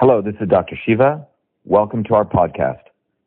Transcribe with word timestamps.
Hello, 0.00 0.22
this 0.22 0.36
is 0.40 0.48
Dr. 0.48 0.76
Shiva. 0.86 1.26
Welcome 1.64 2.04
to 2.04 2.14
our 2.14 2.24
podcast, 2.24 2.82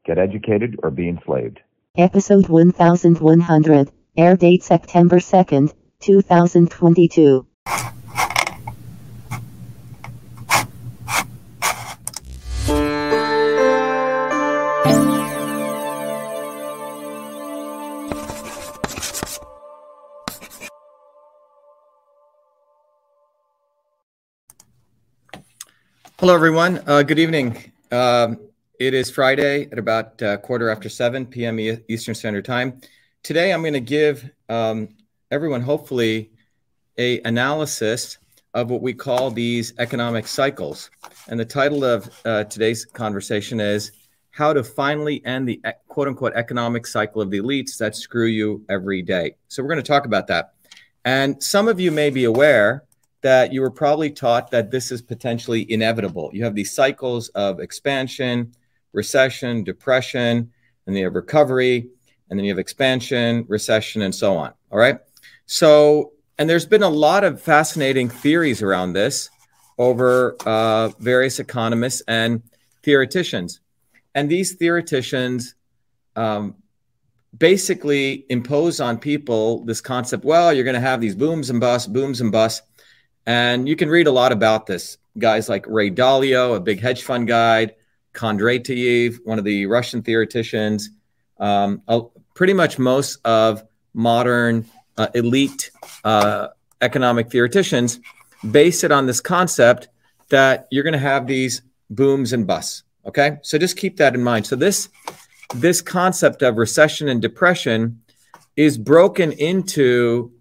Get 0.06 0.18
Educated 0.18 0.80
or 0.82 0.90
Be 0.90 1.10
Enslaved. 1.10 1.60
Episode 1.98 2.48
1100, 2.48 3.92
air 4.16 4.38
date 4.38 4.64
September 4.64 5.18
2nd, 5.18 5.74
2022. 6.00 7.46
Hello, 26.22 26.36
everyone. 26.36 26.84
Uh, 26.86 27.02
good 27.02 27.18
evening. 27.18 27.72
Um, 27.92 28.38
it 28.80 28.94
is 28.94 29.10
Friday 29.10 29.68
at 29.72 29.80
about 29.80 30.22
uh, 30.22 30.38
quarter 30.38 30.70
after 30.70 30.88
7 30.88 31.26
p.m. 31.26 31.60
Eastern 31.60 32.14
Standard 32.14 32.46
Time. 32.46 32.80
Today, 33.24 33.52
I'm 33.52 33.62
going 33.62 33.74
to 33.74 33.80
give 33.80 34.30
um, 34.48 34.90
everyone, 35.32 35.62
hopefully, 35.62 36.30
a 37.00 37.22
analysis 37.22 38.20
of 38.54 38.70
what 38.70 38.84
we 38.84 38.94
call 38.94 39.32
these 39.32 39.74
economic 39.80 40.28
cycles. 40.28 40.92
And 41.28 41.40
the 41.40 41.46
title 41.46 41.84
of 41.84 42.08
uh, 42.24 42.44
today's 42.44 42.86
conversation 42.86 43.60
is 43.60 43.92
"How 44.30 44.54
to 44.54 44.64
Finally 44.64 45.26
End 45.26 45.48
the 45.48 45.60
Quote 45.88 46.08
Unquote 46.08 46.34
Economic 46.36 46.86
Cycle 46.86 47.24
of 47.24 47.32
the 47.32 47.40
Elites 47.40 47.80
That 47.80 47.96
Screw 47.96 48.28
You 48.28 48.64
Every 48.70 49.02
Day." 49.02 49.38
So 49.48 49.64
we're 49.64 49.70
going 49.70 49.78
to 49.78 49.92
talk 49.92 50.06
about 50.06 50.28
that. 50.28 50.54
And 51.04 51.42
some 51.42 51.68
of 51.68 51.80
you 51.80 51.90
may 51.90 52.12
be 52.12 52.26
aware 52.26 52.84
that 53.22 53.54
you 53.54 53.62
were 53.62 53.72
probably 53.72 54.10
taught 54.10 54.52
that 54.52 54.72
this 54.72 54.92
is 54.92 55.02
potentially 55.02 55.72
inevitable. 55.72 56.30
You 56.34 56.44
have 56.44 56.56
these 56.56 56.72
cycles 56.72 57.30
of 57.30 57.60
expansion, 57.60 58.54
recession, 58.94 59.64
depression, 59.64 60.52
and 60.86 60.96
then 60.96 60.98
you 60.98 61.06
have 61.06 61.16
recovery, 61.16 61.90
and 62.30 62.40
then 62.40 62.46
you 62.46 62.52
have 62.52 62.60
expansion, 62.60 63.46
recession, 63.48 64.02
and 64.02 64.14
so 64.14 64.36
on. 64.36 64.54
All 64.72 64.80
right. 64.80 65.00
So, 65.46 66.14
and 66.38 66.50
there's 66.50 66.66
been 66.66 66.84
a 66.84 66.90
lot 66.90 67.24
of 67.24 67.42
fascinating 67.42 68.10
theories 68.10 68.62
around 68.62 68.94
this 68.94 69.30
over 69.78 70.36
uh, 70.46 70.90
various 71.00 71.40
economists 71.40 72.02
and 72.08 72.42
theoreticians. 72.84 73.60
And 74.16 74.30
these 74.30 74.56
theoreticians 74.56 75.56
um, 76.16 76.56
basically 77.38 78.26
impose 78.30 78.80
on 78.80 78.98
people 78.98 79.64
this 79.66 79.82
concept 79.82 80.26
well, 80.26 80.54
you're 80.54 80.64
going 80.64 80.74
to 80.74 80.80
have 80.80 81.02
these 81.02 81.16
booms 81.16 81.50
and 81.50 81.60
busts, 81.60 81.88
booms 81.88 82.22
and 82.22 82.32
busts 82.32 82.62
and 83.26 83.68
you 83.68 83.76
can 83.76 83.90
read 83.90 84.08
a 84.08 84.12
lot 84.12 84.32
about 84.32 84.66
this. 84.66 84.98
Guys 85.18 85.50
like 85.50 85.66
Ray 85.68 85.92
Dalio, 85.92 86.56
a 86.56 86.60
big 86.60 86.80
hedge 86.80 87.04
fund 87.04 87.28
guide, 87.28 87.76
Kondratiev, 88.14 89.18
one 89.24 89.40
of 89.40 89.46
the 89.46 89.66
Russian 89.66 90.02
theoreticians, 90.02 90.90
um, 91.40 91.82
uh, 91.88 92.02
pretty 92.34 92.54
much 92.54 92.80
most 92.80 93.20
of 93.26 93.64
modern 93.94 94.66
uh, 94.98 95.08
elite 95.16 95.72
uh, 96.04 96.48
economic 96.82 97.30
theoreticians 97.30 98.00
base 98.50 98.84
it 98.84 98.92
on 98.92 99.06
this 99.06 99.22
concept 99.22 99.90
that 100.30 100.68
you're 100.72 100.84
going 100.84 100.94
to 100.94 101.00
have 101.00 101.28
these 101.28 101.62
booms 101.90 102.34
and 102.34 102.48
busts. 102.48 102.84
Okay, 103.06 103.38
so 103.42 103.58
just 103.58 103.78
keep 103.78 103.98
that 103.98 104.14
in 104.14 104.24
mind. 104.24 104.46
So 104.46 104.56
this 104.56 104.90
this 105.56 105.82
concept 105.82 106.42
of 106.44 106.58
recession 106.58 107.10
and 107.10 107.22
depression 107.22 108.02
is 108.56 108.78
broken 108.78 109.32
into 109.34 110.32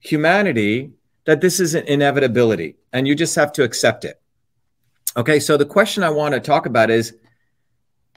humanity 0.00 0.92
that 1.26 1.40
this 1.40 1.60
is 1.60 1.74
an 1.74 1.84
inevitability 1.86 2.76
and 2.92 3.06
you 3.06 3.14
just 3.14 3.34
have 3.34 3.52
to 3.52 3.62
accept 3.62 4.04
it. 4.04 4.20
Okay, 5.16 5.38
so 5.38 5.56
the 5.56 5.66
question 5.66 6.02
I 6.02 6.10
want 6.10 6.34
to 6.34 6.40
talk 6.40 6.66
about 6.66 6.90
is, 6.90 7.14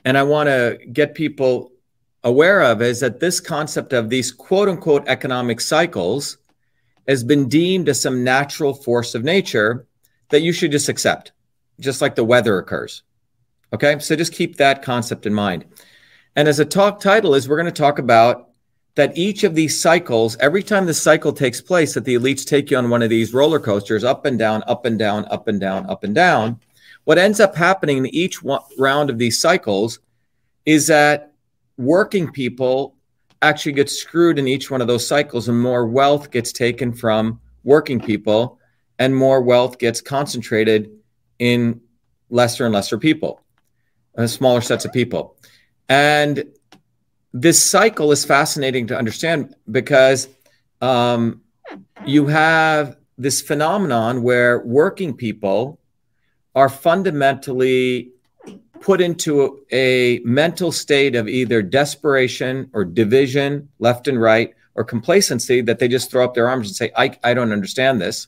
and 0.05 0.17
I 0.17 0.23
want 0.23 0.47
to 0.47 0.79
get 0.93 1.15
people 1.15 1.71
aware 2.23 2.61
of, 2.61 2.81
is 2.81 2.99
that 2.99 3.19
this 3.19 3.39
concept 3.39 3.93
of 3.93 4.09
these 4.09 4.31
quote 4.31 4.69
unquote 4.69 5.07
economic 5.07 5.59
cycles 5.59 6.37
has 7.07 7.23
been 7.23 7.49
deemed 7.49 7.89
as 7.89 7.99
some 7.99 8.23
natural 8.23 8.73
force 8.73 9.15
of 9.15 9.23
nature 9.23 9.87
that 10.29 10.41
you 10.41 10.53
should 10.53 10.71
just 10.71 10.89
accept, 10.89 11.31
just 11.79 12.01
like 12.01 12.15
the 12.15 12.23
weather 12.23 12.57
occurs. 12.57 13.03
Okay, 13.73 13.97
so 13.99 14.15
just 14.15 14.33
keep 14.33 14.57
that 14.57 14.83
concept 14.83 15.25
in 15.25 15.33
mind. 15.33 15.65
And 16.35 16.47
as 16.47 16.59
a 16.59 16.65
talk 16.65 16.99
title 16.99 17.33
is, 17.33 17.49
we're 17.49 17.57
going 17.57 17.65
to 17.65 17.71
talk 17.71 17.97
about 17.97 18.48
that 18.95 19.17
each 19.17 19.43
of 19.43 19.55
these 19.55 19.79
cycles, 19.79 20.35
every 20.39 20.63
time 20.63 20.85
the 20.85 20.93
cycle 20.93 21.31
takes 21.31 21.61
place, 21.61 21.93
that 21.93 22.05
the 22.05 22.15
elites 22.15 22.45
take 22.45 22.71
you 22.71 22.77
on 22.77 22.89
one 22.89 23.01
of 23.01 23.09
these 23.09 23.33
roller 23.33 23.59
coasters, 23.59 24.03
up 24.03 24.25
and 24.25 24.37
down, 24.37 24.63
up 24.67 24.85
and 24.85 24.99
down, 24.99 25.25
up 25.29 25.47
and 25.47 25.59
down, 25.59 25.89
up 25.89 26.03
and 26.03 26.15
down. 26.15 26.59
What 27.05 27.17
ends 27.17 27.39
up 27.39 27.55
happening 27.55 27.99
in 27.99 28.07
each 28.07 28.43
one, 28.43 28.61
round 28.77 29.09
of 29.09 29.17
these 29.17 29.39
cycles 29.39 29.99
is 30.65 30.87
that 30.87 31.33
working 31.77 32.31
people 32.31 32.95
actually 33.41 33.71
get 33.71 33.89
screwed 33.89 34.37
in 34.37 34.47
each 34.47 34.69
one 34.69 34.81
of 34.81 34.87
those 34.87 35.07
cycles, 35.07 35.47
and 35.47 35.59
more 35.59 35.87
wealth 35.87 36.29
gets 36.29 36.51
taken 36.51 36.93
from 36.93 37.39
working 37.63 37.99
people, 37.99 38.59
and 38.97 39.15
more 39.15 39.41
wealth 39.41 39.79
gets 39.79 40.01
concentrated 40.01 40.91
in 41.39 41.79
lesser 42.29 42.65
and 42.65 42.73
lesser 42.73 42.97
people, 42.97 43.41
uh, 44.17 44.27
smaller 44.27 44.61
sets 44.61 44.83
of 44.83 44.91
people. 44.91 45.37
And 45.87 46.43
this 47.33 47.63
cycle 47.63 48.11
is 48.11 48.25
fascinating 48.25 48.87
to 48.87 48.97
understand 48.97 49.55
because 49.71 50.27
um, 50.81 51.41
you 52.05 52.27
have 52.27 52.97
this 53.17 53.41
phenomenon 53.41 54.23
where 54.23 54.59
working 54.59 55.13
people 55.15 55.79
are 56.55 56.69
fundamentally 56.69 58.11
put 58.79 59.01
into 59.01 59.63
a, 59.71 60.17
a 60.17 60.19
mental 60.19 60.71
state 60.71 61.15
of 61.15 61.27
either 61.27 61.61
desperation 61.61 62.69
or 62.73 62.85
division, 62.85 63.69
left 63.79 64.07
and 64.07 64.19
right, 64.21 64.55
or 64.75 64.83
complacency 64.83 65.61
that 65.61 65.79
they 65.79 65.87
just 65.87 66.09
throw 66.09 66.23
up 66.23 66.33
their 66.33 66.47
arms 66.47 66.67
and 66.67 66.75
say, 66.75 66.91
I, 66.95 67.17
I 67.23 67.33
don't 67.33 67.51
understand 67.51 68.01
this. 68.01 68.27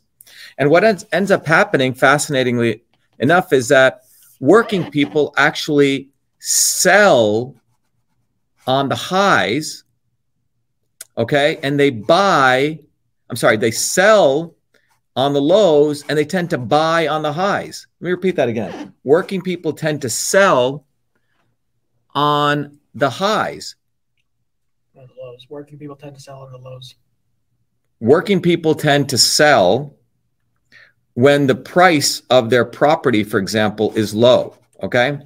And 0.57 0.69
what 0.69 0.83
ends, 0.83 1.05
ends 1.11 1.31
up 1.31 1.45
happening, 1.45 1.93
fascinatingly 1.93 2.83
enough, 3.19 3.53
is 3.53 3.69
that 3.69 4.01
working 4.39 4.91
people 4.91 5.33
actually 5.37 6.09
sell 6.39 7.55
on 8.67 8.89
the 8.89 8.95
highs, 8.95 9.83
okay, 11.17 11.59
and 11.63 11.79
they 11.79 11.89
buy, 11.89 12.79
I'm 13.29 13.35
sorry, 13.35 13.57
they 13.57 13.71
sell 13.71 14.55
on 15.15 15.33
the 15.33 15.41
lows 15.41 16.03
and 16.07 16.17
they 16.17 16.25
tend 16.25 16.49
to 16.51 16.57
buy 16.57 17.07
on 17.07 17.21
the 17.21 17.33
highs. 17.33 17.87
Let 17.99 18.05
me 18.05 18.11
repeat 18.11 18.35
that 18.37 18.49
again. 18.49 18.93
Working 19.03 19.41
people 19.41 19.73
tend 19.73 20.01
to 20.03 20.09
sell 20.09 20.85
on 22.15 22.79
the 22.93 23.09
highs. 23.09 23.75
On 24.95 25.07
the 25.07 25.21
lows. 25.21 25.45
Working 25.49 25.77
people 25.77 25.95
tend 25.95 26.15
to 26.15 26.21
sell 26.21 26.41
on 26.41 26.51
the 26.51 26.57
lows. 26.57 26.95
Working 27.99 28.41
people 28.41 28.73
tend 28.73 29.09
to 29.09 29.17
sell 29.17 29.95
when 31.13 31.45
the 31.45 31.55
price 31.55 32.21
of 32.29 32.49
their 32.49 32.65
property, 32.65 33.23
for 33.23 33.37
example, 33.37 33.91
is 33.95 34.13
low, 34.13 34.57
okay? 34.81 35.19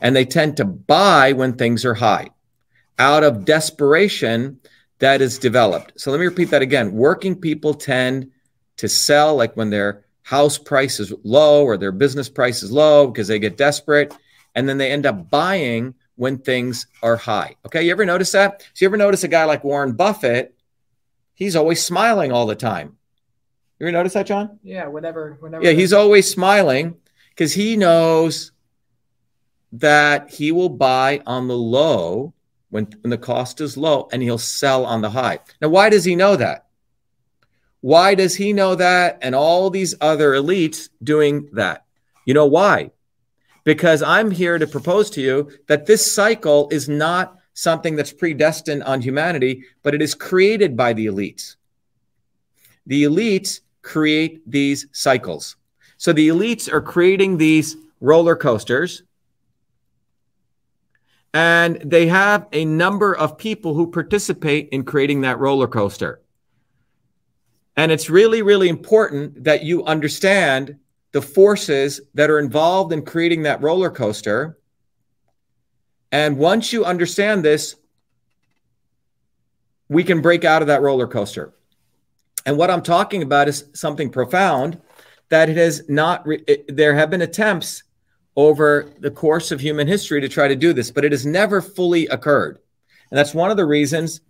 And 0.00 0.14
they 0.14 0.24
tend 0.24 0.56
to 0.58 0.64
buy 0.64 1.32
when 1.32 1.54
things 1.54 1.84
are 1.84 1.94
high 1.94 2.28
out 2.98 3.22
of 3.22 3.44
desperation 3.44 4.58
that 4.98 5.20
is 5.20 5.38
developed. 5.38 6.00
So 6.00 6.10
let 6.10 6.18
me 6.20 6.26
repeat 6.26 6.50
that 6.50 6.62
again. 6.62 6.92
Working 6.92 7.36
people 7.36 7.74
tend 7.74 8.30
to 8.78 8.88
sell 8.88 9.36
like 9.36 9.56
when 9.56 9.70
their 9.70 10.04
house 10.22 10.58
price 10.58 11.00
is 11.00 11.12
low 11.24 11.64
or 11.64 11.76
their 11.76 11.92
business 11.92 12.28
price 12.28 12.62
is 12.62 12.70
low 12.70 13.06
because 13.06 13.28
they 13.28 13.38
get 13.38 13.56
desperate 13.56 14.14
and 14.54 14.68
then 14.68 14.78
they 14.78 14.90
end 14.90 15.06
up 15.06 15.30
buying 15.30 15.94
when 16.16 16.38
things 16.38 16.86
are 17.02 17.16
high. 17.16 17.54
Okay, 17.64 17.84
you 17.84 17.92
ever 17.92 18.04
notice 18.04 18.32
that? 18.32 18.62
So 18.74 18.84
you 18.84 18.88
ever 18.88 18.96
notice 18.96 19.22
a 19.22 19.28
guy 19.28 19.44
like 19.44 19.62
Warren 19.62 19.92
Buffett? 19.92 20.54
He's 21.34 21.54
always 21.54 21.84
smiling 21.84 22.32
all 22.32 22.46
the 22.46 22.56
time. 22.56 22.96
You 23.78 23.86
ever 23.86 23.92
notice 23.92 24.14
that, 24.14 24.26
John? 24.26 24.58
Yeah, 24.64 24.88
whenever, 24.88 25.36
whenever. 25.38 25.62
Yeah, 25.62 25.70
he's 25.70 25.92
always 25.92 26.28
smiling 26.28 26.96
because 27.30 27.52
he 27.52 27.76
knows 27.76 28.50
that 29.72 30.30
he 30.30 30.50
will 30.50 30.68
buy 30.68 31.22
on 31.24 31.46
the 31.46 31.56
low 31.56 32.34
when, 32.70 32.86
when 33.00 33.10
the 33.10 33.18
cost 33.18 33.60
is 33.60 33.76
low 33.76 34.08
and 34.12 34.22
he'll 34.22 34.38
sell 34.38 34.84
on 34.84 35.00
the 35.00 35.10
high. 35.10 35.40
Now, 35.60 35.68
why 35.68 35.90
does 35.90 36.04
he 36.04 36.14
know 36.16 36.36
that? 36.36 36.66
Why 37.80 38.14
does 38.14 38.34
he 38.34 38.52
know 38.52 38.74
that 38.74 39.18
and 39.22 39.34
all 39.34 39.70
these 39.70 39.94
other 40.00 40.32
elites 40.32 40.88
doing 41.02 41.48
that? 41.52 41.84
You 42.24 42.34
know 42.34 42.46
why? 42.46 42.90
Because 43.64 44.02
I'm 44.02 44.30
here 44.30 44.58
to 44.58 44.66
propose 44.66 45.10
to 45.10 45.20
you 45.20 45.50
that 45.66 45.86
this 45.86 46.10
cycle 46.10 46.68
is 46.70 46.88
not 46.88 47.38
something 47.54 47.96
that's 47.96 48.12
predestined 48.12 48.82
on 48.84 49.00
humanity, 49.00 49.64
but 49.82 49.94
it 49.94 50.02
is 50.02 50.14
created 50.14 50.76
by 50.76 50.92
the 50.92 51.06
elites. 51.06 51.56
The 52.86 53.04
elites 53.04 53.60
create 53.82 54.42
these 54.50 54.86
cycles. 54.92 55.56
So 55.96 56.12
the 56.12 56.28
elites 56.28 56.72
are 56.72 56.80
creating 56.80 57.36
these 57.36 57.76
roller 58.00 58.36
coasters 58.36 59.02
and 61.34 61.80
they 61.84 62.06
have 62.06 62.46
a 62.52 62.64
number 62.64 63.14
of 63.14 63.36
people 63.36 63.74
who 63.74 63.90
participate 63.90 64.68
in 64.70 64.84
creating 64.84 65.20
that 65.22 65.38
roller 65.38 65.66
coaster. 65.66 66.22
And 67.76 67.92
it's 67.92 68.10
really, 68.10 68.42
really 68.42 68.68
important 68.68 69.44
that 69.44 69.62
you 69.62 69.84
understand 69.84 70.76
the 71.12 71.22
forces 71.22 72.00
that 72.14 72.30
are 72.30 72.38
involved 72.38 72.92
in 72.92 73.04
creating 73.04 73.42
that 73.42 73.62
roller 73.62 73.90
coaster. 73.90 74.58
And 76.10 76.38
once 76.38 76.72
you 76.72 76.84
understand 76.84 77.44
this, 77.44 77.76
we 79.88 80.04
can 80.04 80.20
break 80.20 80.44
out 80.44 80.62
of 80.62 80.68
that 80.68 80.82
roller 80.82 81.06
coaster. 81.06 81.54
And 82.44 82.56
what 82.56 82.70
I'm 82.70 82.82
talking 82.82 83.22
about 83.22 83.48
is 83.48 83.64
something 83.74 84.10
profound 84.10 84.80
that 85.28 85.48
it 85.50 85.56
has 85.56 85.88
not, 85.88 86.26
re- 86.26 86.44
it, 86.46 86.74
there 86.74 86.94
have 86.94 87.10
been 87.10 87.22
attempts 87.22 87.82
over 88.38 88.88
the 89.00 89.10
course 89.10 89.50
of 89.50 89.58
human 89.58 89.88
history 89.88 90.20
to 90.20 90.28
try 90.28 90.46
to 90.46 90.54
do 90.54 90.72
this, 90.72 90.92
but 90.92 91.04
it 91.04 91.10
has 91.10 91.26
never 91.26 91.60
fully 91.60 92.06
occurred. 92.06 92.60
And 93.10 93.18
that's 93.18 93.34
one 93.34 93.50
of 93.50 93.56
the 93.56 93.66
reasons 93.66 94.20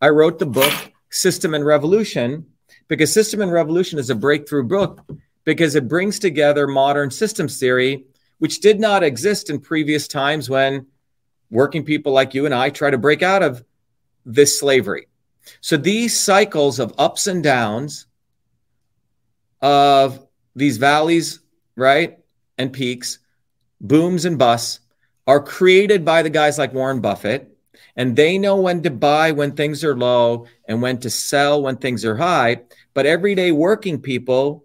I 0.00 0.10
wrote 0.10 0.38
the 0.38 0.46
book 0.46 0.72
System 1.10 1.52
and 1.52 1.66
Revolution, 1.66 2.46
because 2.86 3.12
System 3.12 3.40
and 3.40 3.50
Revolution 3.50 3.98
is 3.98 4.08
a 4.08 4.14
breakthrough 4.14 4.62
book 4.62 5.04
because 5.44 5.74
it 5.74 5.88
brings 5.88 6.20
together 6.20 6.68
modern 6.68 7.10
systems 7.10 7.58
theory, 7.58 8.04
which 8.38 8.60
did 8.60 8.78
not 8.78 9.02
exist 9.02 9.50
in 9.50 9.58
previous 9.58 10.06
times 10.06 10.48
when 10.48 10.86
working 11.50 11.84
people 11.84 12.12
like 12.12 12.34
you 12.34 12.46
and 12.46 12.54
I 12.54 12.70
try 12.70 12.90
to 12.90 12.98
break 12.98 13.24
out 13.24 13.42
of 13.42 13.64
this 14.24 14.60
slavery. 14.60 15.08
So 15.60 15.76
these 15.76 16.16
cycles 16.16 16.78
of 16.78 16.94
ups 16.98 17.26
and 17.26 17.42
downs, 17.42 18.06
of 19.60 20.24
these 20.54 20.76
valleys, 20.76 21.40
right, 21.74 22.20
and 22.58 22.72
peaks, 22.72 23.18
booms 23.80 24.24
and 24.24 24.38
busts, 24.38 24.80
are 25.26 25.42
created 25.42 26.04
by 26.04 26.22
the 26.22 26.30
guys 26.30 26.58
like 26.58 26.72
Warren 26.72 27.00
Buffett, 27.00 27.56
and 27.96 28.14
they 28.14 28.38
know 28.38 28.56
when 28.56 28.82
to 28.82 28.90
buy 28.90 29.32
when 29.32 29.52
things 29.52 29.82
are 29.82 29.96
low 29.96 30.46
and 30.68 30.80
when 30.80 30.98
to 30.98 31.10
sell 31.10 31.62
when 31.62 31.76
things 31.76 32.04
are 32.04 32.16
high. 32.16 32.62
But 32.94 33.06
everyday 33.06 33.52
working 33.52 34.00
people 34.00 34.64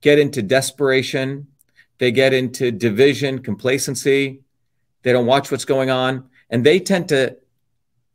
get 0.00 0.18
into 0.18 0.42
desperation, 0.42 1.48
they 1.98 2.12
get 2.12 2.32
into 2.32 2.70
division, 2.70 3.40
complacency, 3.40 4.42
they 5.02 5.12
don't 5.12 5.26
watch 5.26 5.50
what's 5.50 5.64
going 5.64 5.90
on, 5.90 6.28
and 6.50 6.64
they 6.64 6.78
tend 6.78 7.08
to 7.08 7.36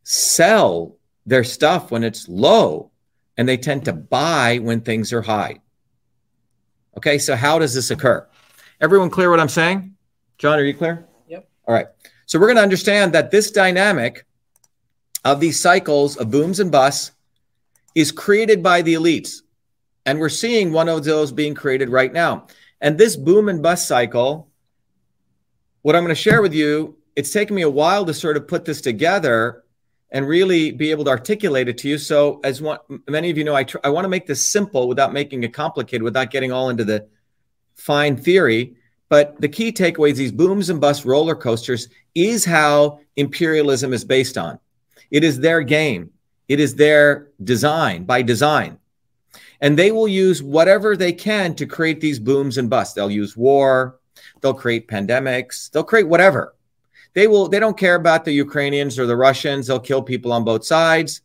sell 0.04 0.98
their 1.26 1.44
stuff 1.44 1.92
when 1.92 2.04
it's 2.04 2.30
low 2.30 2.92
and 3.38 3.50
they 3.50 3.58
tend 3.58 3.86
to 3.86 3.94
buy 3.94 4.60
when 4.60 4.82
things 4.82 5.12
are 5.12 5.24
high. 5.24 5.60
Okay, 6.98 7.18
so 7.18 7.36
how 7.36 7.60
does 7.60 7.74
this 7.74 7.92
occur? 7.92 8.26
Everyone 8.80 9.10
clear 9.10 9.30
what 9.30 9.40
I'm 9.40 9.50
saying? 9.50 9.95
John, 10.38 10.60
are 10.60 10.64
you 10.64 10.74
clear? 10.74 11.08
Yep. 11.28 11.48
All 11.68 11.74
right. 11.74 11.88
So 12.26 12.40
we're 12.40 12.48
going 12.48 12.58
to 12.58 12.64
understand 12.64 13.14
that 13.14 13.32
this 13.32 13.52
dynamic 13.52 14.26
of 15.24 15.40
these 15.40 15.60
cycles 15.60 16.18
of 16.18 16.32
booms 16.32 16.60
and 16.60 16.72
busts 16.72 17.12
is 17.96 18.12
created 18.12 18.62
by 18.62 18.82
the 18.82 18.94
elites. 18.94 19.42
And 20.06 20.20
we're 20.20 20.30
seeing 20.30 20.72
one 20.72 20.90
of 20.90 21.04
those 21.04 21.32
being 21.32 21.56
created 21.56 21.90
right 21.90 22.14
now. 22.14 22.48
And 22.82 22.98
this 22.98 23.16
boom 23.16 23.50
and 23.50 23.64
bust 23.64 23.88
cycle, 23.88 24.50
what 25.82 25.96
I'm 25.96 26.04
going 26.04 26.16
to 26.16 26.22
share 26.22 26.42
with 26.42 26.54
you, 26.54 26.98
it's 27.16 27.32
taken 27.32 27.56
me 27.56 27.62
a 27.64 27.70
while 27.70 28.06
to 28.06 28.14
sort 28.14 28.38
of 28.38 28.48
put 28.48 28.66
this 28.66 28.82
together 28.82 29.64
and 30.12 30.28
really 30.28 30.72
be 30.72 30.92
able 30.92 31.04
to 31.06 31.10
articulate 31.10 31.68
it 31.68 31.78
to 31.80 31.90
you. 31.90 31.98
So, 31.98 32.40
as 32.44 32.62
one, 32.62 32.78
many 33.08 33.30
of 33.32 33.38
you 33.38 33.44
know, 33.44 33.56
I, 33.56 33.64
tr- 33.64 33.80
I 33.84 33.90
want 33.90 34.06
to 34.06 34.10
make 34.10 34.28
this 34.28 34.46
simple 34.46 34.88
without 34.88 35.14
making 35.14 35.44
it 35.44 35.54
complicated, 35.54 36.04
without 36.04 36.30
getting 36.30 36.52
all 36.52 36.70
into 36.70 36.84
the 36.84 37.08
fine 37.76 38.18
theory. 38.18 38.76
But 39.10 39.40
the 39.40 39.50
key 39.50 39.72
takeaways, 39.72 40.16
these 40.16 40.32
booms 40.32 40.70
and 40.70 40.82
bust 40.82 41.06
roller 41.06 41.36
coasters, 41.36 41.90
is 42.16 42.44
how 42.44 43.00
imperialism 43.16 43.94
is 43.94 44.04
based 44.04 44.38
on. 44.38 44.60
It 45.12 45.24
is 45.24 45.40
their 45.40 45.62
game. 45.62 46.12
It 46.48 46.60
is 46.60 46.76
their 46.76 47.30
design 47.44 48.04
by 48.06 48.22
design. 48.22 48.78
And 49.62 49.78
they 49.78 49.92
will 49.92 50.08
use 50.08 50.44
whatever 50.44 50.98
they 50.98 51.14
can 51.14 51.56
to 51.56 51.66
create 51.66 52.02
these 52.02 52.20
booms 52.20 52.58
and 52.58 52.70
busts. 52.70 52.94
They'll 52.94 53.12
use 53.12 53.38
war, 53.38 54.00
they'll 54.42 54.54
create 54.54 54.88
pandemics, 54.88 55.72
they'll 55.72 55.84
create 55.84 56.08
whatever. 56.08 56.56
They 57.14 57.28
will 57.28 57.48
they 57.48 57.60
don't 57.60 57.78
care 57.78 57.96
about 57.96 58.26
the 58.26 58.34
Ukrainians 58.34 59.00
or 59.00 59.06
the 59.06 59.16
Russians. 59.16 59.68
They'll 59.68 59.80
kill 59.80 60.02
people 60.02 60.34
on 60.34 60.44
both 60.44 60.66
sides. 60.66 61.22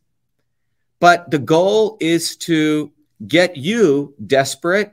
But 1.00 1.30
the 1.30 1.38
goal 1.38 1.96
is 2.00 2.36
to 2.38 2.92
get 3.26 3.56
you 3.56 4.14
desperate 4.26 4.92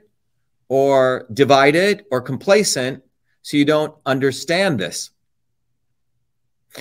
or 0.70 1.28
divided 1.34 2.06
or 2.12 2.22
complacent 2.22 3.04
so 3.42 3.58
you 3.58 3.66
don't 3.66 3.96
understand 4.06 4.80
this. 4.80 5.12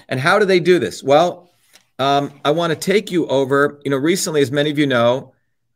And 0.09 0.19
how 0.19 0.39
do 0.39 0.45
they 0.45 0.61
do 0.61 0.79
this? 0.79 1.03
Well, 1.03 1.51
um, 1.99 2.33
I 2.45 2.51
want 2.51 2.73
to 2.73 2.79
take 2.79 3.11
you 3.11 3.27
over. 3.29 3.81
You 3.85 3.91
know, 3.91 3.97
recently, 3.97 4.43
as 4.43 4.51
many 4.51 4.71
of 4.71 4.79
you 4.79 4.87
know, 4.87 5.33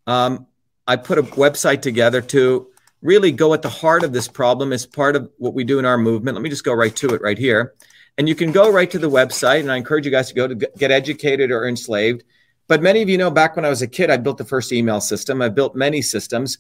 um, 0.07 0.47
I 0.87 0.97
put 0.97 1.19
a 1.19 1.23
website 1.23 1.83
together 1.83 2.21
to 2.23 2.69
really 3.03 3.33
go 3.33 3.55
at 3.55 3.63
the 3.63 3.69
heart 3.69 4.03
of 4.03 4.13
this 4.13 4.29
problem 4.29 4.73
as 4.73 4.85
part 4.85 5.17
of 5.17 5.31
what 5.39 5.55
we 5.55 5.65
do 5.65 5.79
in 5.79 5.85
our 5.85 5.97
movement. 5.97 6.35
Let 6.35 6.43
me 6.43 6.51
just 6.51 6.65
go 6.65 6.75
right 6.75 6.95
to 6.97 7.15
it 7.15 7.23
right 7.23 7.39
here. 7.39 7.75
And 8.19 8.29
you 8.29 8.35
can 8.35 8.53
go 8.53 8.71
right 8.71 8.91
to 8.91 8.99
the 8.99 9.09
website, 9.09 9.61
and 9.61 9.73
I 9.73 9.77
encourage 9.77 10.05
you 10.05 10.11
guys 10.11 10.29
to 10.29 10.35
go 10.35 10.49
to 10.49 10.55
get 10.55 10.91
educated 10.91 11.51
or 11.51 11.67
enslaved. 11.67 12.25
But 12.69 12.83
many 12.83 13.01
of 13.01 13.09
you 13.09 13.17
know, 13.17 13.31
back 13.31 13.57
when 13.57 13.65
I 13.65 13.71
was 13.71 13.83
a 13.83 13.87
kid, 13.87 14.11
I 14.11 14.17
built 14.17 14.37
the 14.37 14.45
first 14.45 14.73
email 14.73 15.01
system. 15.01 15.41
I 15.41 15.49
built 15.49 15.75
many 15.75 16.03
systems. 16.03 16.59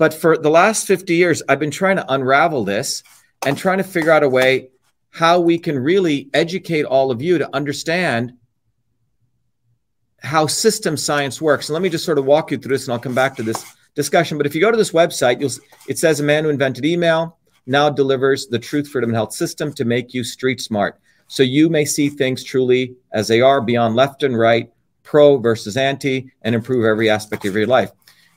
But 0.00 0.14
for 0.14 0.38
the 0.38 0.48
last 0.48 0.86
50 0.86 1.14
years, 1.14 1.42
I've 1.46 1.58
been 1.58 1.70
trying 1.70 1.96
to 1.96 2.10
unravel 2.10 2.64
this 2.64 3.02
and 3.44 3.58
trying 3.58 3.76
to 3.76 3.84
figure 3.84 4.10
out 4.10 4.22
a 4.22 4.30
way 4.30 4.70
how 5.10 5.40
we 5.40 5.58
can 5.58 5.78
really 5.78 6.30
educate 6.32 6.84
all 6.86 7.10
of 7.10 7.20
you 7.20 7.36
to 7.36 7.54
understand 7.54 8.32
how 10.22 10.46
system 10.46 10.96
science 10.96 11.38
works. 11.38 11.68
And 11.68 11.74
let 11.74 11.82
me 11.82 11.90
just 11.90 12.06
sort 12.06 12.16
of 12.16 12.24
walk 12.24 12.50
you 12.50 12.56
through 12.56 12.76
this, 12.76 12.86
and 12.86 12.94
I'll 12.94 12.98
come 12.98 13.14
back 13.14 13.36
to 13.36 13.42
this 13.42 13.62
discussion. 13.94 14.38
But 14.38 14.46
if 14.46 14.54
you 14.54 14.62
go 14.62 14.70
to 14.70 14.76
this 14.78 14.92
website, 14.92 15.38
you'll 15.38 15.50
it 15.86 15.98
says 15.98 16.18
a 16.18 16.22
man 16.22 16.44
who 16.44 16.50
invented 16.50 16.86
email 16.86 17.36
now 17.66 17.90
delivers 17.90 18.46
the 18.46 18.58
truth, 18.58 18.88
freedom, 18.88 19.10
and 19.10 19.16
health 19.16 19.34
system 19.34 19.70
to 19.74 19.84
make 19.84 20.14
you 20.14 20.24
street 20.24 20.62
smart. 20.62 20.98
So 21.26 21.42
you 21.42 21.68
may 21.68 21.84
see 21.84 22.08
things 22.08 22.42
truly 22.42 22.96
as 23.12 23.28
they 23.28 23.42
are 23.42 23.60
beyond 23.60 23.96
left 23.96 24.22
and 24.22 24.38
right, 24.38 24.72
pro 25.02 25.36
versus 25.36 25.76
anti, 25.76 26.32
and 26.40 26.54
improve 26.54 26.86
every 26.86 27.10
aspect 27.10 27.44
of 27.44 27.54
your 27.54 27.66
life. 27.66 27.90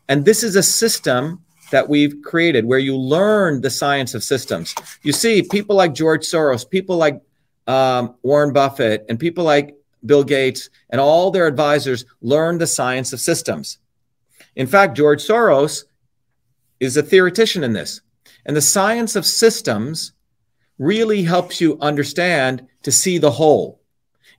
And 0.10 0.26
this 0.26 0.44
is 0.44 0.58
a 0.58 0.64
system 0.64 1.40
that 1.74 1.90
we've 1.90 2.22
created 2.22 2.66
where 2.66 2.78
you 2.78 2.96
learn 2.96 3.60
the 3.60 3.70
science 3.72 4.14
of 4.14 4.24
systems. 4.24 4.76
You 5.02 5.12
see, 5.12 5.42
people 5.42 5.76
like 5.76 5.96
George 5.96 6.22
Soros, 6.22 6.70
people 6.70 6.98
like 6.98 7.20
um, 7.66 8.14
Warren 8.22 8.54
Buffett, 8.54 9.04
and 9.10 9.20
people 9.20 9.44
like 9.44 9.76
Bill 10.06 10.24
Gates 10.24 10.70
and 10.92 11.02
all 11.02 11.32
their 11.32 11.48
advisors 11.48 12.06
learn 12.22 12.60
the 12.60 12.68
science 12.68 13.12
of 13.12 13.20
systems. 13.20 13.80
In 14.56 14.68
fact, 14.68 14.96
George 14.96 15.26
Soros 15.26 15.86
is 16.80 16.96
a 16.96 17.02
theoretician 17.02 17.64
in 17.64 17.74
this. 17.74 18.02
And 18.46 18.56
the 18.56 18.62
science 18.62 19.16
of 19.16 19.26
systems 19.26 20.14
really 20.78 21.24
helps 21.24 21.60
you 21.60 21.80
understand 21.82 22.68
to 22.84 22.92
see 22.92 23.18
the 23.18 23.32
whole. 23.32 23.82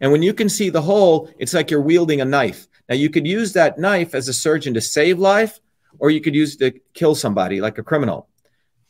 And 0.01 0.13
when 0.13 0.23
you 0.23 0.35
can 0.35 0.49
see 0.49 0.71
the 0.71 0.83
whole, 0.83 1.29
it's 1.41 1.53
like 1.53 1.69
you're 1.69 1.81
wielding 1.81 2.21
a 2.21 2.25
knife. 2.25 2.69
Now, 2.89 2.95
you 2.95 3.11
could 3.11 3.27
use 3.27 3.55
that 3.55 3.77
knife 3.77 4.15
as 4.15 4.29
a 4.29 4.33
surgeon 4.33 4.73
to 4.75 4.81
save 4.81 5.19
life, 5.19 5.59
or 6.05 6.11
you 6.11 6.21
could 6.21 6.35
use 6.35 6.55
to 6.55 6.71
kill 6.93 7.15
somebody 7.15 7.63
like 7.63 7.79
a 7.79 7.83
criminal. 7.83 8.29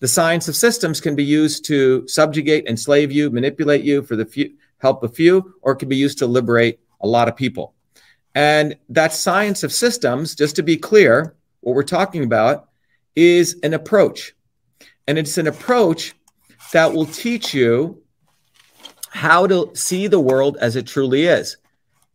The 0.00 0.08
science 0.08 0.48
of 0.48 0.56
systems 0.56 1.00
can 1.00 1.14
be 1.14 1.22
used 1.22 1.64
to 1.66 2.08
subjugate, 2.08 2.66
enslave 2.66 3.12
you, 3.12 3.30
manipulate 3.30 3.84
you 3.84 4.02
for 4.02 4.16
the 4.16 4.26
few, 4.26 4.54
help 4.78 5.04
a 5.04 5.08
few, 5.08 5.54
or 5.62 5.74
it 5.74 5.76
can 5.76 5.88
be 5.88 5.96
used 5.96 6.18
to 6.18 6.26
liberate 6.26 6.80
a 7.02 7.06
lot 7.06 7.28
of 7.28 7.36
people. 7.36 7.72
And 8.34 8.76
that 8.88 9.12
science 9.12 9.62
of 9.62 9.72
systems, 9.72 10.34
just 10.34 10.56
to 10.56 10.64
be 10.64 10.76
clear, 10.76 11.36
what 11.60 11.76
we're 11.76 11.84
talking 11.84 12.24
about 12.24 12.70
is 13.14 13.60
an 13.62 13.74
approach. 13.74 14.34
And 15.06 15.16
it's 15.16 15.38
an 15.38 15.46
approach 15.46 16.16
that 16.72 16.92
will 16.92 17.06
teach 17.06 17.54
you 17.54 18.02
how 19.10 19.46
to 19.46 19.70
see 19.74 20.08
the 20.08 20.18
world 20.18 20.56
as 20.60 20.74
it 20.74 20.88
truly 20.88 21.26
is. 21.26 21.58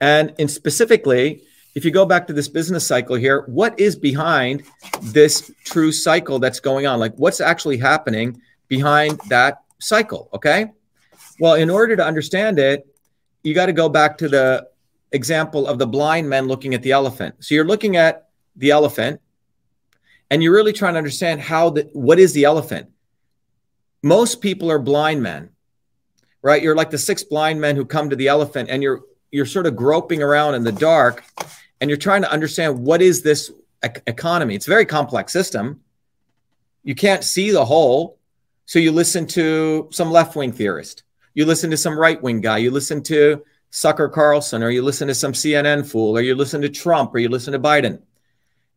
And 0.01 0.33
in 0.39 0.49
specifically, 0.49 1.43
if 1.75 1.85
you 1.85 1.91
go 1.91 2.05
back 2.05 2.27
to 2.27 2.33
this 2.33 2.47
business 2.47 2.85
cycle 2.85 3.15
here, 3.15 3.43
what 3.47 3.79
is 3.79 3.95
behind 3.95 4.63
this 5.01 5.51
true 5.63 5.91
cycle 5.91 6.39
that's 6.39 6.59
going 6.59 6.87
on? 6.87 6.99
Like 6.99 7.13
what's 7.15 7.41
actually 7.41 7.77
happening 7.77 8.41
behind 8.67 9.19
that 9.29 9.63
cycle? 9.79 10.29
Okay. 10.33 10.71
Well, 11.39 11.53
in 11.53 11.69
order 11.69 11.95
to 11.95 12.05
understand 12.05 12.59
it, 12.59 12.85
you 13.43 13.53
got 13.53 13.67
to 13.67 13.73
go 13.73 13.87
back 13.87 14.17
to 14.17 14.27
the 14.27 14.67
example 15.11 15.67
of 15.67 15.79
the 15.79 15.87
blind 15.87 16.29
men 16.29 16.47
looking 16.47 16.73
at 16.73 16.81
the 16.81 16.91
elephant. 16.91 17.35
So 17.39 17.55
you're 17.55 17.65
looking 17.65 17.95
at 17.95 18.29
the 18.55 18.71
elephant 18.71 19.21
and 20.29 20.43
you're 20.43 20.53
really 20.53 20.73
trying 20.73 20.93
to 20.93 20.97
understand 20.97 21.41
how 21.41 21.71
the 21.71 21.89
what 21.93 22.19
is 22.19 22.33
the 22.33 22.43
elephant. 22.43 22.89
Most 24.03 24.41
people 24.41 24.71
are 24.71 24.79
blind 24.79 25.21
men, 25.23 25.49
right? 26.41 26.61
You're 26.61 26.75
like 26.75 26.89
the 26.89 26.97
six 26.97 27.23
blind 27.23 27.59
men 27.61 27.75
who 27.75 27.85
come 27.85 28.09
to 28.09 28.15
the 28.15 28.27
elephant 28.27 28.69
and 28.69 28.83
you're 28.83 29.01
you're 29.31 29.45
sort 29.45 29.65
of 29.65 29.75
groping 29.75 30.21
around 30.21 30.55
in 30.55 30.63
the 30.63 30.71
dark 30.71 31.23
and 31.81 31.89
you're 31.89 31.97
trying 31.97 32.21
to 32.21 32.31
understand 32.31 32.79
what 32.79 33.01
is 33.01 33.21
this 33.21 33.51
ec- 33.83 34.03
economy. 34.07 34.55
It's 34.55 34.67
a 34.67 34.69
very 34.69 34.85
complex 34.85 35.33
system. 35.33 35.81
You 36.83 36.95
can't 36.95 37.23
see 37.23 37.51
the 37.51 37.65
whole, 37.65 38.19
so 38.65 38.79
you 38.79 38.91
listen 38.91 39.25
to 39.27 39.89
some 39.91 40.11
left-wing 40.11 40.51
theorist. 40.51 41.03
You 41.33 41.45
listen 41.45 41.69
to 41.71 41.77
some 41.77 41.97
right-wing 41.97 42.41
guy. 42.41 42.57
You 42.57 42.71
listen 42.71 43.01
to 43.03 43.43
Sucker 43.71 44.09
Carlson, 44.09 44.63
or 44.63 44.69
you 44.69 44.81
listen 44.81 45.07
to 45.07 45.15
some 45.15 45.33
CNN 45.33 45.89
fool, 45.89 46.17
or 46.17 46.21
you 46.21 46.35
listen 46.35 46.61
to 46.61 46.69
Trump, 46.69 47.13
or 47.13 47.19
you 47.19 47.29
listen 47.29 47.53
to 47.53 47.59
Biden. 47.59 48.01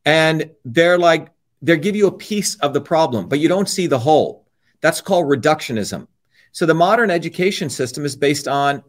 And 0.04 0.50
they're 0.64 0.98
like 0.98 1.30
they 1.62 1.78
give 1.78 1.94
you 1.96 2.08
a 2.08 2.12
piece 2.12 2.56
of 2.56 2.74
the 2.74 2.80
problem, 2.80 3.28
but 3.28 3.38
you 3.38 3.48
don't 3.48 3.68
see 3.68 3.86
the 3.86 3.98
whole. 3.98 4.48
That's 4.80 5.00
called 5.00 5.26
reductionism. 5.26 6.08
So 6.50 6.66
the 6.66 6.74
modern 6.74 7.10
education 7.10 7.70
system 7.70 8.04
is 8.04 8.16
based 8.16 8.48
on 8.48 8.82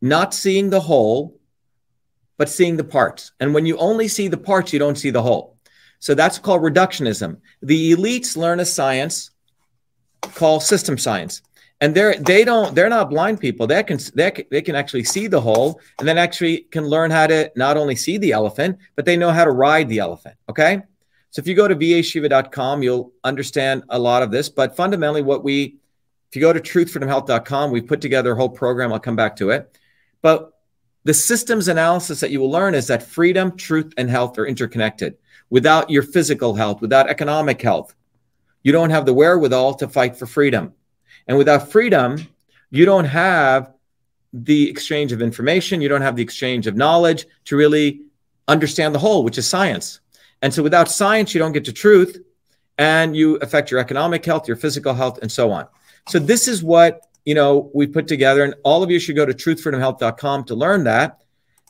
not 0.00 0.32
seeing 0.32 0.70
the 0.70 0.80
whole, 0.80 1.38
but 2.36 2.48
seeing 2.48 2.76
the 2.76 2.84
parts. 2.84 3.32
And 3.40 3.54
when 3.54 3.66
you 3.66 3.76
only 3.78 4.08
see 4.08 4.28
the 4.28 4.36
parts, 4.36 4.72
you 4.72 4.78
don't 4.78 4.98
see 4.98 5.10
the 5.10 5.22
whole. 5.22 5.56
So 5.98 6.14
that's 6.14 6.38
called 6.38 6.62
reductionism. 6.62 7.38
The 7.62 7.92
elites 7.92 8.36
learn 8.36 8.60
a 8.60 8.64
science 8.64 9.30
called 10.20 10.62
system 10.62 10.98
science. 10.98 11.42
And 11.80 11.94
they're 11.94 12.14
they 12.14 12.44
don't 12.44 12.74
they're 12.74 12.88
not 12.88 13.10
blind 13.10 13.40
people. 13.40 13.66
They 13.66 13.82
can 13.82 13.98
they 14.14 14.30
can, 14.30 14.44
they 14.50 14.62
can 14.62 14.74
actually 14.74 15.04
see 15.04 15.26
the 15.26 15.40
whole 15.40 15.80
and 15.98 16.06
then 16.06 16.18
actually 16.18 16.62
can 16.70 16.86
learn 16.86 17.10
how 17.10 17.26
to 17.26 17.50
not 17.56 17.76
only 17.76 17.96
see 17.96 18.16
the 18.16 18.32
elephant, 18.32 18.78
but 18.96 19.04
they 19.04 19.16
know 19.16 19.30
how 19.30 19.44
to 19.44 19.50
ride 19.50 19.88
the 19.88 19.98
elephant. 19.98 20.36
Okay. 20.48 20.82
So 21.34 21.40
if 21.40 21.48
you 21.48 21.56
go 21.56 21.66
to 21.66 21.74
vashiva.com, 21.74 22.84
you'll 22.84 23.12
understand 23.24 23.82
a 23.88 23.98
lot 23.98 24.22
of 24.22 24.30
this. 24.30 24.48
But 24.48 24.76
fundamentally, 24.76 25.20
what 25.20 25.42
we, 25.42 25.78
if 26.28 26.36
you 26.36 26.40
go 26.40 26.52
to 26.52 26.60
truthfreedomhealth.com, 26.60 27.72
we've 27.72 27.88
put 27.88 28.00
together 28.00 28.30
a 28.30 28.36
whole 28.36 28.48
program. 28.48 28.92
I'll 28.92 29.00
come 29.00 29.16
back 29.16 29.34
to 29.36 29.50
it. 29.50 29.76
But 30.22 30.53
the 31.04 31.14
systems 31.14 31.68
analysis 31.68 32.20
that 32.20 32.30
you 32.30 32.40
will 32.40 32.50
learn 32.50 32.74
is 32.74 32.86
that 32.86 33.02
freedom, 33.02 33.56
truth, 33.56 33.92
and 33.96 34.08
health 34.08 34.38
are 34.38 34.46
interconnected. 34.46 35.16
Without 35.50 35.90
your 35.90 36.02
physical 36.02 36.54
health, 36.54 36.80
without 36.80 37.08
economic 37.08 37.60
health, 37.60 37.94
you 38.62 38.72
don't 38.72 38.90
have 38.90 39.04
the 39.04 39.14
wherewithal 39.14 39.74
to 39.74 39.88
fight 39.88 40.16
for 40.16 40.26
freedom. 40.26 40.72
And 41.28 41.36
without 41.36 41.70
freedom, 41.70 42.26
you 42.70 42.86
don't 42.86 43.04
have 43.04 43.72
the 44.32 44.68
exchange 44.68 45.12
of 45.12 45.22
information, 45.22 45.80
you 45.80 45.88
don't 45.88 46.00
have 46.00 46.16
the 46.16 46.22
exchange 46.22 46.66
of 46.66 46.74
knowledge 46.74 47.26
to 47.44 47.56
really 47.56 48.00
understand 48.48 48.94
the 48.94 48.98
whole, 48.98 49.22
which 49.22 49.38
is 49.38 49.46
science. 49.46 50.00
And 50.42 50.52
so 50.52 50.62
without 50.62 50.90
science, 50.90 51.34
you 51.34 51.38
don't 51.38 51.52
get 51.52 51.64
to 51.66 51.72
truth 51.72 52.18
and 52.78 53.14
you 53.16 53.36
affect 53.36 53.70
your 53.70 53.78
economic 53.78 54.24
health, 54.24 54.48
your 54.48 54.56
physical 54.56 54.94
health, 54.94 55.18
and 55.22 55.30
so 55.30 55.52
on. 55.52 55.68
So 56.08 56.18
this 56.18 56.48
is 56.48 56.62
what 56.62 57.06
you 57.24 57.34
know 57.34 57.70
we 57.74 57.86
put 57.86 58.06
together, 58.06 58.44
and 58.44 58.54
all 58.64 58.82
of 58.82 58.90
you 58.90 58.98
should 58.98 59.16
go 59.16 59.26
to 59.26 59.34
truthfreedomhealth.com 59.34 60.44
to 60.44 60.54
learn 60.54 60.84
that. 60.84 61.20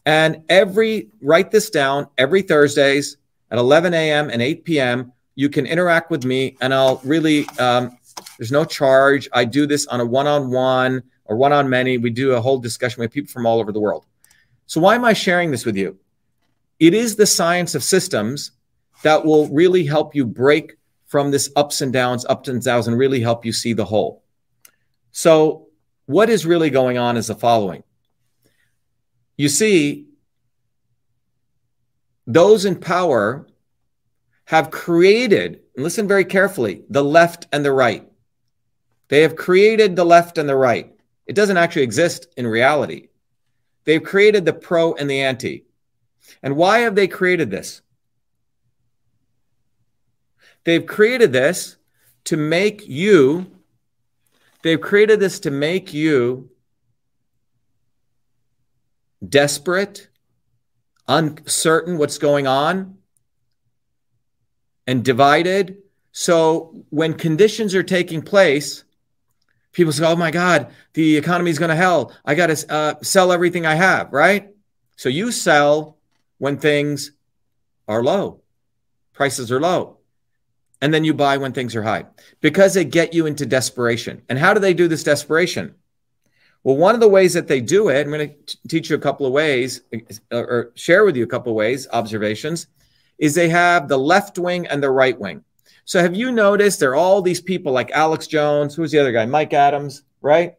And 0.07 0.43
every 0.49 1.11
write 1.23 1.51
this 1.51 1.71
down 1.71 2.09
every 2.19 2.43
Thursdays 2.43 3.17
at 3.51 3.59
11 3.59 3.95
a.m. 3.95 4.31
and 4.31 4.43
8 4.43 4.65
p.m. 4.65 5.13
You 5.35 5.49
can 5.49 5.67
interact 5.67 6.11
with 6.11 6.25
me, 6.25 6.57
and 6.61 6.75
I'll 6.75 7.01
really 7.05 7.49
um, 7.59 7.97
there's 8.39 8.53
no 8.53 8.65
charge. 8.65 9.29
I 9.33 9.45
do 9.45 9.67
this 9.67 9.87
on 9.87 10.01
a 10.01 10.05
one-on-one 10.05 11.03
or 11.27 11.37
one-on-many. 11.37 11.99
We 11.99 12.11
do 12.11 12.33
a 12.33 12.41
whole 12.41 12.59
discussion 12.59 13.01
with 13.01 13.13
people 13.13 13.31
from 13.31 13.47
all 13.47 13.61
over 13.61 13.73
the 13.73 13.81
world. 13.81 14.07
So 14.67 14.81
why 14.81 14.95
am 14.95 15.05
I 15.05 15.13
sharing 15.13 15.51
this 15.51 15.65
with 15.65 15.77
you? 15.77 15.99
It 16.81 16.95
is 16.95 17.17
the 17.17 17.27
science 17.27 17.75
of 17.75 17.85
systems 17.85 18.53
that 19.03 19.25
will 19.25 19.49
really 19.49 19.85
help 19.85 20.15
you 20.15 20.27
break 20.27 20.77
from 21.07 21.31
this 21.31 21.51
ups 21.55 21.81
and 21.81 21.93
downs, 21.93 22.25
ups 22.29 22.49
and 22.49 22.63
downs, 22.63 22.89
and 22.89 22.99
really 22.99 23.21
help 23.21 23.45
you 23.45 23.53
see 23.53 23.73
the 23.73 23.85
whole. 23.85 24.24
So, 25.17 25.69
what 26.07 26.29
is 26.29 26.45
really 26.45 26.71
going 26.71 26.99
on 26.99 27.17
is 27.17 27.29
the 27.29 27.37
following. 27.37 27.85
You 29.37 29.49
see, 29.49 30.09
those 32.27 32.65
in 32.65 32.81
power 32.81 33.47
have 34.47 34.73
created, 34.73 35.61
listen 35.77 36.09
very 36.09 36.25
carefully, 36.25 36.83
the 36.91 37.05
left 37.05 37.47
and 37.53 37.65
the 37.65 37.71
right. 37.71 38.11
They 39.07 39.23
have 39.23 39.37
created 39.37 39.95
the 39.95 40.05
left 40.05 40.37
and 40.37 40.49
the 40.49 40.57
right. 40.57 40.93
It 41.27 41.37
doesn't 41.37 41.59
actually 41.59 41.83
exist 41.83 42.27
in 42.37 42.47
reality. 42.49 43.09
They've 43.85 44.03
created 44.03 44.45
the 44.45 44.53
pro 44.53 44.95
and 44.95 45.09
the 45.09 45.21
anti. 45.21 45.65
And 46.43 46.57
why 46.57 46.81
have 46.81 46.97
they 46.97 47.07
created 47.07 47.53
this? 47.53 47.83
They've 50.65 50.85
created 50.85 51.33
this 51.33 51.77
to 52.25 52.37
make 52.37 52.89
you, 52.89 53.54
they've 54.65 54.81
created 54.81 55.21
this 55.21 55.41
to 55.41 55.51
make 55.51 55.93
you 55.95 56.51
desperate, 59.27 60.09
uncertain 61.07 61.99
what's 61.99 62.19
going 62.19 62.47
on, 62.47 62.97
and 64.87 65.05
divided. 65.05 65.77
So 66.13 66.85
when 66.89 67.15
conditions 67.15 67.75
are 67.75 67.83
taking 67.83 68.23
place, 68.23 68.85
people 69.73 69.93
say, 69.93 70.07
oh 70.07 70.17
my 70.17 70.31
God, 70.31 70.73
the 70.95 71.19
economy 71.19 71.51
is 71.51 71.59
going 71.59 71.69
to 71.69 71.77
hell. 71.77 72.13
I 72.25 72.35
got 72.35 72.47
to 72.47 72.73
uh, 72.73 72.95
sell 73.03 73.33
everything 73.33 73.67
I 73.67 73.75
have, 73.75 74.13
right? 74.13 74.49
So 74.97 75.11
you 75.11 75.31
sell 75.31 75.99
when 76.39 76.57
things 76.57 77.13
are 77.87 78.03
low, 78.03 78.41
prices 79.13 79.53
are 79.53 79.61
low 79.61 79.94
and 80.81 80.93
then 80.93 81.05
you 81.05 81.15
buy 81.15 81.37
when 81.37 81.53
things 81.53 81.75
are 81.77 81.83
high 81.83 82.05
because 82.41 82.75
they 82.75 82.85
get 82.85 83.15
you 83.15 83.27
into 83.27 83.47
desperation. 83.47 84.23
And 84.29 84.39
how 84.39 84.55
do 84.55 84.61
they 84.61 84.75
do 84.75 84.89
this 84.89 85.05
desperation? 85.05 85.75
Well, 86.63 86.77
one 86.77 86.95
of 86.95 87.01
the 87.01 87.09
ways 87.09 87.35
that 87.35 87.47
they 87.47 87.61
do 87.61 87.89
it, 87.89 88.01
I'm 88.01 88.11
going 88.11 88.35
to 88.47 88.69
teach 88.69 88.89
you 88.89 88.97
a 88.97 89.01
couple 89.01 89.27
of 89.27 89.33
ways 89.33 89.83
or 90.33 90.73
share 90.75 91.05
with 91.05 91.17
you 91.17 91.25
a 91.25 91.27
couple 91.29 91.53
of 91.53 91.57
ways, 91.57 91.87
observations, 91.93 92.69
is 93.19 93.35
they 93.35 93.51
have 93.51 93.87
the 93.87 93.99
left 93.99 94.39
wing 94.39 94.67
and 94.67 94.83
the 94.83 94.91
right 94.91 95.19
wing. 95.19 95.45
So 95.85 96.01
have 96.01 96.15
you 96.15 96.33
noticed 96.33 96.81
there 96.81 96.93
are 96.93 96.97
all 96.97 97.21
these 97.21 97.41
people 97.41 97.73
like 97.73 97.91
Alex 97.91 98.27
Jones, 98.27 98.75
who's 98.75 98.91
the 98.91 98.99
other 98.99 99.13
guy, 99.13 99.27
Mike 99.27 99.53
Adams, 99.53 100.03
right? 100.23 100.55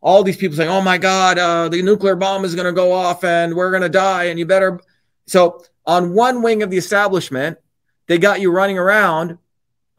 All 0.00 0.24
these 0.24 0.36
people 0.36 0.56
saying, 0.56 0.70
"Oh 0.70 0.80
my 0.80 0.98
God, 0.98 1.38
uh, 1.38 1.68
the 1.68 1.82
nuclear 1.82 2.16
bomb 2.16 2.44
is 2.44 2.54
going 2.54 2.66
to 2.66 2.72
go 2.72 2.92
off 2.92 3.22
and 3.24 3.54
we're 3.54 3.70
going 3.70 3.82
to 3.82 3.88
die, 3.88 4.24
and 4.24 4.38
you 4.38 4.46
better." 4.46 4.80
So 5.26 5.64
on 5.86 6.14
one 6.14 6.42
wing 6.42 6.62
of 6.62 6.70
the 6.70 6.76
establishment, 6.76 7.58
they 8.08 8.18
got 8.18 8.40
you 8.40 8.50
running 8.50 8.78
around. 8.78 9.38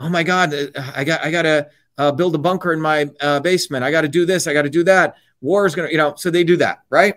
Oh 0.02 0.10
my 0.10 0.24
god 0.24 0.54
i 0.96 1.04
got 1.04 1.24
i 1.24 1.32
got 1.32 1.42
to 1.44 1.70
uh, 1.98 2.12
build 2.12 2.34
a 2.34 2.38
bunker 2.38 2.74
in 2.74 2.82
my 2.82 3.10
uh, 3.22 3.40
basement. 3.40 3.84
I 3.84 3.92
got 3.92 4.02
to 4.02 4.08
do 4.08 4.26
this. 4.26 4.48
I 4.48 4.54
got 4.54 4.62
to 4.64 4.70
do 4.70 4.84
that. 4.86 5.16
War 5.42 5.66
is 5.66 5.76
going 5.76 5.88
to 5.88 5.92
you 5.92 5.98
know 5.98 6.16
so 6.16 6.30
they 6.30 6.44
do 6.44 6.58
that 6.58 6.80
right? 6.90 7.16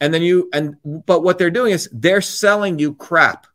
And 0.00 0.12
then 0.12 0.22
you 0.22 0.50
and 0.52 0.76
but 1.06 1.22
what 1.22 1.38
they're 1.38 1.50
doing 1.50 1.72
is 1.72 1.88
they're 1.92 2.20
selling 2.20 2.78
you 2.78 2.94
crap. 2.94 3.46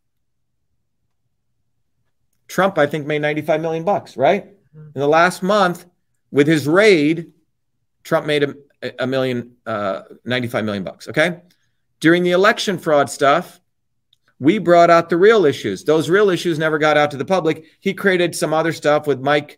Trump 2.48 2.78
i 2.78 2.86
think 2.86 3.08
made 3.08 3.22
95 3.22 3.62
million 3.62 3.84
bucks 3.84 4.18
right? 4.18 4.48
In 4.76 5.02
the 5.02 5.08
last 5.08 5.44
month 5.44 5.86
with 6.32 6.48
his 6.48 6.68
raid 6.68 7.32
trump 8.04 8.28
made 8.28 8.44
a, 8.44 8.56
a 9.00 9.08
million 9.08 9.56
uh, 9.66 10.02
95 10.26 10.66
million 10.66 10.84
bucks 10.84 11.08
okay? 11.08 11.42
During 12.00 12.22
the 12.22 12.32
election 12.32 12.78
fraud 12.78 13.10
stuff 13.10 13.60
we 14.44 14.58
brought 14.58 14.90
out 14.90 15.10
the 15.10 15.16
real 15.16 15.46
issues. 15.46 15.86
Those 15.86 16.10
real 16.10 16.30
issues 16.30 16.60
never 16.60 16.78
got 16.78 16.98
out 16.98 17.12
to 17.12 17.18
the 17.18 17.24
public. 17.24 17.64
He 17.80 17.94
created 17.94 18.36
some 18.36 18.54
other 18.54 18.74
stuff 18.74 19.08
with 19.08 19.22
Mike 19.22 19.58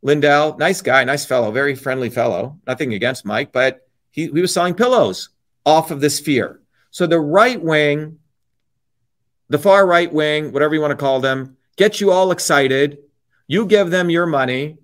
Lindell. 0.00 0.56
Nice 0.56 0.80
guy, 0.80 1.04
nice 1.04 1.26
fellow, 1.26 1.52
very 1.52 1.74
friendly 1.74 2.08
fellow. 2.08 2.58
Nothing 2.66 2.94
against 2.94 3.26
Mike, 3.26 3.52
but 3.52 3.86
he, 4.10 4.28
he 4.28 4.40
was 4.40 4.50
selling 4.50 4.72
pillows 4.72 5.28
off 5.66 5.90
of 5.90 6.00
this 6.00 6.20
fear. 6.20 6.62
So 6.90 7.06
the 7.06 7.20
right 7.20 7.60
wing, 7.60 8.18
the 9.50 9.58
far 9.58 9.86
right 9.86 10.10
wing, 10.10 10.52
whatever 10.52 10.74
you 10.74 10.80
want 10.80 10.92
to 10.92 10.96
call 10.96 11.20
them, 11.20 11.58
gets 11.76 12.00
you 12.00 12.10
all 12.10 12.30
excited. 12.30 13.00
You 13.46 13.66
give 13.66 13.90
them 13.90 14.08
your 14.08 14.24
money 14.24 14.78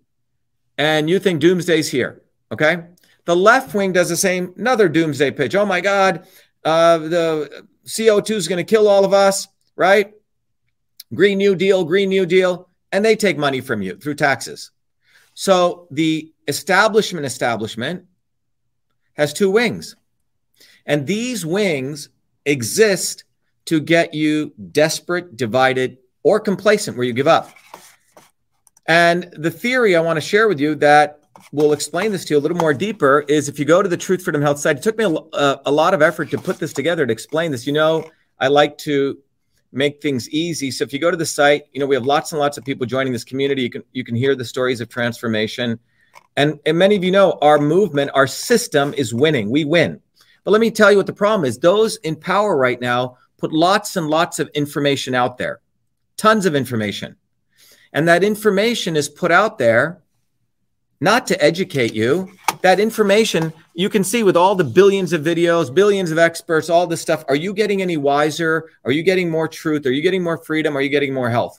and 0.76 1.08
you 1.08 1.18
think 1.18 1.40
doomsday's 1.40 1.90
here. 1.90 2.20
Okay. 2.52 2.84
The 3.24 3.36
left 3.36 3.74
wing 3.74 3.94
does 3.94 4.10
the 4.10 4.18
same, 4.18 4.52
another 4.58 4.90
doomsday 4.90 5.30
pitch. 5.30 5.54
Oh 5.54 5.64
my 5.64 5.80
God, 5.80 6.26
uh, 6.62 6.98
the 6.98 7.66
CO2 7.86 8.30
is 8.30 8.48
going 8.48 8.64
to 8.64 8.68
kill 8.68 8.88
all 8.88 9.04
of 9.04 9.12
us, 9.12 9.48
right? 9.76 10.12
Green 11.12 11.38
New 11.38 11.54
Deal, 11.54 11.84
Green 11.84 12.08
New 12.08 12.26
Deal, 12.26 12.68
and 12.92 13.04
they 13.04 13.16
take 13.16 13.38
money 13.38 13.60
from 13.60 13.82
you 13.82 13.96
through 13.96 14.14
taxes. 14.14 14.70
So 15.34 15.88
the 15.90 16.32
establishment 16.48 17.26
establishment 17.26 18.04
has 19.14 19.32
two 19.32 19.50
wings. 19.50 19.96
And 20.86 21.06
these 21.06 21.44
wings 21.46 22.08
exist 22.44 23.24
to 23.66 23.80
get 23.80 24.14
you 24.14 24.52
desperate, 24.72 25.36
divided, 25.36 25.98
or 26.22 26.40
complacent 26.40 26.96
where 26.96 27.06
you 27.06 27.12
give 27.12 27.28
up. 27.28 27.50
And 28.86 29.32
the 29.36 29.50
theory 29.50 29.94
I 29.94 30.00
want 30.00 30.16
to 30.16 30.20
share 30.20 30.48
with 30.48 30.58
you 30.58 30.74
that 30.76 31.19
will 31.52 31.72
explain 31.72 32.12
this 32.12 32.24
to 32.26 32.34
you 32.34 32.38
a 32.38 32.40
little 32.40 32.56
more 32.56 32.74
deeper 32.74 33.24
is 33.28 33.48
if 33.48 33.58
you 33.58 33.64
go 33.64 33.82
to 33.82 33.88
the 33.88 33.96
Truth 33.96 34.22
Freedom 34.22 34.42
Health 34.42 34.58
site, 34.58 34.76
it 34.76 34.82
took 34.82 34.96
me 34.98 35.04
a, 35.04 35.08
a, 35.08 35.18
uh, 35.32 35.56
a, 35.66 35.70
lot 35.70 35.94
of 35.94 36.02
effort 36.02 36.30
to 36.30 36.38
put 36.38 36.58
this 36.58 36.72
together 36.72 37.06
to 37.06 37.12
explain 37.12 37.50
this. 37.50 37.66
You 37.66 37.72
know, 37.72 38.10
I 38.38 38.48
like 38.48 38.78
to 38.78 39.18
make 39.72 40.00
things 40.00 40.28
easy. 40.30 40.70
So 40.70 40.84
if 40.84 40.92
you 40.92 40.98
go 40.98 41.10
to 41.10 41.16
the 41.16 41.26
site, 41.26 41.64
you 41.72 41.80
know, 41.80 41.86
we 41.86 41.94
have 41.94 42.06
lots 42.06 42.32
and 42.32 42.40
lots 42.40 42.58
of 42.58 42.64
people 42.64 42.86
joining 42.86 43.12
this 43.12 43.24
community. 43.24 43.62
You 43.62 43.70
can 43.70 43.84
you 43.92 44.04
can 44.04 44.14
hear 44.14 44.34
the 44.34 44.44
stories 44.44 44.80
of 44.80 44.88
transformation. 44.88 45.78
And, 46.36 46.58
and 46.66 46.78
many 46.78 46.96
of 46.96 47.04
you 47.04 47.10
know 47.10 47.38
our 47.42 47.58
movement, 47.58 48.10
our 48.14 48.26
system 48.26 48.94
is 48.94 49.14
winning. 49.14 49.50
We 49.50 49.64
win. 49.64 50.00
But 50.44 50.52
let 50.52 50.60
me 50.60 50.70
tell 50.70 50.90
you 50.90 50.96
what 50.96 51.06
the 51.06 51.12
problem 51.12 51.44
is. 51.44 51.58
Those 51.58 51.96
in 51.96 52.16
power 52.16 52.56
right 52.56 52.80
now 52.80 53.18
put 53.38 53.52
lots 53.52 53.96
and 53.96 54.08
lots 54.08 54.38
of 54.38 54.48
information 54.54 55.14
out 55.14 55.38
there, 55.38 55.60
tons 56.16 56.46
of 56.46 56.54
information. 56.54 57.16
And 57.92 58.06
that 58.08 58.22
information 58.22 58.96
is 58.96 59.08
put 59.08 59.32
out 59.32 59.58
there 59.58 60.02
not 61.00 61.26
to 61.28 61.42
educate 61.42 61.94
you. 61.94 62.32
That 62.62 62.78
information 62.78 63.52
you 63.74 63.88
can 63.88 64.04
see 64.04 64.22
with 64.22 64.36
all 64.36 64.54
the 64.54 64.64
billions 64.64 65.12
of 65.12 65.22
videos, 65.22 65.74
billions 65.74 66.10
of 66.10 66.18
experts, 66.18 66.68
all 66.68 66.86
this 66.86 67.00
stuff. 67.00 67.24
Are 67.28 67.36
you 67.36 67.54
getting 67.54 67.80
any 67.80 67.96
wiser? 67.96 68.70
Are 68.84 68.92
you 68.92 69.02
getting 69.02 69.30
more 69.30 69.48
truth? 69.48 69.86
Are 69.86 69.92
you 69.92 70.02
getting 70.02 70.22
more 70.22 70.36
freedom? 70.36 70.76
Are 70.76 70.82
you 70.82 70.90
getting 70.90 71.14
more 71.14 71.30
health? 71.30 71.58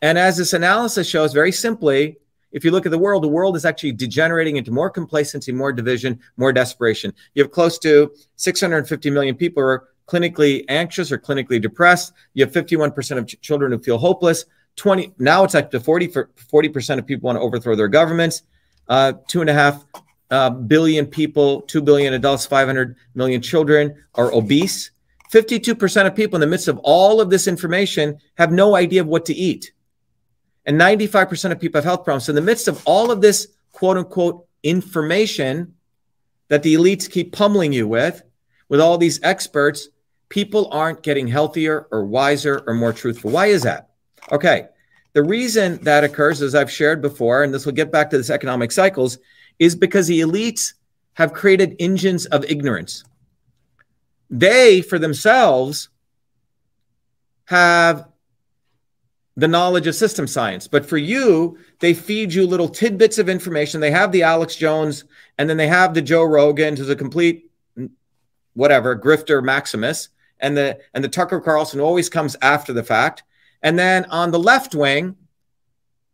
And 0.00 0.16
as 0.16 0.36
this 0.36 0.52
analysis 0.52 1.08
shows 1.08 1.32
very 1.32 1.50
simply, 1.50 2.18
if 2.52 2.64
you 2.64 2.70
look 2.70 2.86
at 2.86 2.92
the 2.92 2.98
world, 2.98 3.24
the 3.24 3.28
world 3.28 3.56
is 3.56 3.64
actually 3.64 3.92
degenerating 3.92 4.56
into 4.56 4.70
more 4.70 4.88
complacency, 4.90 5.52
more 5.52 5.72
division, 5.72 6.20
more 6.36 6.52
desperation. 6.52 7.12
You 7.34 7.42
have 7.42 7.52
close 7.52 7.78
to 7.80 8.12
650 8.36 9.10
million 9.10 9.34
people 9.34 9.62
who 9.62 9.68
are 9.68 9.88
clinically 10.06 10.64
anxious 10.68 11.12
or 11.12 11.18
clinically 11.18 11.60
depressed. 11.60 12.12
You 12.34 12.44
have 12.44 12.54
51% 12.54 13.18
of 13.18 13.26
ch- 13.26 13.40
children 13.40 13.72
who 13.72 13.78
feel 13.78 13.98
hopeless. 13.98 14.44
20 14.76 15.12
now 15.18 15.42
it's 15.42 15.56
up 15.56 15.72
to 15.72 15.80
40 15.80 16.08
40% 16.08 16.98
of 16.98 17.06
people 17.06 17.26
want 17.26 17.36
to 17.36 17.42
overthrow 17.42 17.74
their 17.74 17.88
governments. 17.88 18.44
Uh, 18.88 19.12
two 19.26 19.40
and 19.40 19.50
a 19.50 19.54
half 19.54 19.84
uh, 20.30 20.50
billion 20.50 21.06
people, 21.06 21.62
2 21.62 21.82
billion 21.82 22.14
adults, 22.14 22.46
500 22.46 22.96
million 23.14 23.40
children 23.40 23.94
are 24.14 24.32
obese. 24.32 24.90
52% 25.32 26.06
of 26.06 26.14
people 26.14 26.36
in 26.36 26.40
the 26.40 26.46
midst 26.46 26.68
of 26.68 26.78
all 26.82 27.20
of 27.20 27.30
this 27.30 27.46
information 27.46 28.18
have 28.36 28.50
no 28.50 28.74
idea 28.74 29.00
of 29.00 29.06
what 29.06 29.26
to 29.26 29.34
eat. 29.34 29.72
And 30.64 30.80
95% 30.80 31.52
of 31.52 31.60
people 31.60 31.78
have 31.78 31.84
health 31.84 32.04
problems. 32.04 32.24
So 32.24 32.30
in 32.30 32.36
the 32.36 32.42
midst 32.42 32.68
of 32.68 32.82
all 32.84 33.10
of 33.10 33.20
this 33.20 33.48
quote 33.72 33.96
unquote 33.96 34.46
information 34.62 35.74
that 36.48 36.62
the 36.62 36.74
elites 36.74 37.10
keep 37.10 37.32
pummeling 37.32 37.72
you 37.72 37.86
with, 37.86 38.22
with 38.68 38.80
all 38.80 38.98
these 38.98 39.20
experts, 39.22 39.88
people 40.28 40.68
aren't 40.72 41.02
getting 41.02 41.26
healthier 41.26 41.86
or 41.90 42.04
wiser 42.04 42.62
or 42.66 42.74
more 42.74 42.92
truthful. 42.92 43.30
Why 43.30 43.46
is 43.46 43.62
that? 43.62 43.90
Okay. 44.30 44.68
The 45.12 45.22
reason 45.22 45.82
that 45.84 46.04
occurs, 46.04 46.42
as 46.42 46.54
I've 46.54 46.70
shared 46.70 47.00
before, 47.00 47.42
and 47.42 47.52
this 47.52 47.66
will 47.66 47.72
get 47.72 47.90
back 47.90 48.10
to 48.10 48.18
this 48.18 48.30
economic 48.30 48.72
cycles, 48.72 49.18
is 49.58 49.74
because 49.74 50.06
the 50.06 50.20
elites 50.20 50.74
have 51.14 51.32
created 51.32 51.76
engines 51.78 52.26
of 52.26 52.44
ignorance. 52.44 53.04
They, 54.30 54.82
for 54.82 54.98
themselves, 54.98 55.88
have 57.46 58.06
the 59.38 59.48
knowledge 59.48 59.86
of 59.86 59.94
system 59.94 60.26
science. 60.26 60.66
But 60.66 60.84
for 60.84 60.98
you, 60.98 61.58
they 61.78 61.94
feed 61.94 62.34
you 62.34 62.44
little 62.44 62.68
tidbits 62.68 63.18
of 63.18 63.28
information. 63.28 63.80
They 63.80 63.92
have 63.92 64.10
the 64.10 64.24
Alex 64.24 64.56
Jones 64.56 65.04
and 65.38 65.48
then 65.48 65.56
they 65.56 65.68
have 65.68 65.94
the 65.94 66.02
Joe 66.02 66.24
Rogan, 66.24 66.76
who's 66.76 66.90
a 66.90 66.96
complete 66.96 67.48
mm, 67.78 67.88
whatever, 68.54 68.98
grifter 68.98 69.42
Maximus, 69.42 70.08
and 70.40 70.56
the 70.56 70.78
and 70.92 71.04
the 71.04 71.08
Tucker 71.08 71.40
Carlson 71.40 71.78
always 71.78 72.08
comes 72.08 72.36
after 72.42 72.72
the 72.72 72.82
fact. 72.82 73.22
And 73.62 73.78
then 73.78 74.04
on 74.06 74.30
the 74.30 74.38
left 74.38 74.74
wing, 74.74 75.16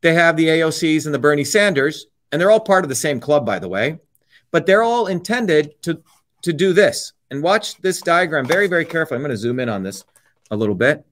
they 0.00 0.14
have 0.14 0.36
the 0.36 0.46
AOCs 0.46 1.06
and 1.06 1.14
the 1.14 1.18
Bernie 1.18 1.44
Sanders, 1.44 2.06
and 2.30 2.40
they're 2.40 2.50
all 2.50 2.60
part 2.60 2.84
of 2.84 2.88
the 2.88 2.94
same 2.94 3.20
club, 3.20 3.46
by 3.46 3.58
the 3.58 3.68
way. 3.68 3.98
But 4.50 4.66
they're 4.66 4.82
all 4.82 5.06
intended 5.06 5.82
to 5.82 6.02
to 6.44 6.52
do 6.52 6.72
this. 6.72 7.12
And 7.30 7.42
watch 7.42 7.76
this 7.78 8.00
diagram 8.00 8.46
very, 8.46 8.68
very 8.68 8.84
carefully. 8.84 9.16
I'm 9.16 9.22
going 9.22 9.30
to 9.30 9.36
zoom 9.36 9.58
in 9.58 9.68
on 9.68 9.82
this 9.82 10.04
a 10.50 10.56
little 10.56 10.74
bit. 10.74 11.04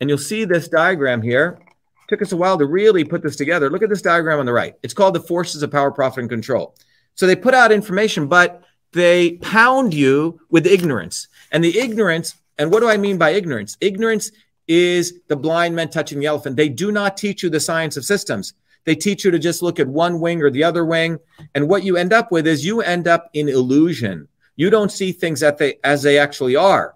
And 0.00 0.08
you'll 0.08 0.18
see 0.18 0.44
this 0.44 0.68
diagram 0.68 1.22
here. 1.22 1.58
It 1.58 2.08
took 2.08 2.22
us 2.22 2.32
a 2.32 2.36
while 2.36 2.58
to 2.58 2.66
really 2.66 3.02
put 3.02 3.22
this 3.22 3.34
together. 3.34 3.70
Look 3.70 3.82
at 3.82 3.88
this 3.88 4.02
diagram 4.02 4.38
on 4.38 4.46
the 4.46 4.52
right. 4.52 4.74
It's 4.82 4.94
called 4.94 5.14
the 5.14 5.20
forces 5.20 5.62
of 5.62 5.70
power, 5.70 5.90
profit, 5.90 6.20
and 6.20 6.30
control. 6.30 6.76
So 7.14 7.26
they 7.26 7.34
put 7.34 7.54
out 7.54 7.72
information, 7.72 8.26
but 8.26 8.62
they 8.92 9.32
pound 9.38 9.94
you 9.94 10.38
with 10.50 10.66
ignorance. 10.66 11.28
And 11.50 11.64
the 11.64 11.78
ignorance, 11.78 12.34
and 12.58 12.70
what 12.70 12.80
do 12.80 12.88
I 12.88 12.98
mean 12.98 13.16
by 13.16 13.30
ignorance? 13.30 13.76
Ignorance 13.80 14.30
is 14.66 15.20
the 15.28 15.36
blind 15.36 15.76
men 15.76 15.90
touching 15.90 16.20
the 16.20 16.26
elephant. 16.26 16.56
They 16.56 16.68
do 16.68 16.90
not 16.90 17.16
teach 17.16 17.42
you 17.42 17.50
the 17.50 17.60
science 17.60 17.96
of 17.96 18.04
systems. 18.04 18.54
They 18.84 18.94
teach 18.94 19.24
you 19.24 19.30
to 19.30 19.38
just 19.38 19.62
look 19.62 19.80
at 19.80 19.86
one 19.86 20.20
wing 20.20 20.42
or 20.42 20.50
the 20.50 20.64
other 20.64 20.84
wing. 20.84 21.18
And 21.54 21.68
what 21.68 21.84
you 21.84 21.96
end 21.96 22.12
up 22.12 22.30
with 22.30 22.46
is 22.46 22.64
you 22.64 22.80
end 22.82 23.08
up 23.08 23.30
in 23.32 23.48
illusion. 23.48 24.28
You 24.56 24.70
don't 24.70 24.92
see 24.92 25.12
things 25.12 25.40
that 25.40 25.58
they, 25.58 25.78
as 25.82 26.02
they 26.02 26.18
actually 26.18 26.56
are. 26.56 26.94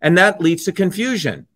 And 0.00 0.16
that 0.18 0.40
leads 0.40 0.64
to 0.64 0.72
confusion. 0.72 1.46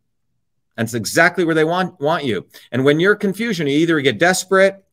That's 0.77 0.95
exactly 0.95 1.45
where 1.45 1.55
they 1.55 1.65
want, 1.65 1.99
want 2.01 2.25
you. 2.25 2.47
And 2.71 2.85
when 2.85 3.01
you're 3.01 3.17
confusion, 3.17 3.67
you 3.67 3.79
either 3.79 4.01
get 4.01 4.19
desperate. 4.19 4.85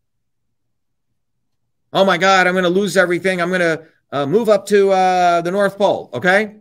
Oh 1.92 2.06
my 2.06 2.18
God, 2.18 2.48
I'm 2.48 2.54
going 2.54 2.64
to 2.64 2.70
lose 2.70 2.96
everything. 2.96 3.42
I'm 3.42 3.50
going 3.50 3.62
to 3.62 3.86
uh, 4.12 4.26
move 4.26 4.50
up 4.50 4.66
to 4.68 4.92
uh, 4.92 5.42
the 5.42 5.52
North 5.52 5.78
Pole. 5.78 6.10
Okay. 6.14 6.56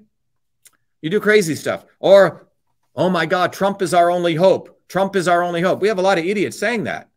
You 1.01 1.11
do 1.11 1.21
crazy 1.21 1.55
stuff. 1.55 1.85
Or, 2.01 2.49
oh 2.95 3.09
my 3.09 3.27
God, 3.27 3.53
Trump 3.53 3.83
is 3.83 3.95
our 3.95 4.11
only 4.11 4.35
hope. 4.35 4.81
Trump 4.89 5.17
is 5.17 5.29
our 5.29 5.43
only 5.43 5.61
hope. 5.61 5.81
We 5.81 5.89
have 5.89 5.99
a 5.99 6.03
lot 6.03 6.19
of 6.19 6.25
idiots 6.25 6.59
saying 6.59 6.85
that. 6.85 7.09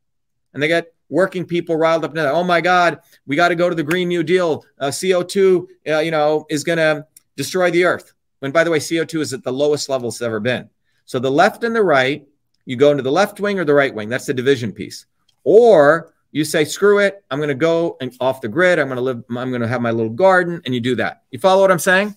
And 0.53 0.63
they 0.63 0.67
get 0.67 0.93
working 1.09 1.45
people 1.45 1.75
riled 1.75 2.05
up. 2.05 2.13
Now, 2.13 2.31
oh 2.31 2.43
my 2.43 2.61
God, 2.61 2.99
we 3.25 3.35
got 3.35 3.49
to 3.49 3.55
go 3.55 3.69
to 3.69 3.75
the 3.75 3.83
Green 3.83 4.07
New 4.07 4.23
Deal. 4.23 4.63
Uh, 4.79 4.87
CO2, 4.87 5.67
uh, 5.87 5.99
you 5.99 6.11
know, 6.11 6.45
is 6.49 6.63
going 6.63 6.77
to 6.77 7.05
destroy 7.35 7.71
the 7.71 7.83
earth. 7.83 8.13
When, 8.39 8.51
by 8.51 8.63
the 8.63 8.71
way, 8.71 8.79
CO2 8.79 9.19
is 9.19 9.33
at 9.33 9.43
the 9.43 9.51
lowest 9.51 9.89
level 9.89 10.09
it's 10.09 10.21
ever 10.21 10.39
been. 10.39 10.69
So 11.05 11.19
the 11.19 11.31
left 11.31 11.63
and 11.63 11.75
the 11.75 11.83
right, 11.83 12.25
you 12.65 12.75
go 12.75 12.91
into 12.91 13.03
the 13.03 13.11
left 13.11 13.39
wing 13.39 13.59
or 13.59 13.65
the 13.65 13.73
right 13.73 13.93
wing. 13.93 14.09
That's 14.09 14.25
the 14.25 14.33
division 14.33 14.71
piece. 14.71 15.05
Or 15.43 16.13
you 16.31 16.43
say, 16.43 16.65
screw 16.65 16.99
it, 16.99 17.23
I'm 17.29 17.39
going 17.39 17.49
to 17.49 17.55
go 17.55 17.97
and 18.01 18.15
off 18.19 18.41
the 18.41 18.47
grid. 18.47 18.79
I'm 18.79 18.87
going 18.87 18.97
to 18.97 19.01
live, 19.01 19.23
I'm 19.29 19.49
going 19.49 19.61
to 19.61 19.67
have 19.67 19.81
my 19.81 19.91
little 19.91 20.11
garden, 20.11 20.61
and 20.65 20.73
you 20.73 20.81
do 20.81 20.95
that. 20.95 21.23
You 21.31 21.39
follow 21.39 21.61
what 21.61 21.71
I'm 21.71 21.79
saying? 21.79 22.15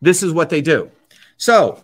This 0.00 0.22
is 0.22 0.32
what 0.32 0.50
they 0.50 0.60
do. 0.60 0.90
So 1.40 1.82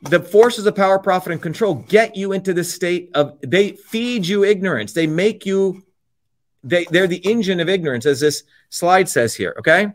the 0.00 0.18
forces 0.18 0.64
of 0.64 0.74
power, 0.74 0.98
profit, 0.98 1.32
and 1.32 1.42
control 1.42 1.74
get 1.74 2.16
you 2.16 2.32
into 2.32 2.54
this 2.54 2.72
state 2.74 3.10
of 3.14 3.38
they 3.42 3.72
feed 3.72 4.26
you 4.26 4.44
ignorance. 4.44 4.94
They 4.94 5.06
make 5.06 5.44
you 5.44 5.84
they 6.64 6.86
they're 6.86 7.06
the 7.06 7.18
engine 7.18 7.60
of 7.60 7.68
ignorance, 7.68 8.06
as 8.06 8.18
this 8.18 8.44
slide 8.70 9.06
says 9.06 9.34
here. 9.34 9.54
Okay. 9.58 9.88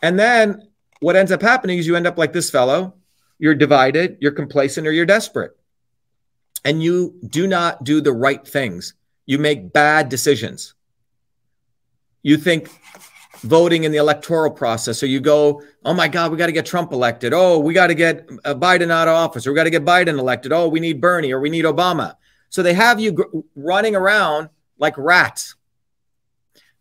And 0.00 0.16
then 0.16 0.68
what 1.00 1.16
ends 1.16 1.32
up 1.32 1.42
happening 1.42 1.78
is 1.78 1.88
you 1.88 1.96
end 1.96 2.06
up 2.06 2.16
like 2.16 2.32
this 2.32 2.50
fellow. 2.50 2.94
You're 3.40 3.56
divided, 3.56 4.18
you're 4.20 4.30
complacent, 4.30 4.86
or 4.86 4.92
you're 4.92 5.06
desperate. 5.06 5.56
And 6.64 6.80
you 6.80 7.18
do 7.26 7.48
not 7.48 7.82
do 7.82 8.00
the 8.00 8.12
right 8.12 8.46
things. 8.46 8.94
You 9.26 9.38
make 9.38 9.72
bad 9.72 10.08
decisions. 10.08 10.74
You 12.22 12.36
think 12.36 12.70
voting 13.44 13.84
in 13.84 13.92
the 13.92 13.98
electoral 13.98 14.50
process. 14.50 14.98
So 14.98 15.06
you 15.06 15.20
go, 15.20 15.62
oh 15.84 15.94
my 15.94 16.08
God, 16.08 16.32
we 16.32 16.38
got 16.38 16.46
to 16.46 16.52
get 16.52 16.66
Trump 16.66 16.92
elected. 16.92 17.32
Oh, 17.34 17.58
we 17.58 17.74
got 17.74 17.88
to 17.88 17.94
get 17.94 18.28
uh, 18.44 18.54
Biden 18.54 18.90
out 18.90 19.06
of 19.06 19.14
office. 19.14 19.46
Or 19.46 19.52
we 19.52 19.56
got 19.56 19.64
to 19.64 19.70
get 19.70 19.84
Biden 19.84 20.18
elected. 20.18 20.52
Oh, 20.52 20.68
we 20.68 20.80
need 20.80 21.00
Bernie 21.00 21.32
or 21.32 21.40
we 21.40 21.50
need 21.50 21.66
Obama. 21.66 22.16
So 22.48 22.62
they 22.62 22.74
have 22.74 22.98
you 22.98 23.12
gr- 23.12 23.38
running 23.54 23.94
around 23.94 24.48
like 24.78 24.96
rats. 24.96 25.56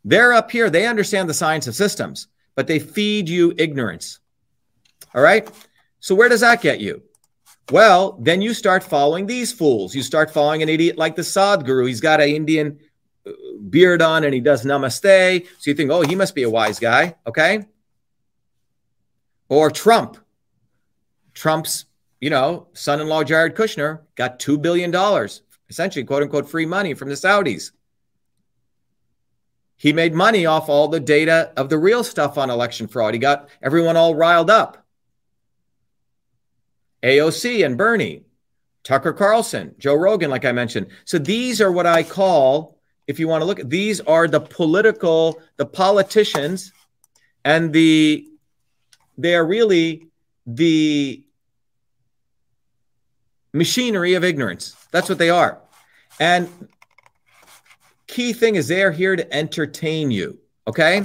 They're 0.06 0.34
up 0.34 0.52
here. 0.52 0.70
They 0.70 0.88
understand 0.88 1.30
the 1.30 1.34
science 1.34 1.68
of 1.68 1.76
systems, 1.76 2.28
but 2.56 2.68
they 2.68 2.80
feed 2.80 3.28
you 3.28 3.54
ignorance. 3.58 4.20
All 5.14 5.22
right. 5.22 5.50
So 6.00 6.16
where 6.16 6.30
does 6.30 6.42
that 6.42 6.62
get 6.62 6.80
you? 6.80 7.04
Well, 7.72 8.18
then 8.22 8.42
you 8.42 8.54
start 8.54 8.84
following 8.84 9.26
these 9.26 9.54
fools. 9.54 9.96
You 9.96 10.04
start 10.04 10.32
following 10.32 10.62
an 10.62 10.70
idiot 10.70 10.98
like 10.98 11.16
the 11.16 11.22
Sadhguru. 11.22 11.88
He's 11.88 12.02
got 12.02 12.20
an 12.20 12.30
Indian 12.30 12.80
beard 13.70 14.02
on 14.02 14.24
and 14.24 14.34
he 14.34 14.40
does 14.40 14.66
namaste. 14.66 15.46
So 15.60 15.72
you 15.72 15.76
think, 15.76 15.92
oh, 15.92 16.02
he 16.02 16.16
must 16.16 16.36
be 16.36 16.44
a 16.44 16.50
wise 16.50 16.80
guy. 16.80 17.16
Okay. 17.26 17.66
Or 19.50 19.70
Trump. 19.72 20.18
Trump's, 21.34 21.86
you 22.22 22.30
know, 22.30 22.68
son 22.74 23.02
in 23.02 23.08
law, 23.08 23.24
Jared 23.24 23.56
Kushner, 23.56 24.02
got 24.16 24.40
$2 24.40 24.62
billion, 24.62 24.94
essentially, 25.70 26.06
quote 26.06 26.24
unquote, 26.24 26.50
free 26.50 26.66
money 26.66 26.94
from 26.94 27.10
the 27.10 27.16
Saudis. 27.16 27.72
He 29.76 29.92
made 29.92 30.14
money 30.14 30.46
off 30.46 30.70
all 30.70 30.88
the 30.88 31.00
data 31.00 31.52
of 31.58 31.70
the 31.70 31.78
real 31.78 32.04
stuff 32.04 32.38
on 32.38 32.50
election 32.50 32.88
fraud. 32.88 33.14
He 33.14 33.20
got 33.20 33.50
everyone 33.62 33.98
all 33.98 34.16
riled 34.16 34.50
up. 34.50 34.86
AOC 37.04 37.66
and 37.66 37.78
Bernie, 37.78 38.24
Tucker 38.84 39.12
Carlson, 39.12 39.76
Joe 39.78 39.96
Rogan, 39.96 40.30
like 40.30 40.46
I 40.46 40.54
mentioned. 40.54 40.88
So 41.04 41.18
these 41.18 41.60
are 41.60 41.72
what 41.72 41.86
I 41.86 42.04
call 42.04 42.73
if 43.08 43.20
you 43.20 43.28
want 43.28 43.42
to 43.42 43.46
look 43.46 43.60
at 43.60 43.70
these 43.70 44.00
are 44.02 44.28
the 44.28 44.40
political, 44.40 45.42
the 45.58 45.66
politicians, 45.66 46.72
and 47.44 47.74
the 47.74 48.28
they 49.18 49.36
are 49.36 49.46
really 49.46 50.08
the 50.46 51.24
machinery 53.54 54.16
of 54.16 54.24
ignorance. 54.24 54.76
That's 54.92 55.10
what 55.10 55.18
they 55.18 55.30
are. 55.30 55.60
And 56.20 56.50
key 58.08 58.34
thing 58.34 58.56
is 58.56 58.68
they 58.68 58.84
are 58.84 58.92
here 58.92 59.16
to 59.16 59.34
entertain 59.34 60.12
you. 60.12 60.40
Okay. 60.68 61.04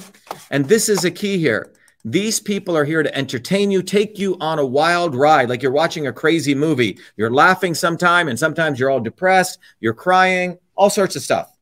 And 0.50 0.66
this 0.66 0.88
is 0.88 1.04
a 1.04 1.10
key 1.10 1.38
here. 1.38 1.72
These 2.04 2.40
people 2.40 2.76
are 2.76 2.84
here 2.84 3.02
to 3.02 3.14
entertain 3.14 3.70
you, 3.70 3.82
take 3.82 4.18
you 4.18 4.36
on 4.40 4.58
a 4.58 4.64
wild 4.64 5.14
ride, 5.14 5.48
like 5.48 5.62
you're 5.62 5.72
watching 5.72 6.06
a 6.06 6.12
crazy 6.12 6.54
movie. 6.54 6.98
You're 7.16 7.30
laughing 7.30 7.74
sometime, 7.74 8.28
and 8.28 8.38
sometimes 8.38 8.78
you're 8.78 8.88
all 8.88 9.00
depressed, 9.00 9.58
you're 9.80 9.94
crying, 9.94 10.58
all 10.76 10.90
sorts 10.90 11.16
of 11.16 11.22
stuff. 11.22 11.57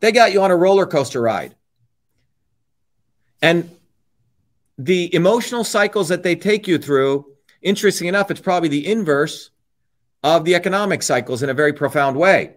They 0.00 0.12
got 0.12 0.32
you 0.32 0.42
on 0.42 0.50
a 0.50 0.56
roller 0.56 0.86
coaster 0.86 1.20
ride. 1.20 1.54
And 3.42 3.70
the 4.78 5.14
emotional 5.14 5.64
cycles 5.64 6.08
that 6.08 6.22
they 6.22 6.36
take 6.36 6.68
you 6.68 6.78
through, 6.78 7.26
interesting 7.62 8.08
enough, 8.08 8.30
it's 8.30 8.40
probably 8.40 8.68
the 8.68 8.86
inverse 8.86 9.50
of 10.22 10.44
the 10.44 10.54
economic 10.54 11.02
cycles 11.02 11.42
in 11.42 11.50
a 11.50 11.54
very 11.54 11.72
profound 11.72 12.16
way. 12.16 12.54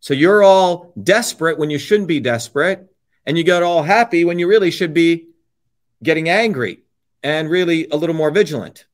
So 0.00 0.14
you're 0.14 0.42
all 0.42 0.92
desperate 1.02 1.58
when 1.58 1.70
you 1.70 1.78
shouldn't 1.78 2.08
be 2.08 2.20
desperate, 2.20 2.90
and 3.26 3.36
you 3.36 3.44
get 3.44 3.62
all 3.62 3.82
happy 3.82 4.24
when 4.24 4.38
you 4.38 4.48
really 4.48 4.70
should 4.70 4.94
be 4.94 5.28
getting 6.02 6.28
angry 6.28 6.82
and 7.22 7.50
really 7.50 7.86
a 7.90 7.96
little 7.96 8.14
more 8.14 8.30
vigilant. 8.30 8.86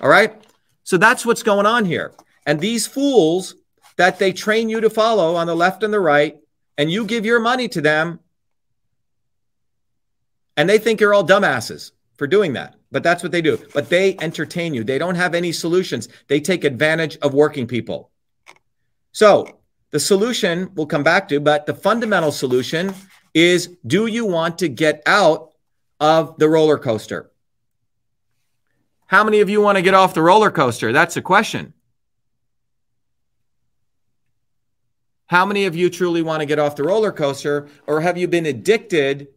All 0.00 0.08
right? 0.08 0.34
So 0.82 0.96
that's 0.96 1.26
what's 1.26 1.42
going 1.42 1.66
on 1.66 1.84
here. 1.84 2.12
And 2.46 2.60
these 2.60 2.86
fools 2.86 3.54
that 3.96 4.18
they 4.18 4.32
train 4.32 4.68
you 4.68 4.80
to 4.80 4.90
follow 4.90 5.36
on 5.36 5.46
the 5.46 5.54
left 5.54 5.82
and 5.82 5.92
the 5.92 6.00
right, 6.00 6.38
and 6.76 6.90
you 6.90 7.04
give 7.04 7.24
your 7.24 7.40
money 7.40 7.68
to 7.68 7.80
them, 7.80 8.20
and 10.56 10.68
they 10.68 10.78
think 10.78 11.00
you're 11.00 11.14
all 11.14 11.26
dumbasses 11.26 11.92
for 12.16 12.26
doing 12.26 12.52
that. 12.54 12.76
But 12.90 13.02
that's 13.02 13.22
what 13.22 13.32
they 13.32 13.42
do. 13.42 13.58
But 13.74 13.88
they 13.88 14.16
entertain 14.20 14.72
you. 14.72 14.84
They 14.84 14.98
don't 14.98 15.16
have 15.16 15.34
any 15.34 15.50
solutions. 15.50 16.08
They 16.28 16.40
take 16.40 16.62
advantage 16.62 17.16
of 17.18 17.34
working 17.34 17.66
people. 17.66 18.10
So 19.12 19.58
the 19.90 20.00
solution 20.00 20.70
we'll 20.74 20.86
come 20.86 21.02
back 21.02 21.28
to, 21.28 21.40
but 21.40 21.66
the 21.66 21.74
fundamental 21.74 22.32
solution 22.32 22.94
is 23.32 23.76
do 23.86 24.06
you 24.06 24.24
want 24.24 24.58
to 24.58 24.68
get 24.68 25.02
out 25.06 25.52
of 26.00 26.38
the 26.38 26.48
roller 26.48 26.78
coaster? 26.78 27.30
How 29.06 29.24
many 29.24 29.40
of 29.40 29.50
you 29.50 29.60
want 29.60 29.76
to 29.76 29.82
get 29.82 29.94
off 29.94 30.14
the 30.14 30.22
roller 30.22 30.50
coaster? 30.50 30.92
That's 30.92 31.14
the 31.14 31.22
question. 31.22 31.74
How 35.26 35.46
many 35.46 35.64
of 35.64 35.74
you 35.74 35.88
truly 35.88 36.22
want 36.22 36.40
to 36.40 36.46
get 36.46 36.58
off 36.58 36.76
the 36.76 36.84
roller 36.84 37.10
coaster, 37.10 37.68
or 37.86 38.00
have 38.00 38.18
you 38.18 38.28
been 38.28 38.46
addicted 38.46 39.28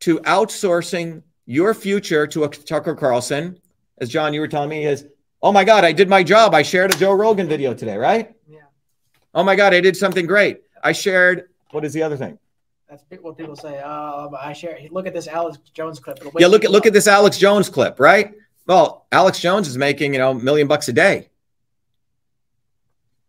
to 0.00 0.18
outsourcing 0.20 1.22
your 1.46 1.74
future 1.74 2.26
to 2.28 2.44
a 2.44 2.48
Tucker 2.48 2.94
Carlson? 2.94 3.58
As 3.98 4.08
John, 4.08 4.32
you 4.32 4.40
were 4.40 4.48
telling 4.48 4.70
me, 4.70 4.86
is 4.86 5.06
oh 5.42 5.52
my 5.52 5.62
God, 5.62 5.84
I 5.84 5.92
did 5.92 6.08
my 6.08 6.22
job. 6.22 6.54
I 6.54 6.62
shared 6.62 6.94
a 6.94 6.98
Joe 6.98 7.12
Rogan 7.12 7.46
video 7.46 7.74
today, 7.74 7.96
right? 7.96 8.34
Yeah. 8.48 8.60
Oh 9.34 9.44
my 9.44 9.54
God, 9.56 9.74
I 9.74 9.80
did 9.80 9.96
something 9.96 10.26
great. 10.26 10.62
I 10.82 10.92
shared, 10.92 11.48
what 11.70 11.84
is 11.84 11.92
the 11.92 12.02
other 12.02 12.16
thing? 12.16 12.38
That's 12.88 13.04
what 13.22 13.36
people 13.36 13.56
say. 13.56 13.80
Um, 13.80 14.36
I 14.38 14.52
share. 14.52 14.78
Look 14.90 15.06
at 15.06 15.14
this 15.14 15.26
Alex 15.26 15.58
Jones 15.72 15.98
clip. 15.98 16.20
Yeah, 16.38 16.46
look 16.46 16.64
at 16.64 16.70
look 16.70 16.84
up. 16.84 16.88
at 16.88 16.92
this 16.92 17.08
Alex 17.08 17.38
Jones 17.38 17.68
clip, 17.68 17.98
right? 17.98 18.34
Well, 18.66 19.06
Alex 19.10 19.40
Jones 19.40 19.66
is 19.66 19.76
making, 19.76 20.12
you 20.12 20.18
know, 20.18 20.30
a 20.30 20.34
million 20.34 20.68
bucks 20.68 20.88
a 20.88 20.92
day. 20.92 21.28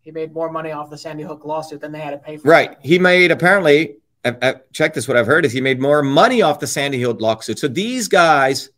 He 0.05 0.11
made 0.11 0.33
more 0.33 0.51
money 0.51 0.71
off 0.71 0.91
the 0.91 0.99
Sandy 0.99 1.23
Hook 1.23 1.45
lawsuit 1.45 1.81
than 1.81 1.91
they 1.91 1.99
had 1.99 2.11
to 2.11 2.19
pay 2.19 2.37
for. 2.37 2.47
Right. 2.47 2.77
He 2.83 2.99
made 2.99 3.31
apparently, 3.31 3.95
I, 4.23 4.35
I, 4.39 4.55
check 4.71 4.93
this. 4.93 5.07
What 5.07 5.17
I've 5.17 5.25
heard 5.25 5.45
is 5.45 5.51
he 5.51 5.61
made 5.61 5.81
more 5.81 6.03
money 6.03 6.43
off 6.43 6.59
the 6.59 6.67
Sandy 6.67 7.01
Hook 7.01 7.19
lawsuit. 7.21 7.57
So 7.57 7.67
these 7.67 8.07
guys 8.07 8.69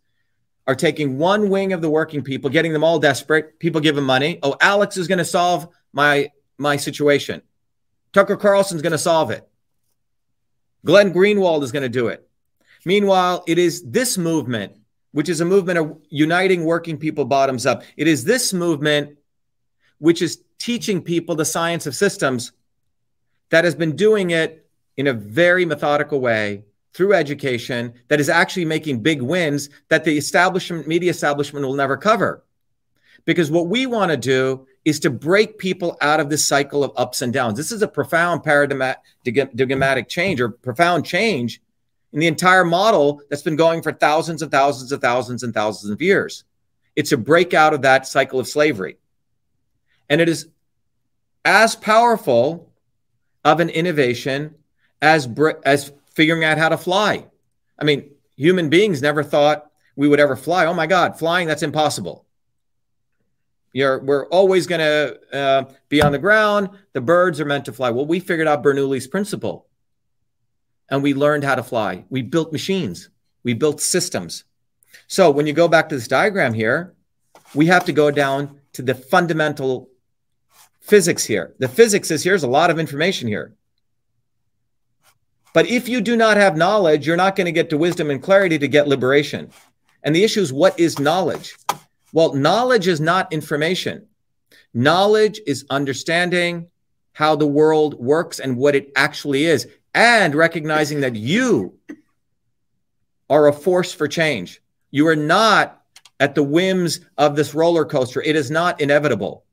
are 0.67 0.75
taking 0.75 1.17
one 1.17 1.49
wing 1.49 1.73
of 1.73 1.81
the 1.81 1.89
working 1.89 2.21
people, 2.21 2.49
getting 2.49 2.71
them 2.71 2.81
all 2.81 2.97
desperate. 2.97 3.59
People 3.59 3.81
give 3.81 3.93
them 3.93 4.05
money. 4.05 4.39
Oh, 4.41 4.55
Alex 4.61 4.95
is 4.95 5.09
going 5.09 5.17
to 5.17 5.25
solve 5.25 5.67
my 5.91 6.31
my 6.57 6.77
situation. 6.77 7.41
Tucker 8.13 8.37
Carlson's 8.37 8.81
going 8.81 8.93
to 8.93 8.97
solve 8.97 9.29
it. 9.29 9.45
Glenn 10.85 11.13
Greenwald 11.13 11.61
is 11.63 11.73
going 11.73 11.83
to 11.83 11.89
do 11.89 12.07
it. 12.07 12.25
Meanwhile, 12.85 13.43
it 13.47 13.59
is 13.59 13.83
this 13.83 14.17
movement, 14.17 14.77
which 15.11 15.27
is 15.27 15.41
a 15.41 15.45
movement 15.45 15.77
of 15.77 15.97
uniting 16.07 16.63
working 16.63 16.97
people 16.97 17.25
bottoms 17.25 17.65
up. 17.65 17.83
It 17.97 18.07
is 18.07 18.23
this 18.23 18.53
movement 18.53 19.17
which 19.99 20.21
is 20.21 20.43
teaching 20.59 21.01
people 21.01 21.35
the 21.35 21.45
science 21.45 21.85
of 21.85 21.95
systems 21.95 22.51
that 23.49 23.63
has 23.63 23.75
been 23.75 23.95
doing 23.95 24.31
it 24.31 24.67
in 24.97 25.07
a 25.07 25.13
very 25.13 25.65
methodical 25.65 26.19
way 26.19 26.63
through 26.93 27.13
education 27.13 27.93
that 28.07 28.19
is 28.19 28.29
actually 28.29 28.65
making 28.65 29.01
big 29.01 29.21
wins 29.21 29.69
that 29.89 30.03
the 30.03 30.17
establishment 30.17 30.87
media 30.87 31.11
establishment 31.11 31.65
will 31.65 31.75
never 31.75 31.95
cover. 31.95 32.43
Because 33.25 33.51
what 33.51 33.67
we 33.67 33.85
want 33.85 34.09
to 34.09 34.17
do 34.17 34.65
is 34.85 34.99
to 35.01 35.09
break 35.09 35.57
people 35.57 35.97
out 36.01 36.19
of 36.19 36.29
this 36.29 36.45
cycle 36.45 36.83
of 36.83 36.91
ups 36.95 37.21
and 37.21 37.33
downs. 37.33 37.57
This 37.57 37.71
is 37.71 37.81
a 37.81 37.87
profound 37.87 38.43
paradigmatic 38.43 40.07
change 40.07 40.41
or 40.41 40.49
profound 40.49 41.05
change 41.05 41.61
in 42.13 42.19
the 42.21 42.27
entire 42.27 42.63
model 42.63 43.21
that's 43.29 43.41
been 43.41 43.57
going 43.57 43.81
for 43.81 43.91
thousands 43.91 44.41
and 44.41 44.49
thousands 44.49 44.91
of 44.91 45.01
thousands 45.01 45.43
and 45.43 45.53
thousands 45.53 45.91
of 45.91 46.01
years. 46.01 46.45
It's 46.95 47.11
a 47.11 47.17
break 47.17 47.53
out 47.53 47.73
of 47.73 47.81
that 47.83 48.07
cycle 48.07 48.39
of 48.39 48.47
slavery 48.47 48.97
and 50.09 50.21
it 50.21 50.29
is 50.29 50.47
as 51.45 51.75
powerful 51.75 52.71
of 53.43 53.59
an 53.59 53.69
innovation 53.69 54.55
as 55.01 55.27
as 55.63 55.91
figuring 56.13 56.43
out 56.43 56.57
how 56.57 56.69
to 56.69 56.77
fly. 56.77 57.25
I 57.79 57.83
mean, 57.83 58.09
human 58.35 58.69
beings 58.69 59.01
never 59.01 59.23
thought 59.23 59.71
we 59.95 60.07
would 60.07 60.19
ever 60.19 60.35
fly. 60.35 60.65
Oh 60.65 60.73
my 60.73 60.87
God, 60.87 61.17
flying 61.17 61.47
that's 61.47 61.63
impossible. 61.63 62.25
You're, 63.73 63.99
we're 63.99 64.27
always 64.29 64.65
going 64.65 64.79
to 64.79 65.19
uh, 65.31 65.63
be 65.89 66.01
on 66.01 66.11
the 66.11 66.17
ground. 66.17 66.69
The 66.93 67.01
birds 67.01 67.39
are 67.39 67.45
meant 67.45 67.65
to 67.65 67.73
fly. 67.73 67.91
Well, 67.91 68.05
we 68.05 68.19
figured 68.19 68.47
out 68.47 68.63
Bernoulli's 68.63 69.07
principle, 69.07 69.67
and 70.89 71.03
we 71.03 71.13
learned 71.13 71.43
how 71.43 71.55
to 71.55 71.63
fly. 71.63 72.05
We 72.09 72.23
built 72.23 72.51
machines. 72.51 73.09
We 73.43 73.53
built 73.53 73.79
systems. 73.79 74.45
So 75.05 75.29
when 75.29 75.45
you 75.45 75.53
go 75.53 75.67
back 75.67 75.89
to 75.89 75.95
this 75.95 76.07
diagram 76.07 76.53
here, 76.53 76.95
we 77.53 77.67
have 77.67 77.85
to 77.85 77.93
go 77.93 78.09
down 78.09 78.59
to 78.73 78.81
the 78.81 78.95
fundamental 78.95 79.89
physics 80.87 81.25
here. 81.25 81.53
The 81.59 81.67
physics 81.67 82.11
is 82.11 82.23
here's 82.23 82.43
a 82.43 82.47
lot 82.47 82.69
of 82.69 82.79
information 82.79 83.27
here. 83.27 83.53
But 85.53 85.67
if 85.67 85.89
you 85.89 86.01
do 86.01 86.15
not 86.15 86.37
have 86.37 86.55
knowledge, 86.55 87.05
you're 87.05 87.17
not 87.17 87.35
going 87.35 87.45
to 87.45 87.51
get 87.51 87.69
to 87.71 87.77
wisdom 87.77 88.09
and 88.09 88.21
clarity 88.21 88.57
to 88.57 88.67
get 88.67 88.87
liberation. 88.87 89.49
And 90.03 90.15
the 90.15 90.23
issue 90.23 90.41
is 90.41 90.53
what 90.53 90.79
is 90.79 90.99
knowledge? 90.99 91.57
Well, 92.13 92.33
knowledge 92.33 92.87
is 92.87 93.01
not 93.01 93.33
information. 93.33 94.07
Knowledge 94.73 95.41
is 95.45 95.65
understanding 95.69 96.67
how 97.13 97.35
the 97.35 97.47
world 97.47 97.95
works 97.95 98.39
and 98.39 98.55
what 98.57 98.75
it 98.75 98.91
actually 98.95 99.45
is, 99.45 99.67
and 99.93 100.35
recognizing 100.35 101.01
that 101.01 101.15
you 101.15 101.77
are 103.29 103.47
a 103.47 103.53
force 103.53 103.91
for 103.91 104.07
change. 104.07 104.61
You 104.91 105.07
are 105.07 105.15
not 105.15 105.81
at 106.19 106.35
the 106.35 106.43
whims 106.43 107.01
of 107.17 107.35
this 107.35 107.53
roller 107.55 107.83
coaster. 107.83 108.21
It 108.21 108.35
is 108.35 108.51
not 108.51 108.79
inevitable 108.79 109.43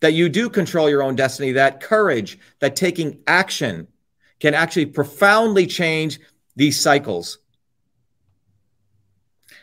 that 0.00 0.12
you 0.12 0.28
do 0.28 0.50
control 0.50 0.88
your 0.88 1.02
own 1.02 1.14
destiny, 1.14 1.52
that 1.52 1.80
courage, 1.80 2.38
that 2.60 2.76
taking 2.76 3.20
action 3.26 3.88
can 4.40 4.54
actually 4.54 4.86
profoundly 4.86 5.66
change 5.66 6.20
these 6.56 6.78
cycles. 6.78 7.38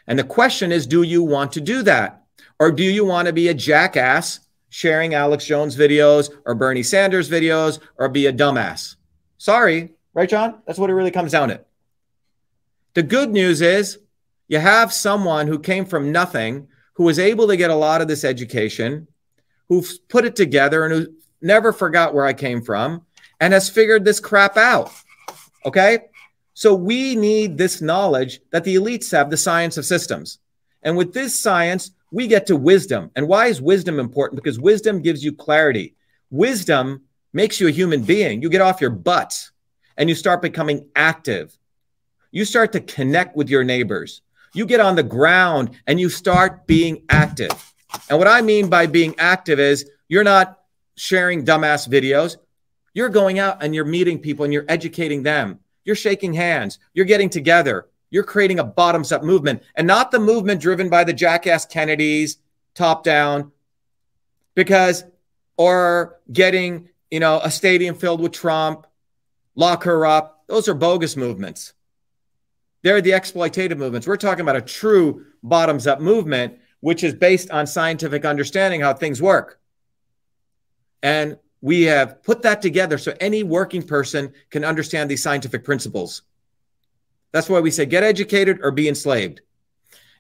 And 0.08 0.18
the 0.18 0.24
question 0.24 0.72
is 0.72 0.88
do 0.88 1.04
you 1.04 1.24
want 1.24 1.52
to 1.54 1.62
do 1.62 1.84
that? 1.84 2.24
Or 2.60 2.72
do 2.72 2.84
you 2.84 3.06
want 3.06 3.28
to 3.28 3.34
be 3.34 3.48
a 3.48 3.54
jackass 3.54 4.40
sharing 4.70 5.14
Alex 5.14 5.46
Jones 5.46 5.76
videos 5.76 6.30
or 6.46 6.56
Bernie 6.56 6.84
Sanders 6.84 7.30
videos 7.30 7.80
or 7.98 8.10
be 8.10 8.26
a 8.28 8.34
dumbass? 8.34 8.96
Sorry, 9.38 9.94
right, 10.14 10.30
John? 10.30 10.62
That's 10.66 10.80
what 10.80 10.90
it 10.90 10.94
really 10.94 11.12
comes 11.12 11.32
down 11.32 11.50
to. 11.50 11.62
The 12.94 13.04
good 13.04 13.32
news 13.32 13.62
is 13.62 14.00
you 14.48 14.60
have 14.60 14.92
someone 14.92 15.48
who 15.48 15.60
came 15.60 15.86
from 15.86 16.12
nothing, 16.12 16.68
who 16.94 17.04
was 17.04 17.20
able 17.20 17.48
to 17.48 17.58
get 17.58 17.70
a 17.70 17.76
lot 17.76 18.02
of 18.02 18.08
this 18.08 18.24
education, 18.24 19.08
who've 19.72 19.90
put 20.10 20.26
it 20.26 20.36
together 20.36 20.84
and 20.84 20.94
who 20.94 21.08
never 21.42 21.72
forgot 21.72 22.14
where 22.14 22.26
I 22.26 22.34
came 22.34 22.62
from 22.62 23.06
and 23.40 23.54
has 23.54 23.70
figured 23.70 24.04
this 24.04 24.20
crap 24.20 24.58
out. 24.58 24.92
Okay. 25.66 26.00
So 26.54 26.74
we 26.74 27.16
need 27.16 27.58
this 27.58 27.80
knowledge 27.80 28.42
that 28.52 28.66
the 28.66 28.76
elites 28.76 29.14
have, 29.14 29.30
the 29.30 29.38
science 29.38 29.78
of 29.78 29.86
systems. 29.86 30.40
And 30.84 30.98
with 30.98 31.14
this 31.14 31.42
science, 31.42 31.92
we 32.12 32.28
get 32.28 32.48
to 32.48 32.58
wisdom. 32.58 33.12
And 33.16 33.30
why 33.30 33.46
is 33.46 33.62
wisdom 33.62 33.98
important? 33.98 34.44
Because 34.44 34.60
wisdom 34.60 35.02
gives 35.02 35.24
you 35.24 35.32
clarity. 35.32 35.96
Wisdom 36.32 37.04
makes 37.32 37.62
you 37.62 37.70
a 37.70 37.72
human 37.72 38.04
being. 38.04 38.42
You 38.42 38.50
get 38.50 38.60
off 38.60 38.82
your 38.82 38.90
butt 38.90 39.52
and 39.96 40.10
you 40.10 40.16
start 40.16 40.42
becoming 40.42 40.90
active. 40.98 41.58
You 42.32 42.44
start 42.44 42.74
to 42.74 42.82
connect 42.82 43.38
with 43.38 43.50
your 43.50 43.64
neighbors. 43.64 44.22
You 44.54 44.66
get 44.66 44.82
on 44.82 44.98
the 44.98 45.04
ground 45.04 45.78
and 45.88 45.98
you 45.98 46.10
start 46.10 46.68
being 46.68 47.06
active. 47.08 47.71
And 48.10 48.20
what 48.20 48.28
I 48.28 48.42
mean 48.42 48.70
by 48.70 48.88
being 48.88 49.16
active 49.18 49.60
is 49.60 49.90
you're 50.08 50.24
not 50.24 50.60
sharing 50.96 51.46
dumbass 51.46 51.88
videos. 51.88 52.38
You're 52.94 53.10
going 53.10 53.40
out 53.40 53.64
and 53.64 53.74
you're 53.74 53.86
meeting 53.86 54.20
people 54.20 54.44
and 54.44 54.54
you're 54.54 54.66
educating 54.68 55.24
them. 55.24 55.60
You're 55.84 55.96
shaking 55.96 56.34
hands. 56.34 56.80
You're 56.94 57.06
getting 57.06 57.30
together. 57.30 57.88
You're 58.10 58.24
creating 58.24 58.60
a 58.60 58.64
bottoms 58.64 59.12
up 59.12 59.24
movement 59.24 59.64
and 59.76 59.88
not 59.88 60.12
the 60.12 60.20
movement 60.20 60.62
driven 60.62 60.90
by 60.90 61.06
the 61.06 61.14
jackass 61.14 61.66
Kennedys, 61.66 62.38
top 62.76 63.04
down, 63.04 63.52
because, 64.54 65.06
or 65.58 66.20
getting, 66.32 66.90
you 67.10 67.22
know, 67.22 67.40
a 67.42 67.50
stadium 67.50 67.96
filled 67.96 68.20
with 68.20 68.34
Trump, 68.34 68.86
lock 69.56 69.84
her 69.84 70.06
up. 70.06 70.44
Those 70.48 70.68
are 70.68 70.74
bogus 70.74 71.16
movements. 71.16 71.74
They're 72.84 73.02
the 73.02 73.12
exploitative 73.12 73.78
movements. 73.78 74.08
We're 74.08 74.18
talking 74.18 74.42
about 74.42 74.56
a 74.58 74.62
true 74.62 75.26
bottoms 75.42 75.88
up 75.88 76.02
movement 76.02 76.60
which 76.82 77.04
is 77.04 77.14
based 77.14 77.50
on 77.52 77.66
scientific 77.66 78.26
understanding 78.26 78.82
how 78.82 78.94
things 78.94 79.22
work. 79.22 79.60
And 81.02 81.38
we 81.62 81.84
have 81.84 82.22
put 82.24 82.42
that 82.42 82.62
together 82.62 82.98
so 82.98 83.16
any 83.20 83.44
working 83.44 83.84
person 83.84 84.34
can 84.50 84.66
understand 84.66 85.10
these 85.10 85.24
scientific 85.24 85.64
principles. 85.64 86.24
That's 87.32 87.50
why 87.50 87.60
we 87.60 87.72
say 87.72 87.86
get 87.86 88.04
educated 88.04 88.60
or 88.62 88.72
be 88.72 88.90
enslaved. 88.90 89.42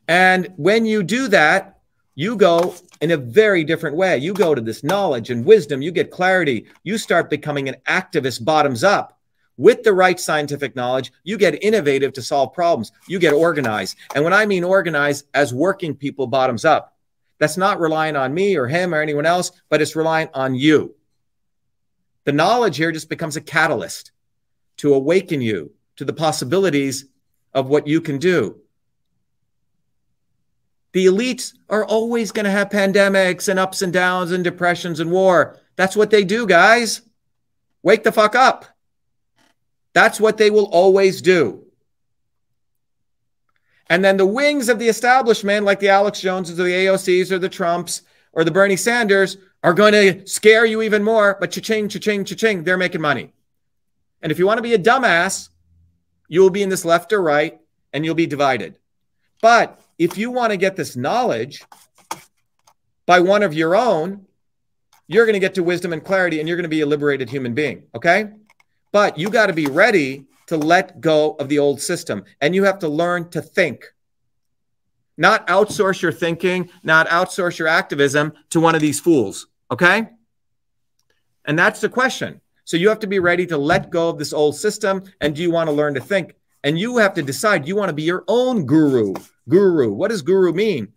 And 0.07 0.53
when 0.55 0.85
you 0.85 1.03
do 1.03 1.27
that, 1.29 1.79
you 2.15 2.35
go 2.35 2.75
in 3.01 3.11
a 3.11 3.17
very 3.17 3.63
different 3.63 3.95
way. 3.95 4.17
You 4.17 4.33
go 4.33 4.53
to 4.53 4.61
this 4.61 4.83
knowledge 4.83 5.29
and 5.29 5.45
wisdom, 5.45 5.81
you 5.81 5.91
get 5.91 6.11
clarity, 6.11 6.67
you 6.83 6.97
start 6.97 7.29
becoming 7.29 7.67
an 7.67 7.75
activist 7.87 8.45
bottoms 8.45 8.83
up. 8.83 9.19
With 9.61 9.83
the 9.83 9.93
right 9.93 10.19
scientific 10.19 10.75
knowledge, 10.75 11.11
you 11.23 11.37
get 11.37 11.63
innovative 11.63 12.13
to 12.13 12.23
solve 12.23 12.51
problems. 12.51 12.91
You 13.07 13.19
get 13.19 13.31
organized. 13.31 13.95
And 14.15 14.23
when 14.23 14.33
I 14.33 14.47
mean 14.47 14.63
organized, 14.63 15.27
as 15.35 15.53
working 15.53 15.93
people 15.93 16.25
bottoms 16.25 16.65
up, 16.65 16.97
that's 17.37 17.57
not 17.57 17.79
relying 17.79 18.15
on 18.15 18.33
me 18.33 18.57
or 18.57 18.65
him 18.67 18.91
or 18.91 19.03
anyone 19.03 19.27
else, 19.27 19.51
but 19.69 19.79
it's 19.79 19.95
relying 19.95 20.29
on 20.33 20.55
you. 20.55 20.95
The 22.23 22.31
knowledge 22.31 22.77
here 22.77 22.91
just 22.91 23.07
becomes 23.07 23.35
a 23.35 23.41
catalyst 23.41 24.09
to 24.77 24.95
awaken 24.95 25.41
you 25.41 25.71
to 25.97 26.05
the 26.05 26.13
possibilities 26.13 27.05
of 27.53 27.69
what 27.69 27.85
you 27.85 28.01
can 28.01 28.17
do. 28.17 28.61
The 30.93 31.05
elites 31.05 31.53
are 31.69 31.85
always 31.85 32.31
going 32.31 32.45
to 32.45 32.51
have 32.51 32.69
pandemics 32.69 33.47
and 33.47 33.59
ups 33.59 33.83
and 33.83 33.93
downs 33.93 34.31
and 34.31 34.43
depressions 34.43 34.99
and 34.99 35.11
war. 35.11 35.59
That's 35.75 35.95
what 35.95 36.09
they 36.09 36.23
do, 36.23 36.47
guys. 36.47 37.01
Wake 37.83 38.03
the 38.03 38.11
fuck 38.11 38.33
up. 38.33 38.65
That's 39.93 40.19
what 40.19 40.37
they 40.37 40.49
will 40.49 40.65
always 40.65 41.21
do. 41.21 41.65
And 43.89 44.05
then 44.05 44.15
the 44.15 44.25
wings 44.25 44.69
of 44.69 44.79
the 44.79 44.87
establishment, 44.87 45.65
like 45.65 45.81
the 45.81 45.89
Alex 45.89 46.21
Joneses 46.21 46.59
or 46.59 46.63
the 46.63 46.71
AOCs 46.71 47.29
or 47.31 47.39
the 47.39 47.49
Trumps 47.49 48.03
or 48.31 48.45
the 48.45 48.51
Bernie 48.51 48.77
Sanders, 48.77 49.37
are 49.63 49.73
going 49.73 49.91
to 49.91 50.25
scare 50.25 50.65
you 50.65 50.81
even 50.81 51.03
more. 51.03 51.35
But 51.39 51.51
cha-ching, 51.51 51.89
cha-ching, 51.89 52.23
cha-ching, 52.23 52.63
they're 52.63 52.77
making 52.77 53.01
money. 53.01 53.33
And 54.21 54.31
if 54.31 54.39
you 54.39 54.47
want 54.47 54.59
to 54.59 54.63
be 54.63 54.73
a 54.73 54.79
dumbass, 54.79 55.49
you 56.29 56.41
will 56.41 56.49
be 56.49 56.63
in 56.63 56.69
this 56.69 56.85
left 56.85 57.11
or 57.11 57.21
right 57.21 57.59
and 57.91 58.05
you'll 58.05 58.15
be 58.15 58.27
divided. 58.27 58.77
But 59.41 59.81
if 59.97 60.17
you 60.17 60.31
want 60.31 60.51
to 60.51 60.57
get 60.57 60.77
this 60.77 60.95
knowledge 60.95 61.63
by 63.05 63.19
one 63.19 63.43
of 63.43 63.53
your 63.53 63.75
own, 63.75 64.25
you're 65.07 65.25
going 65.25 65.33
to 65.33 65.39
get 65.39 65.55
to 65.55 65.63
wisdom 65.63 65.91
and 65.91 66.01
clarity 66.01 66.39
and 66.39 66.47
you're 66.47 66.55
going 66.55 66.63
to 66.63 66.69
be 66.69 66.79
a 66.79 66.85
liberated 66.85 67.29
human 67.29 67.53
being. 67.53 67.83
Okay. 67.93 68.29
But 68.91 69.17
you 69.17 69.29
got 69.29 69.47
to 69.47 69.53
be 69.53 69.67
ready 69.67 70.25
to 70.47 70.57
let 70.57 70.99
go 70.99 71.31
of 71.39 71.47
the 71.49 71.59
old 71.59 71.81
system 71.81 72.23
and 72.41 72.53
you 72.53 72.63
have 72.65 72.79
to 72.79 72.87
learn 72.87 73.29
to 73.29 73.41
think. 73.41 73.85
Not 75.17 75.47
outsource 75.47 76.01
your 76.01 76.11
thinking, 76.11 76.69
not 76.83 77.07
outsource 77.07 77.57
your 77.57 77.67
activism 77.67 78.33
to 78.49 78.59
one 78.59 78.75
of 78.75 78.81
these 78.81 78.99
fools. 78.99 79.47
Okay. 79.69 80.09
And 81.45 81.57
that's 81.57 81.81
the 81.81 81.89
question. 81.89 82.41
So 82.65 82.77
you 82.77 82.89
have 82.89 82.99
to 82.99 83.07
be 83.07 83.19
ready 83.19 83.45
to 83.47 83.57
let 83.57 83.89
go 83.89 84.09
of 84.09 84.17
this 84.17 84.33
old 84.33 84.55
system. 84.55 85.03
And 85.19 85.35
do 85.35 85.41
you 85.41 85.51
want 85.51 85.67
to 85.67 85.73
learn 85.73 85.93
to 85.95 86.01
think? 86.01 86.35
And 86.63 86.77
you 86.77 86.97
have 86.97 87.13
to 87.15 87.23
decide 87.23 87.67
you 87.67 87.75
want 87.75 87.89
to 87.89 87.95
be 87.95 88.03
your 88.03 88.23
own 88.27 88.65
guru. 88.65 89.13
Guru. 89.49 89.91
What 89.91 90.11
does 90.11 90.21
guru 90.21 90.53
mean? 90.53 90.89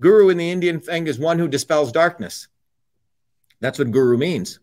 Guru 0.00 0.28
in 0.28 0.36
the 0.36 0.50
Indian 0.50 0.80
thing 0.80 1.06
is 1.06 1.18
one 1.18 1.38
who 1.38 1.48
dispels 1.48 1.92
darkness. 1.92 2.48
That's 3.60 3.78
what 3.78 3.90
guru 3.90 4.18
means. 4.18 4.58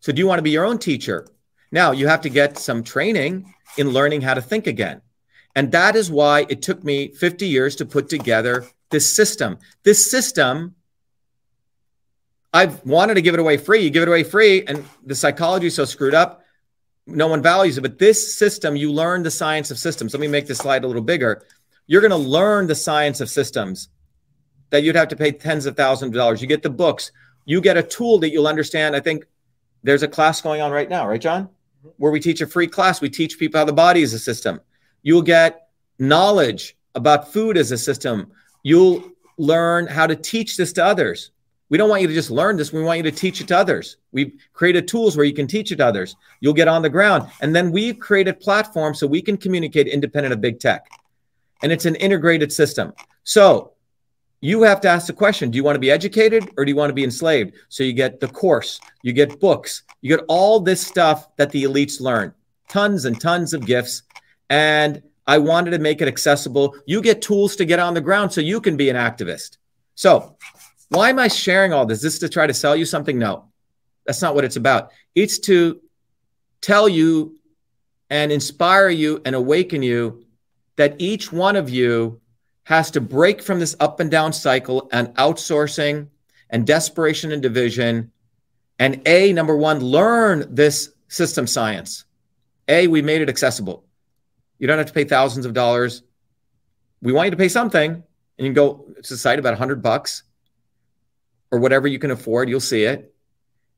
So, 0.00 0.12
do 0.12 0.20
you 0.20 0.26
want 0.26 0.38
to 0.38 0.42
be 0.42 0.50
your 0.50 0.64
own 0.64 0.78
teacher? 0.78 1.26
Now, 1.72 1.92
you 1.92 2.06
have 2.06 2.20
to 2.20 2.28
get 2.28 2.58
some 2.58 2.84
training 2.84 3.52
in 3.76 3.90
learning 3.90 4.20
how 4.20 4.34
to 4.34 4.42
think 4.42 4.66
again. 4.66 5.00
And 5.56 5.72
that 5.72 5.96
is 5.96 6.10
why 6.10 6.46
it 6.48 6.62
took 6.62 6.84
me 6.84 7.08
50 7.08 7.46
years 7.46 7.76
to 7.76 7.86
put 7.86 8.08
together 8.08 8.66
this 8.90 9.14
system. 9.14 9.58
This 9.82 10.10
system, 10.10 10.76
I've 12.52 12.84
wanted 12.84 13.14
to 13.14 13.22
give 13.22 13.34
it 13.34 13.40
away 13.40 13.56
free. 13.56 13.82
You 13.82 13.90
give 13.90 14.02
it 14.02 14.08
away 14.08 14.22
free, 14.22 14.64
and 14.66 14.84
the 15.04 15.14
psychology 15.14 15.66
is 15.66 15.74
so 15.74 15.84
screwed 15.84 16.14
up, 16.14 16.44
no 17.06 17.26
one 17.26 17.42
values 17.42 17.78
it. 17.78 17.80
But 17.80 17.98
this 17.98 18.36
system, 18.36 18.76
you 18.76 18.92
learn 18.92 19.22
the 19.22 19.30
science 19.30 19.70
of 19.70 19.78
systems. 19.78 20.14
Let 20.14 20.20
me 20.20 20.28
make 20.28 20.46
this 20.46 20.58
slide 20.58 20.84
a 20.84 20.86
little 20.86 21.02
bigger 21.02 21.42
you're 21.86 22.00
going 22.00 22.10
to 22.10 22.16
learn 22.16 22.66
the 22.66 22.74
science 22.74 23.20
of 23.20 23.28
systems 23.28 23.88
that 24.70 24.82
you'd 24.82 24.96
have 24.96 25.08
to 25.08 25.16
pay 25.16 25.32
tens 25.32 25.66
of 25.66 25.76
thousands 25.76 26.10
of 26.10 26.14
dollars. 26.14 26.40
You 26.40 26.48
get 26.48 26.62
the 26.62 26.70
books, 26.70 27.12
you 27.44 27.60
get 27.60 27.76
a 27.76 27.82
tool 27.82 28.18
that 28.20 28.30
you'll 28.30 28.46
understand. 28.46 28.96
I 28.96 29.00
think 29.00 29.26
there's 29.82 30.02
a 30.02 30.08
class 30.08 30.40
going 30.40 30.60
on 30.60 30.70
right 30.70 30.88
now, 30.88 31.06
right, 31.06 31.20
John? 31.20 31.50
Where 31.96 32.12
we 32.12 32.20
teach 32.20 32.40
a 32.40 32.46
free 32.46 32.66
class. 32.66 33.00
We 33.00 33.10
teach 33.10 33.38
people 33.38 33.58
how 33.58 33.64
the 33.64 33.72
body 33.72 34.02
is 34.02 34.14
a 34.14 34.18
system. 34.18 34.60
You'll 35.02 35.22
get 35.22 35.68
knowledge 35.98 36.76
about 36.94 37.32
food 37.32 37.56
as 37.56 37.72
a 37.72 37.78
system. 37.78 38.32
You'll 38.62 39.02
learn 39.38 39.86
how 39.86 40.06
to 40.06 40.14
teach 40.14 40.56
this 40.56 40.72
to 40.74 40.84
others. 40.84 41.30
We 41.68 41.78
don't 41.78 41.88
want 41.88 42.02
you 42.02 42.08
to 42.08 42.14
just 42.14 42.30
learn 42.30 42.56
this. 42.56 42.72
We 42.72 42.82
want 42.82 42.98
you 42.98 43.04
to 43.04 43.10
teach 43.10 43.40
it 43.40 43.48
to 43.48 43.56
others. 43.56 43.96
We've 44.12 44.34
created 44.52 44.86
tools 44.86 45.16
where 45.16 45.24
you 45.24 45.32
can 45.32 45.46
teach 45.46 45.72
it 45.72 45.76
to 45.76 45.86
others. 45.86 46.16
You'll 46.40 46.52
get 46.52 46.68
on 46.68 46.82
the 46.82 46.90
ground. 46.90 47.30
And 47.40 47.56
then 47.56 47.72
we've 47.72 47.98
created 47.98 48.40
platforms 48.40 49.00
so 49.00 49.06
we 49.06 49.22
can 49.22 49.38
communicate 49.38 49.88
independent 49.88 50.34
of 50.34 50.40
big 50.40 50.60
tech 50.60 50.86
and 51.62 51.72
it's 51.72 51.86
an 51.86 51.94
integrated 51.96 52.52
system. 52.52 52.92
So 53.24 53.71
you 54.42 54.62
have 54.62 54.80
to 54.80 54.88
ask 54.88 55.06
the 55.06 55.12
question 55.12 55.50
do 55.50 55.56
you 55.56 55.64
want 55.64 55.76
to 55.76 55.80
be 55.80 55.90
educated 55.90 56.50
or 56.58 56.64
do 56.64 56.70
you 56.70 56.76
want 56.76 56.90
to 56.90 56.94
be 56.94 57.04
enslaved? 57.04 57.54
So 57.68 57.84
you 57.84 57.94
get 57.94 58.20
the 58.20 58.28
course, 58.28 58.80
you 59.02 59.12
get 59.12 59.40
books, 59.40 59.84
you 60.02 60.14
get 60.14 60.24
all 60.28 60.60
this 60.60 60.84
stuff 60.84 61.34
that 61.36 61.50
the 61.50 61.62
elites 61.62 62.00
learn, 62.00 62.34
tons 62.68 63.06
and 63.06 63.18
tons 63.18 63.54
of 63.54 63.64
gifts. 63.64 64.02
And 64.50 65.02
I 65.26 65.38
wanted 65.38 65.70
to 65.70 65.78
make 65.78 66.02
it 66.02 66.08
accessible. 66.08 66.74
You 66.86 67.00
get 67.00 67.22
tools 67.22 67.54
to 67.56 67.64
get 67.64 67.78
on 67.78 67.94
the 67.94 68.00
ground 68.00 68.32
so 68.32 68.40
you 68.40 68.60
can 68.60 68.76
be 68.76 68.90
an 68.90 68.96
activist. 68.96 69.58
So, 69.94 70.36
why 70.88 71.08
am 71.08 71.20
I 71.20 71.28
sharing 71.28 71.72
all 71.72 71.86
this? 71.86 71.98
Is 71.98 72.02
this 72.02 72.18
to 72.18 72.28
try 72.28 72.46
to 72.46 72.52
sell 72.52 72.74
you 72.74 72.84
something? 72.84 73.18
No, 73.18 73.46
that's 74.04 74.20
not 74.20 74.34
what 74.34 74.44
it's 74.44 74.56
about. 74.56 74.90
It's 75.14 75.38
to 75.40 75.80
tell 76.60 76.88
you 76.88 77.38
and 78.10 78.32
inspire 78.32 78.88
you 78.88 79.22
and 79.24 79.36
awaken 79.36 79.82
you 79.82 80.26
that 80.76 80.96
each 80.98 81.32
one 81.32 81.54
of 81.54 81.70
you 81.70 82.20
has 82.64 82.90
to 82.92 83.00
break 83.00 83.42
from 83.42 83.58
this 83.58 83.76
up 83.80 84.00
and 84.00 84.10
down 84.10 84.32
cycle 84.32 84.88
and 84.92 85.08
outsourcing 85.16 86.08
and 86.50 86.66
desperation 86.66 87.32
and 87.32 87.42
division. 87.42 88.12
And 88.78 89.02
A, 89.06 89.32
number 89.32 89.56
one, 89.56 89.80
learn 89.80 90.54
this 90.54 90.92
system 91.08 91.46
science. 91.46 92.04
A, 92.68 92.86
we 92.86 93.02
made 93.02 93.20
it 93.20 93.28
accessible. 93.28 93.84
You 94.58 94.66
don't 94.66 94.78
have 94.78 94.86
to 94.86 94.92
pay 94.92 95.04
thousands 95.04 95.44
of 95.44 95.54
dollars. 95.54 96.02
We 97.00 97.12
want 97.12 97.26
you 97.26 97.30
to 97.32 97.36
pay 97.36 97.48
something, 97.48 97.90
and 97.90 98.02
you 98.38 98.44
can 98.44 98.54
go 98.54 98.86
to 99.02 99.14
the 99.14 99.18
site 99.18 99.38
about 99.38 99.50
100 99.50 99.82
bucks 99.82 100.22
or 101.50 101.58
whatever 101.58 101.88
you 101.88 101.98
can 101.98 102.12
afford. 102.12 102.48
You'll 102.48 102.60
see 102.60 102.84
it. 102.84 103.12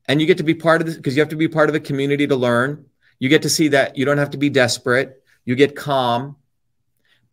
And 0.06 0.20
you 0.20 0.26
get 0.26 0.38
to 0.38 0.44
be 0.44 0.54
part 0.54 0.82
of 0.82 0.86
this 0.86 0.96
because 0.96 1.16
you 1.16 1.22
have 1.22 1.30
to 1.30 1.36
be 1.36 1.48
part 1.48 1.70
of 1.70 1.72
the 1.72 1.80
community 1.80 2.26
to 2.26 2.36
learn. 2.36 2.84
You 3.18 3.30
get 3.30 3.42
to 3.42 3.48
see 3.48 3.68
that 3.68 3.96
you 3.96 4.04
don't 4.04 4.18
have 4.18 4.30
to 4.30 4.38
be 4.38 4.50
desperate. 4.50 5.22
You 5.46 5.54
get 5.54 5.74
calm. 5.74 6.36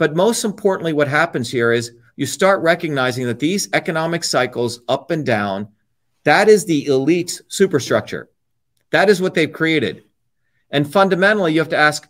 But 0.02 0.16
most 0.16 0.44
importantly, 0.46 0.94
what 0.94 1.08
happens 1.08 1.52
here 1.52 1.72
is 1.72 1.92
you 2.16 2.26
start 2.26 2.64
recognizing 2.64 3.28
that 3.28 3.38
these 3.38 3.70
economic 3.72 4.24
cycles 4.24 4.80
up 4.90 5.12
and 5.12 5.24
down, 5.24 5.68
that 6.24 6.50
is 6.50 6.66
the 6.66 6.88
elite 6.88 7.40
superstructure. 7.50 8.28
That 8.90 9.12
is 9.12 9.22
what 9.22 9.36
they've 9.36 9.54
created. 9.54 10.04
And 10.72 10.92
fundamentally, 10.92 11.54
you 11.54 11.60
have 11.60 11.70
to 11.70 11.78
ask 11.78 12.08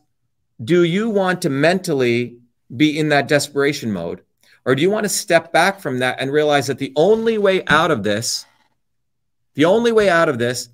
do 0.63 0.85
you 0.85 1.09
want 1.09 1.41
to 1.41 1.49
mentally 1.49 2.37
be 2.77 2.97
in 2.97 3.09
that 3.09 3.27
desperation 3.27 3.91
mode? 3.91 4.21
Or 4.63 4.73
do 4.73 4.81
you 4.81 4.89
want 4.89 5.03
to 5.03 5.09
step 5.09 5.51
back 5.51 5.81
from 5.81 5.99
that 5.99 6.21
and 6.21 6.31
realize 6.31 6.67
that 6.67 6.77
the 6.77 6.93
only 6.95 7.37
way 7.39 7.65
out 7.67 7.91
of 7.91 8.03
this, 8.03 8.45
the 9.55 9.65
only 9.65 9.91
way 9.91 10.07
out 10.07 10.29
of 10.29 10.39
this 10.39 10.69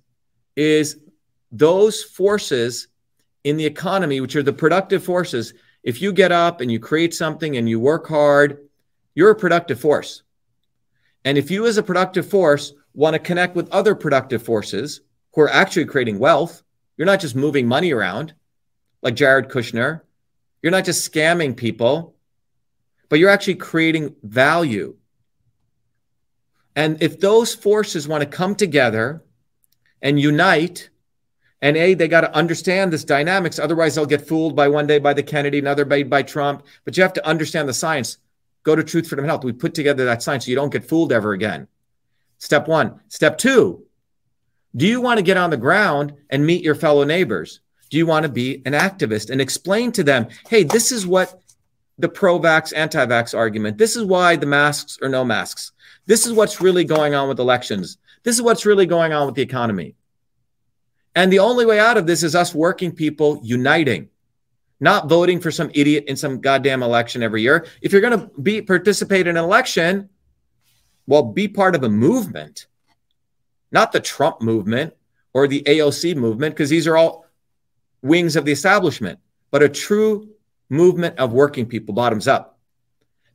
is 0.56 1.00
those 1.52 2.04
forces 2.04 2.90
in 3.44 3.58
the 3.58 3.66
economy, 3.66 4.22
which 4.22 4.36
are 4.36 4.44
the 4.44 4.54
productive 4.54 5.04
forces, 5.04 5.56
if 5.88 6.02
you 6.02 6.12
get 6.12 6.34
up 6.34 6.60
and 6.60 6.70
you 6.70 6.82
create 6.82 7.14
something 7.14 7.56
and 7.56 7.70
you 7.70 7.80
work 7.80 8.08
hard, 8.08 8.58
you're 9.16 9.32
a 9.32 9.36
productive 9.36 9.80
force. 9.80 10.22
And 11.24 11.38
if 11.38 11.50
you, 11.50 11.66
as 11.66 11.78
a 11.78 11.82
productive 11.82 12.30
force, 12.30 12.74
want 12.94 13.14
to 13.14 13.20
connect 13.20 13.56
with 13.56 13.70
other 13.72 13.96
productive 13.96 14.44
forces 14.44 15.00
who 15.34 15.40
are 15.44 15.50
actually 15.50 15.86
creating 15.86 16.20
wealth, 16.20 16.62
you're 16.98 17.06
not 17.06 17.22
just 17.22 17.38
moving 17.38 17.70
money 17.70 17.94
around 17.94 18.34
like 19.02 19.16
Jared 19.16 19.48
Kushner. 19.48 20.02
You're 20.62 20.74
not 20.74 20.84
just 20.84 21.10
scamming 21.10 21.56
people, 21.56 22.16
but 23.08 23.20
you're 23.20 23.30
actually 23.30 23.56
creating 23.56 24.14
value. 24.24 24.94
And 26.76 27.02
if 27.02 27.22
those 27.22 27.56
forces 27.56 28.10
want 28.10 28.24
to 28.24 28.30
come 28.30 28.56
together 28.56 29.24
and 30.02 30.20
unite 30.20 30.90
and 31.62 31.76
A, 31.76 31.94
they 31.94 32.08
got 32.08 32.22
to 32.22 32.36
understand 32.36 32.94
this 32.94 33.04
dynamics. 33.04 33.60
Otherwise, 33.60 33.96
they'll 33.96 34.06
get 34.06 34.28
fooled 34.28 34.56
by 34.56 34.68
one 34.68 34.88
day 34.88 35.00
by 35.00 35.14
the 35.14 35.24
Kennedy, 35.24 35.60
another 35.60 35.86
day 35.86 36.04
by 36.04 36.22
Trump. 36.22 36.64
But 36.86 36.96
you 36.96 37.04
have 37.04 37.14
to 37.14 37.28
understand 37.28 37.68
the 37.68 37.74
science. 37.74 38.18
Go 38.64 38.76
to 38.76 38.84
Truth, 38.84 39.08
Freedom, 39.08 39.26
Health. 39.26 39.44
We 39.44 39.54
put 39.54 39.74
together 39.74 40.06
that 40.06 40.22
science 40.22 40.46
so 40.46 40.50
you 40.50 40.56
don't 40.56 40.72
get 40.72 40.88
fooled 40.88 41.12
ever 41.12 41.34
again. 41.34 41.68
Step 42.38 42.68
one. 42.68 43.00
Step 43.08 43.38
two. 43.38 43.84
Do 44.76 44.86
you 44.86 45.02
want 45.02 45.18
to 45.18 45.24
get 45.24 45.38
on 45.38 45.50
the 45.50 45.58
ground 45.58 46.14
and 46.30 46.46
meet 46.46 46.64
your 46.64 46.76
fellow 46.76 47.04
neighbors? 47.04 47.62
Do 47.90 47.98
you 47.98 48.06
want 48.06 48.24
to 48.24 48.32
be 48.32 48.62
an 48.66 48.74
activist 48.74 49.30
and 49.30 49.42
explain 49.42 49.92
to 49.94 50.04
them, 50.04 50.28
hey, 50.50 50.64
this 50.64 50.92
is 50.92 51.08
what 51.08 51.42
the 51.98 52.10
pro 52.10 52.40
vax, 52.40 52.74
anti 52.76 53.04
vax 53.06 53.36
argument, 53.36 53.78
this 53.78 53.96
is 53.96 54.04
why 54.04 54.36
the 54.36 54.46
masks 54.46 55.00
or 55.02 55.10
no 55.10 55.24
masks. 55.24 55.72
This 56.06 56.28
is 56.28 56.34
what's 56.34 56.62
really 56.62 56.84
going 56.84 57.16
on 57.16 57.28
with 57.28 57.40
elections. 57.40 57.98
This 58.24 58.36
is 58.36 58.42
what's 58.42 58.66
really 58.66 58.86
going 58.86 59.14
on 59.14 59.26
with 59.26 59.36
the 59.36 59.42
economy. 59.42 59.96
And 61.18 61.34
the 61.34 61.40
only 61.40 61.66
way 61.66 61.80
out 61.80 61.98
of 61.98 62.06
this 62.06 62.22
is 62.22 62.36
us 62.36 62.54
working 62.54 62.92
people 62.92 63.40
uniting, 63.42 64.10
not 64.80 65.10
voting 65.10 65.40
for 65.40 65.50
some 65.50 65.72
idiot 65.74 66.04
in 66.08 66.16
some 66.16 66.42
goddamn 66.42 66.84
election 66.84 67.24
every 67.24 67.42
year. 67.42 67.66
If 67.82 67.92
you're 67.92 68.02
going 68.02 68.20
to 68.20 68.30
be 68.40 68.62
participate 68.62 69.26
in 69.26 69.36
an 69.36 69.44
election, 69.44 70.10
well, 71.08 71.24
be 71.24 71.48
part 71.48 71.74
of 71.74 71.84
a 71.84 71.90
movement, 71.90 72.68
not 73.72 73.92
the 73.92 74.00
Trump 74.00 74.44
movement 74.44 74.94
or 75.34 75.48
the 75.48 75.64
AOC 75.64 76.16
movement, 76.16 76.54
because 76.54 76.70
these 76.70 76.86
are 76.86 76.96
all 76.96 77.26
wings 78.04 78.36
of 78.36 78.46
the 78.46 78.52
establishment, 78.52 79.18
but 79.50 79.64
a 79.64 79.70
true 79.70 80.30
movement 80.70 81.18
of 81.18 81.34
working 81.34 81.66
people, 81.66 81.96
bottoms 81.96 82.28
up. 82.28 82.60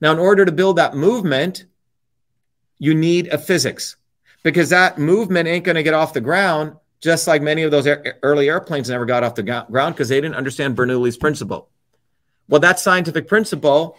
Now, 0.00 0.12
in 0.12 0.20
order 0.20 0.44
to 0.44 0.52
build 0.52 0.76
that 0.76 0.94
movement, 0.94 1.66
you 2.78 2.94
need 2.94 3.26
a 3.26 3.38
physics 3.38 3.96
because 4.44 4.68
that 4.68 4.98
movement 4.98 5.48
ain't 5.48 5.64
going 5.64 5.74
to 5.74 5.82
get 5.82 5.94
off 5.94 6.12
the 6.12 6.20
ground 6.20 6.76
just 7.02 7.26
like 7.26 7.42
many 7.42 7.62
of 7.62 7.70
those 7.72 7.86
early 8.22 8.48
airplanes 8.48 8.88
never 8.88 9.04
got 9.04 9.24
off 9.24 9.34
the 9.34 9.42
ground 9.42 9.94
because 9.94 10.08
they 10.08 10.20
didn't 10.20 10.36
understand 10.36 10.76
Bernoulli's 10.76 11.16
principle. 11.16 11.68
Well, 12.48 12.60
that 12.60 12.78
scientific 12.78 13.26
principle 13.28 13.98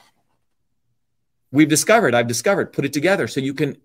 we've 1.51 1.69
discovered, 1.69 2.15
I've 2.15 2.27
discovered, 2.27 2.71
put 2.73 2.85
it 2.85 2.93
together 2.93 3.27
so 3.27 3.41
you 3.41 3.53
can 3.53 3.77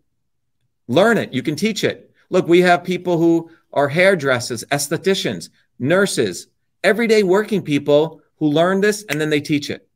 learn 0.87 1.19
it, 1.19 1.35
you 1.35 1.43
can 1.43 1.57
teach 1.57 1.85
it. 1.85 2.13
Look, 2.31 2.47
we 2.47 2.61
have 2.61 2.85
people 2.85 3.19
who 3.19 3.51
are 3.73 3.89
hairdressers, 3.89 4.65
estheticians, 4.71 5.51
nurses, 5.79 6.47
everyday 6.85 7.25
working 7.25 7.61
people 7.61 8.23
who 8.37 8.47
learn 8.47 8.81
this 8.81 9.05
and 9.09 9.21
then 9.21 9.31
they 9.31 9.41
teach 9.41 9.69
it. 9.69 9.89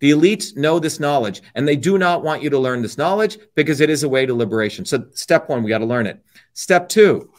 The 0.00 0.10
elites 0.10 0.54
know 0.54 0.78
this 0.78 1.00
knowledge 1.00 1.42
and 1.54 1.66
they 1.66 1.76
do 1.76 1.96
not 1.96 2.22
want 2.22 2.42
you 2.42 2.50
to 2.50 2.58
learn 2.58 2.82
this 2.82 2.98
knowledge 2.98 3.38
because 3.54 3.80
it 3.80 3.88
is 3.88 4.02
a 4.02 4.08
way 4.08 4.26
to 4.26 4.34
liberation. 4.34 4.84
So, 4.84 5.06
step 5.14 5.48
one, 5.48 5.62
we 5.62 5.70
got 5.70 5.78
to 5.78 5.86
learn 5.86 6.06
it. 6.06 6.22
Step 6.52 6.88
two, 6.88 7.32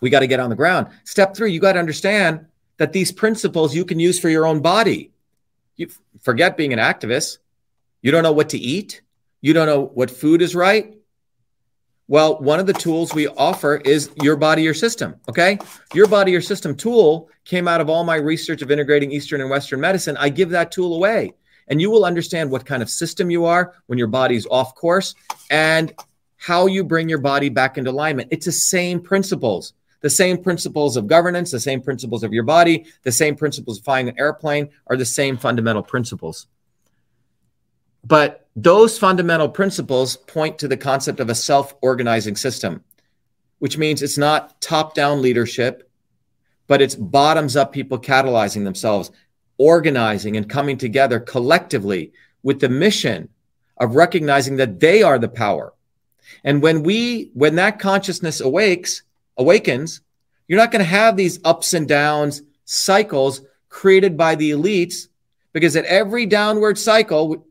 we 0.00 0.10
got 0.10 0.20
to 0.20 0.26
get 0.26 0.40
on 0.40 0.50
the 0.50 0.56
ground. 0.56 0.88
Step 1.04 1.36
three, 1.36 1.52
you 1.52 1.60
got 1.60 1.74
to 1.74 1.78
understand 1.78 2.46
that 2.78 2.92
these 2.92 3.12
principles 3.12 3.74
you 3.74 3.84
can 3.84 3.98
use 3.98 4.18
for 4.18 4.28
your 4.28 4.46
own 4.46 4.60
body. 4.60 5.12
You 5.76 5.88
forget 6.22 6.56
being 6.56 6.72
an 6.72 6.78
activist. 6.78 7.38
You 8.02 8.10
don't 8.10 8.22
know 8.22 8.32
what 8.32 8.50
to 8.50 8.58
eat. 8.58 9.02
You 9.40 9.52
don't 9.52 9.66
know 9.66 9.82
what 9.82 10.10
food 10.10 10.42
is 10.42 10.54
right. 10.54 10.94
Well, 12.08 12.40
one 12.40 12.60
of 12.60 12.66
the 12.66 12.72
tools 12.72 13.12
we 13.12 13.26
offer 13.26 13.76
is 13.76 14.10
your 14.22 14.36
body, 14.36 14.62
your 14.62 14.74
system. 14.74 15.16
Okay. 15.28 15.58
Your 15.92 16.06
body, 16.06 16.30
your 16.30 16.40
system 16.40 16.76
tool 16.76 17.28
came 17.44 17.66
out 17.66 17.80
of 17.80 17.90
all 17.90 18.04
my 18.04 18.16
research 18.16 18.62
of 18.62 18.70
integrating 18.70 19.10
Eastern 19.10 19.40
and 19.40 19.50
Western 19.50 19.80
medicine. 19.80 20.16
I 20.16 20.28
give 20.28 20.50
that 20.50 20.70
tool 20.70 20.94
away 20.94 21.34
and 21.68 21.80
you 21.80 21.90
will 21.90 22.04
understand 22.04 22.50
what 22.50 22.64
kind 22.64 22.82
of 22.82 22.90
system 22.90 23.30
you 23.30 23.44
are 23.44 23.74
when 23.86 23.98
your 23.98 24.06
body's 24.06 24.46
off 24.46 24.74
course 24.74 25.14
and 25.50 25.92
how 26.36 26.66
you 26.66 26.84
bring 26.84 27.08
your 27.08 27.18
body 27.18 27.48
back 27.48 27.78
into 27.78 27.90
alignment. 27.90 28.28
It's 28.30 28.46
the 28.46 28.52
same 28.52 29.00
principles, 29.00 29.72
the 30.00 30.10
same 30.10 30.42
principles 30.42 30.96
of 30.96 31.06
governance, 31.06 31.50
the 31.50 31.60
same 31.60 31.80
principles 31.80 32.22
of 32.22 32.32
your 32.32 32.44
body, 32.44 32.86
the 33.02 33.12
same 33.12 33.36
principles 33.36 33.78
of 33.78 33.84
flying 33.84 34.08
an 34.08 34.18
airplane 34.18 34.68
are 34.86 34.96
the 34.96 35.04
same 35.04 35.36
fundamental 35.36 35.82
principles. 35.82 36.46
But 38.04 38.46
those 38.54 38.98
fundamental 38.98 39.48
principles 39.48 40.16
point 40.16 40.58
to 40.58 40.68
the 40.68 40.76
concept 40.76 41.20
of 41.20 41.28
a 41.28 41.34
self 41.34 41.74
organizing 41.80 42.36
system, 42.36 42.84
which 43.58 43.78
means 43.78 44.02
it's 44.02 44.18
not 44.18 44.60
top 44.60 44.94
down 44.94 45.22
leadership, 45.22 45.90
but 46.66 46.80
it's 46.80 46.94
bottoms 46.94 47.56
up 47.56 47.72
people 47.72 47.98
catalyzing 47.98 48.64
themselves, 48.64 49.10
organizing 49.58 50.36
and 50.36 50.48
coming 50.48 50.76
together 50.76 51.18
collectively 51.18 52.12
with 52.42 52.60
the 52.60 52.68
mission 52.68 53.28
of 53.78 53.96
recognizing 53.96 54.56
that 54.56 54.80
they 54.80 55.02
are 55.02 55.18
the 55.18 55.28
power. 55.28 55.72
And 56.44 56.62
when 56.62 56.82
we, 56.82 57.30
when 57.34 57.56
that 57.56 57.78
consciousness 57.78 58.40
awakes, 58.40 59.02
awakens, 59.36 60.00
you're 60.48 60.58
not 60.58 60.70
going 60.70 60.80
to 60.80 60.84
have 60.84 61.16
these 61.16 61.40
ups 61.44 61.74
and 61.74 61.88
downs 61.88 62.42
cycles 62.64 63.42
created 63.68 64.16
by 64.16 64.34
the 64.34 64.50
elites 64.50 65.08
because 65.52 65.76
at 65.76 65.84
every 65.84 66.26
downward 66.26 66.78
cycle, 66.78 67.46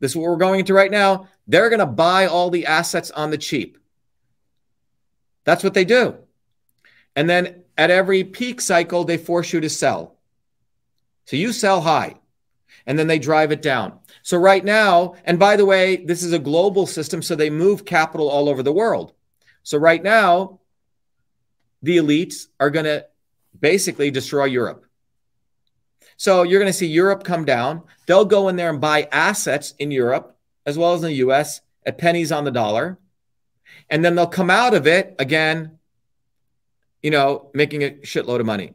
this 0.00 0.12
is 0.12 0.16
what 0.16 0.24
we're 0.24 0.36
going 0.36 0.60
into 0.60 0.74
right 0.74 0.90
now. 0.90 1.28
They're 1.46 1.70
going 1.70 1.80
to 1.80 1.86
buy 1.86 2.26
all 2.26 2.50
the 2.50 2.66
assets 2.66 3.10
on 3.10 3.30
the 3.30 3.38
cheap. 3.38 3.78
That's 5.44 5.62
what 5.62 5.74
they 5.74 5.84
do. 5.84 6.16
And 7.16 7.28
then 7.28 7.62
at 7.76 7.90
every 7.90 8.24
peak 8.24 8.60
cycle, 8.60 9.04
they 9.04 9.16
force 9.16 9.52
you 9.52 9.60
to 9.60 9.70
sell. 9.70 10.16
So 11.26 11.36
you 11.36 11.52
sell 11.52 11.80
high 11.80 12.16
and 12.86 12.98
then 12.98 13.06
they 13.06 13.18
drive 13.18 13.52
it 13.52 13.62
down. 13.62 13.98
So 14.22 14.36
right 14.36 14.64
now, 14.64 15.14
and 15.24 15.38
by 15.38 15.56
the 15.56 15.66
way, 15.66 15.96
this 15.96 16.22
is 16.22 16.32
a 16.32 16.38
global 16.38 16.86
system, 16.86 17.22
so 17.22 17.34
they 17.34 17.50
move 17.50 17.84
capital 17.84 18.28
all 18.28 18.48
over 18.48 18.62
the 18.62 18.72
world. 18.72 19.12
So 19.62 19.78
right 19.78 20.02
now, 20.02 20.60
the 21.82 21.96
elites 21.98 22.46
are 22.60 22.70
going 22.70 22.84
to 22.84 23.06
basically 23.58 24.10
destroy 24.10 24.44
Europe. 24.44 24.84
So 26.16 26.42
you're 26.42 26.60
going 26.60 26.72
to 26.72 26.78
see 26.78 26.86
Europe 26.86 27.24
come 27.24 27.44
down. 27.44 27.82
They'll 28.06 28.24
go 28.24 28.48
in 28.48 28.56
there 28.56 28.70
and 28.70 28.80
buy 28.80 29.08
assets 29.10 29.74
in 29.78 29.90
Europe 29.90 30.36
as 30.66 30.78
well 30.78 30.94
as 30.94 31.02
in 31.02 31.08
the 31.08 31.16
US 31.16 31.60
at 31.84 31.98
pennies 31.98 32.32
on 32.32 32.44
the 32.44 32.50
dollar. 32.50 32.98
And 33.90 34.04
then 34.04 34.14
they'll 34.14 34.26
come 34.26 34.50
out 34.50 34.74
of 34.74 34.86
it 34.86 35.14
again, 35.18 35.78
you 37.02 37.10
know, 37.10 37.50
making 37.54 37.82
a 37.82 37.90
shitload 38.02 38.40
of 38.40 38.46
money. 38.46 38.72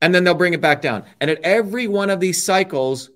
And 0.00 0.14
then 0.14 0.24
they'll 0.24 0.34
bring 0.34 0.54
it 0.54 0.60
back 0.60 0.82
down. 0.82 1.04
And 1.20 1.30
at 1.30 1.40
every 1.40 1.88
one 1.88 2.10
of 2.10 2.20
these 2.20 2.42
cycles, 2.42 3.10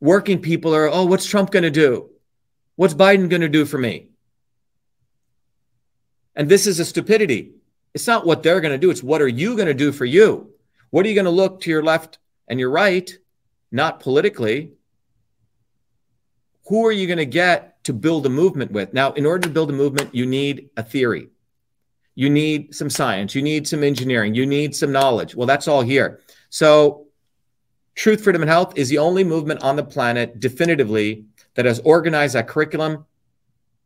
working 0.00 0.40
people 0.40 0.74
are, 0.74 0.88
oh, 0.88 1.04
what's 1.04 1.26
Trump 1.26 1.50
going 1.50 1.64
to 1.64 1.70
do? 1.70 2.10
What's 2.76 2.94
Biden 2.94 3.28
going 3.28 3.42
to 3.42 3.48
do 3.48 3.64
for 3.64 3.78
me? 3.78 4.08
And 6.34 6.48
this 6.48 6.66
is 6.66 6.78
a 6.78 6.84
stupidity. 6.84 7.52
It's 7.94 8.06
not 8.06 8.26
what 8.26 8.42
they're 8.42 8.60
going 8.60 8.72
to 8.72 8.78
do, 8.78 8.90
it's 8.90 9.02
what 9.02 9.22
are 9.22 9.28
you 9.28 9.56
going 9.56 9.68
to 9.68 9.74
do 9.74 9.90
for 9.90 10.04
you? 10.04 10.52
What 10.90 11.06
are 11.06 11.08
you 11.08 11.14
going 11.14 11.24
to 11.24 11.30
look 11.30 11.62
to 11.62 11.70
your 11.70 11.82
left 11.82 12.18
and 12.46 12.60
your 12.60 12.70
right, 12.70 13.10
not 13.72 14.00
politically? 14.00 14.72
Who 16.68 16.84
are 16.86 16.92
you 16.92 17.06
going 17.06 17.18
to 17.18 17.26
get 17.26 17.82
to 17.84 17.92
build 17.92 18.26
a 18.26 18.30
movement 18.30 18.72
with? 18.72 18.92
Now, 18.92 19.12
in 19.12 19.24
order 19.24 19.48
to 19.48 19.54
build 19.54 19.70
a 19.70 19.72
movement, 19.72 20.14
you 20.14 20.26
need 20.26 20.68
a 20.76 20.82
theory. 20.82 21.30
You 22.16 22.30
need 22.30 22.74
some 22.74 22.90
science. 22.90 23.34
You 23.34 23.42
need 23.42 23.68
some 23.68 23.84
engineering. 23.84 24.34
You 24.34 24.46
need 24.46 24.74
some 24.74 24.90
knowledge. 24.90 25.36
Well, 25.36 25.46
that's 25.46 25.68
all 25.68 25.82
here. 25.82 26.20
So, 26.48 27.06
Truth, 27.94 28.24
Freedom, 28.24 28.42
and 28.42 28.50
Health 28.50 28.76
is 28.76 28.88
the 28.88 28.98
only 28.98 29.22
movement 29.22 29.62
on 29.62 29.76
the 29.76 29.84
planet 29.84 30.40
definitively 30.40 31.26
that 31.54 31.66
has 31.66 31.78
organized 31.80 32.34
that 32.34 32.48
curriculum 32.48 33.06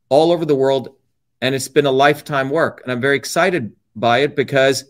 all 0.08 0.32
over 0.32 0.44
the 0.44 0.54
world. 0.54 0.96
And 1.42 1.54
it's 1.54 1.68
been 1.68 1.86
a 1.86 1.90
lifetime 1.90 2.50
work. 2.50 2.80
And 2.82 2.92
I'm 2.92 3.00
very 3.00 3.16
excited 3.16 3.72
by 3.96 4.18
it 4.18 4.36
because 4.36 4.84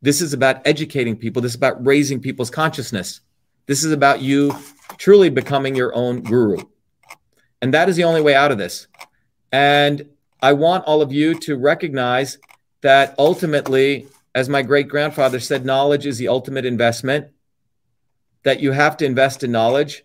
this 0.00 0.20
is 0.20 0.32
about 0.32 0.66
educating 0.66 1.16
people. 1.16 1.42
This 1.42 1.52
is 1.52 1.56
about 1.56 1.84
raising 1.84 2.20
people's 2.20 2.50
consciousness. 2.50 3.20
This 3.66 3.84
is 3.84 3.92
about 3.92 4.20
you 4.20 4.54
truly 4.96 5.28
becoming 5.28 5.74
your 5.74 5.94
own 5.94 6.22
guru. 6.22 6.58
And 7.60 7.74
that 7.74 7.88
is 7.88 7.96
the 7.96 8.04
only 8.04 8.20
way 8.20 8.34
out 8.34 8.50
of 8.50 8.58
this. 8.58 8.86
And 9.52 10.08
I 10.40 10.54
want 10.54 10.84
all 10.84 11.02
of 11.02 11.12
you 11.12 11.38
to 11.40 11.56
recognize 11.56 12.38
that 12.82 13.14
ultimately, 13.18 14.06
as 14.34 14.48
my 14.48 14.62
great 14.62 14.88
grandfather 14.88 15.40
said, 15.40 15.64
knowledge 15.64 16.06
is 16.06 16.18
the 16.18 16.28
ultimate 16.28 16.64
investment, 16.64 17.28
that 18.44 18.60
you 18.60 18.72
have 18.72 18.96
to 18.98 19.04
invest 19.04 19.42
in 19.42 19.52
knowledge. 19.52 20.04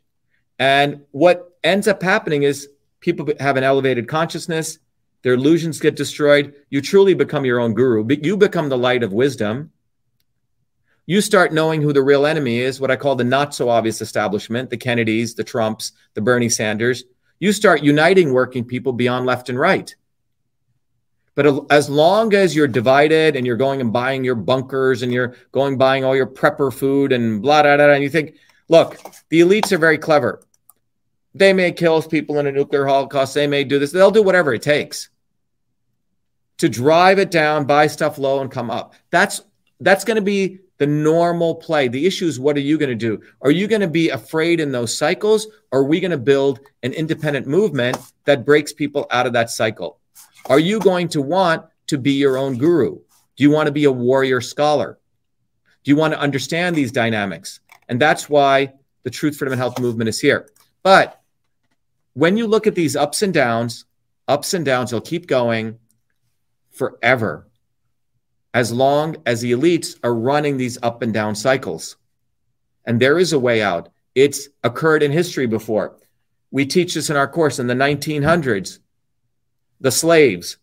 And 0.60 1.02
what 1.12 1.58
ends 1.64 1.88
up 1.88 2.02
happening 2.02 2.44
is 2.44 2.70
people 3.00 3.28
have 3.40 3.58
an 3.58 3.64
elevated 3.64 4.08
consciousness, 4.08 4.80
their 5.24 5.34
illusions 5.34 5.80
get 5.80 5.96
destroyed. 5.96 6.54
You 6.70 6.82
truly 6.82 7.14
become 7.14 7.44
your 7.44 7.60
own 7.60 7.74
guru, 7.74 8.04
but 8.04 8.24
you 8.24 8.38
become 8.38 8.70
the 8.70 8.78
light 8.78 9.04
of 9.04 9.12
wisdom 9.12 9.72
you 11.10 11.22
start 11.22 11.54
knowing 11.54 11.82
who 11.82 11.94
the 11.94 12.04
real 12.04 12.26
enemy 12.26 12.60
is, 12.60 12.82
what 12.82 12.92
I 12.92 12.98
call 12.98 13.16
the 13.16 13.24
not 13.24 13.56
so 13.56 13.70
obvious 13.70 14.02
establishment, 14.02 14.70
the 14.70 14.76
Kennedys, 14.76 15.36
the 15.36 15.44
Trumps, 15.44 15.94
the 16.16 16.22
Bernie 16.22 16.50
Sanders. 16.50 17.06
You 17.40 17.54
start 17.54 17.82
uniting 17.82 18.34
working 18.34 18.66
people 18.66 18.92
beyond 18.92 19.26
left 19.26 19.48
and 19.48 19.58
right. 19.58 19.96
But 21.38 21.72
as 21.72 21.88
long 21.88 22.34
as 22.34 22.56
you're 22.56 22.68
divided 22.68 23.36
and 23.36 23.46
you're 23.46 23.58
going 23.58 23.80
and 23.80 23.94
buying 23.94 24.24
your 24.24 24.34
bunkers 24.34 25.04
and 25.04 25.14
you're 25.14 25.36
going 25.52 25.78
buying 25.78 26.04
all 26.04 26.16
your 26.16 26.26
prepper 26.26 26.74
food 26.74 27.12
and 27.12 27.44
blah, 27.44 27.62
blah, 27.62 27.78
blah, 27.78 27.92
and 27.92 28.02
you 28.02 28.10
think, 28.10 28.38
look, 28.70 28.98
the 29.30 29.42
elites 29.42 29.72
are 29.72 29.78
very 29.78 30.00
clever. 30.00 30.42
They 31.36 31.54
may 31.54 31.74
kill 31.74 32.02
people 32.02 32.40
in 32.40 32.48
a 32.48 32.52
nuclear 32.52 32.88
holocaust. 32.88 33.36
They 33.36 33.46
may 33.46 33.64
do 33.64 33.78
this. 33.78 33.92
They'll 33.92 34.10
do 34.10 34.24
whatever 34.24 34.52
it 34.52 34.64
takes 34.64 35.10
to 36.58 36.68
drive 36.68 37.20
it 37.20 37.30
down, 37.30 37.66
buy 37.66 37.86
stuff 37.86 38.18
low, 38.18 38.42
and 38.42 38.50
come 38.50 38.72
up. 38.72 38.96
That's 39.12 39.42
that's 39.80 40.04
going 40.04 40.16
to 40.16 40.24
be 40.24 40.58
the 40.80 40.88
normal 40.88 41.54
play. 41.54 41.88
The 41.88 42.08
issue 42.08 42.26
is 42.26 42.40
what 42.40 42.58
are 42.58 42.62
you 42.62 42.80
going 42.80 42.90
to 42.90 42.96
do? 42.96 43.22
Are 43.44 43.52
you 43.52 43.68
going 43.68 43.82
to 43.82 43.88
be 43.88 44.10
afraid 44.10 44.60
in 44.60 44.72
those 44.72 44.98
cycles? 44.98 45.46
Or 45.72 45.82
are 45.82 45.84
we 45.84 46.00
going 46.00 46.10
to 46.10 46.18
build 46.18 46.62
an 46.82 46.94
independent 46.94 47.46
movement 47.46 47.96
that 48.26 48.44
breaks 48.44 48.74
people 48.74 49.06
out 49.12 49.28
of 49.28 49.34
that 49.34 49.52
cycle? 49.52 50.00
Are 50.48 50.60
you 50.60 50.80
going 50.80 51.10
to 51.10 51.22
want 51.22 51.66
to 51.88 51.98
be 51.98 52.14
your 52.14 52.38
own 52.38 52.58
guru? 52.58 52.96
Do 53.36 53.44
you 53.44 53.52
want 53.52 53.68
to 53.68 53.72
be 53.72 53.84
a 53.84 53.92
warrior 53.92 54.42
scholar? 54.42 54.98
Do 55.84 55.92
you 55.92 55.96
want 55.96 56.14
to 56.14 56.20
understand 56.20 56.76
these 56.76 56.92
dynamics? 56.92 57.60
And 57.90 58.02
that's 58.02 58.30
why 58.30 58.74
the 59.04 59.10
Truth, 59.10 59.38
Freedom, 59.38 59.54
and 59.54 59.60
Health 59.60 59.80
movement 59.80 60.10
is 60.10 60.20
here. 60.20 60.50
But 60.84 61.22
when 62.14 62.38
you 62.38 62.48
look 62.48 62.66
at 62.66 62.76
these 62.76 62.96
ups 62.96 63.22
and 63.22 63.34
downs, 63.34 63.86
ups 64.28 64.54
and 64.54 64.66
downs, 64.66 64.92
they'll 64.92 65.02
keep 65.02 65.28
going 65.28 65.80
forever 66.72 67.48
as 68.54 68.72
long 68.72 69.18
as 69.26 69.42
the 69.42 69.52
elites 69.52 70.00
are 70.04 70.16
running 70.16 70.58
these 70.58 70.78
up 70.82 71.02
and 71.02 71.14
down 71.14 71.36
cycles. 71.36 71.98
And 72.86 73.00
there 73.00 73.20
is 73.20 73.34
a 73.34 73.40
way 73.40 73.62
out. 73.62 73.90
It's 74.16 74.48
occurred 74.64 75.04
in 75.04 75.12
history 75.12 75.46
before. 75.46 75.98
We 76.52 76.66
teach 76.66 76.94
this 76.94 77.10
in 77.10 77.18
our 77.18 77.28
course 77.28 77.60
in 77.60 77.68
the 77.68 77.74
1900s. 77.74 78.80
The 79.80 79.92
slaves 79.92 80.58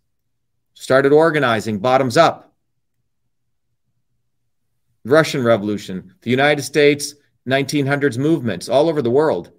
started 0.75 1.13
organizing 1.13 1.79
bottoms 1.79 2.17
up. 2.17 2.53
Russian 5.05 5.45
Revolution, 5.45 6.15
the 6.23 6.31
United 6.31 6.63
States 6.63 7.15
1900s 7.47 8.19
movements 8.19 8.69
all 8.69 8.89
over 8.89 9.03
the 9.03 9.11
world. 9.11 9.53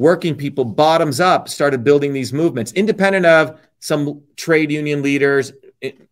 working 0.00 0.34
people 0.34 0.64
bottoms 0.64 1.20
up 1.20 1.46
started 1.46 1.84
building 1.84 2.14
these 2.14 2.32
movements, 2.32 2.72
independent 2.72 3.26
of 3.26 3.60
some 3.80 4.22
trade 4.34 4.70
union 4.70 5.02
leaders, 5.02 5.52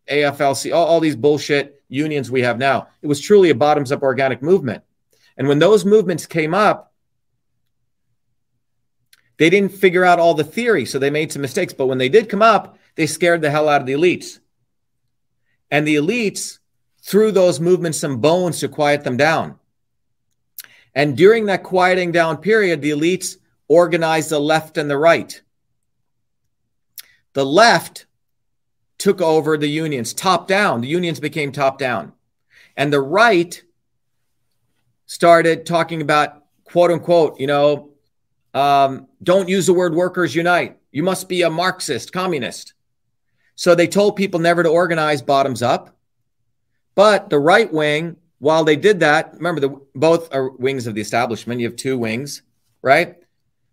AFL 0.07 0.63
CIO, 0.63 0.77
all 0.77 1.01
these 1.01 1.17
bullshit 1.17 1.83
unions 1.89 2.31
we 2.31 2.43
have 2.43 2.59
now. 2.59 2.89
It 3.01 3.07
was 3.07 3.19
truly 3.19 3.49
a 3.49 3.55
bottoms 3.55 3.91
up 3.91 4.03
organic 4.03 4.43
movement. 4.43 4.83
And 5.39 5.49
when 5.49 5.59
those 5.59 5.87
movements 5.87 6.27
came 6.27 6.53
up, 6.53 6.93
they 9.39 9.49
didn't 9.49 9.73
figure 9.73 10.05
out 10.05 10.19
all 10.19 10.35
the 10.35 10.45
theory, 10.45 10.85
so 10.85 10.99
they 10.99 11.11
made 11.11 11.33
some 11.33 11.41
mistakes. 11.41 11.73
But 11.73 11.87
when 11.87 11.99
they 11.99 12.11
did 12.11 12.29
come 12.29 12.43
up, 12.43 12.78
they 12.99 13.07
scared 13.07 13.43
the 13.43 13.51
hell 13.51 13.69
out 13.69 13.81
of 13.81 13.87
the 13.87 13.93
elites. 13.93 14.41
And 15.71 15.87
the 15.87 15.95
elites 15.95 16.59
threw 17.01 17.31
those 17.31 17.61
movements 17.61 18.01
some 18.01 18.21
bones 18.21 18.59
to 18.59 18.69
quiet 18.69 19.05
them 19.05 19.17
down. 19.17 19.57
And 20.97 21.17
during 21.17 21.47
that 21.47 21.63
quieting 21.63 22.11
down 22.11 22.39
period, 22.39 22.83
the 22.83 22.91
elites 22.91 23.37
organized 23.69 24.31
the 24.31 24.41
left 24.41 24.79
and 24.79 24.91
the 24.91 24.99
right. 24.99 25.41
The 27.35 27.47
left 27.47 28.07
took 28.99 29.21
over 29.21 29.57
the 29.57 29.69
unions 29.69 30.13
top 30.13 30.49
down. 30.49 30.81
The 30.81 30.89
unions 30.89 31.21
became 31.21 31.53
top 31.53 31.79
down. 31.79 32.15
And 32.77 32.93
the 32.93 33.01
right 33.01 33.63
started 35.07 35.67
talking 35.67 36.03
about 36.03 36.47
quote 36.65 36.91
unquote, 36.91 37.39
you 37.39 37.47
know, 37.47 37.91
um, 38.55 39.07
don't 39.23 39.49
use 39.49 39.67
the 39.67 39.73
word 39.73 39.95
workers 39.95 40.35
unite. 40.35 40.79
You 40.91 41.05
must 41.05 41.29
be 41.29 41.43
a 41.43 41.51
Marxist, 41.51 42.13
communist. 42.13 42.75
So 43.59 43.75
they 43.75 43.89
told 43.89 44.15
people 44.15 44.39
never 44.39 44.63
to 44.63 44.69
organize 44.69 45.21
bottoms 45.21 45.63
up. 45.63 45.97
But 46.95 47.29
the 47.29 47.41
right 47.41 47.71
wing, 47.73 48.17
while 48.39 48.63
they 48.63 48.77
did 48.77 49.01
that, 49.01 49.35
remember 49.35 49.61
the 49.61 49.81
both 49.97 50.33
are 50.33 50.51
wings 50.51 50.87
of 50.87 50.95
the 50.95 51.01
establishment. 51.01 51.61
You 51.61 51.67
have 51.67 51.75
two 51.75 51.99
wings, 51.99 52.43
right? 52.83 53.17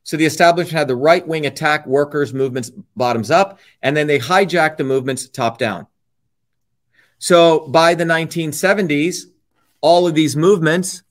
So 0.01 0.17
the 0.17 0.25
establishment 0.25 0.75
had 0.75 0.88
the 0.88 0.95
right 0.95 1.25
wing 1.27 1.45
attack 1.45 1.86
workers' 1.86 2.33
movements 2.33 2.71
bottoms 2.95 3.29
up, 3.29 3.59
and 3.83 3.95
then 3.95 4.07
they 4.07 4.17
hijacked 4.17 4.77
the 4.77 4.83
movements 4.83 5.29
top 5.29 5.59
down. 5.59 5.86
So 7.19 7.67
by 7.67 7.93
the 7.93 8.05
1970s, 8.05 9.25
all 9.81 10.07
of 10.07 10.15
these 10.15 10.36
movements, 10.36 11.03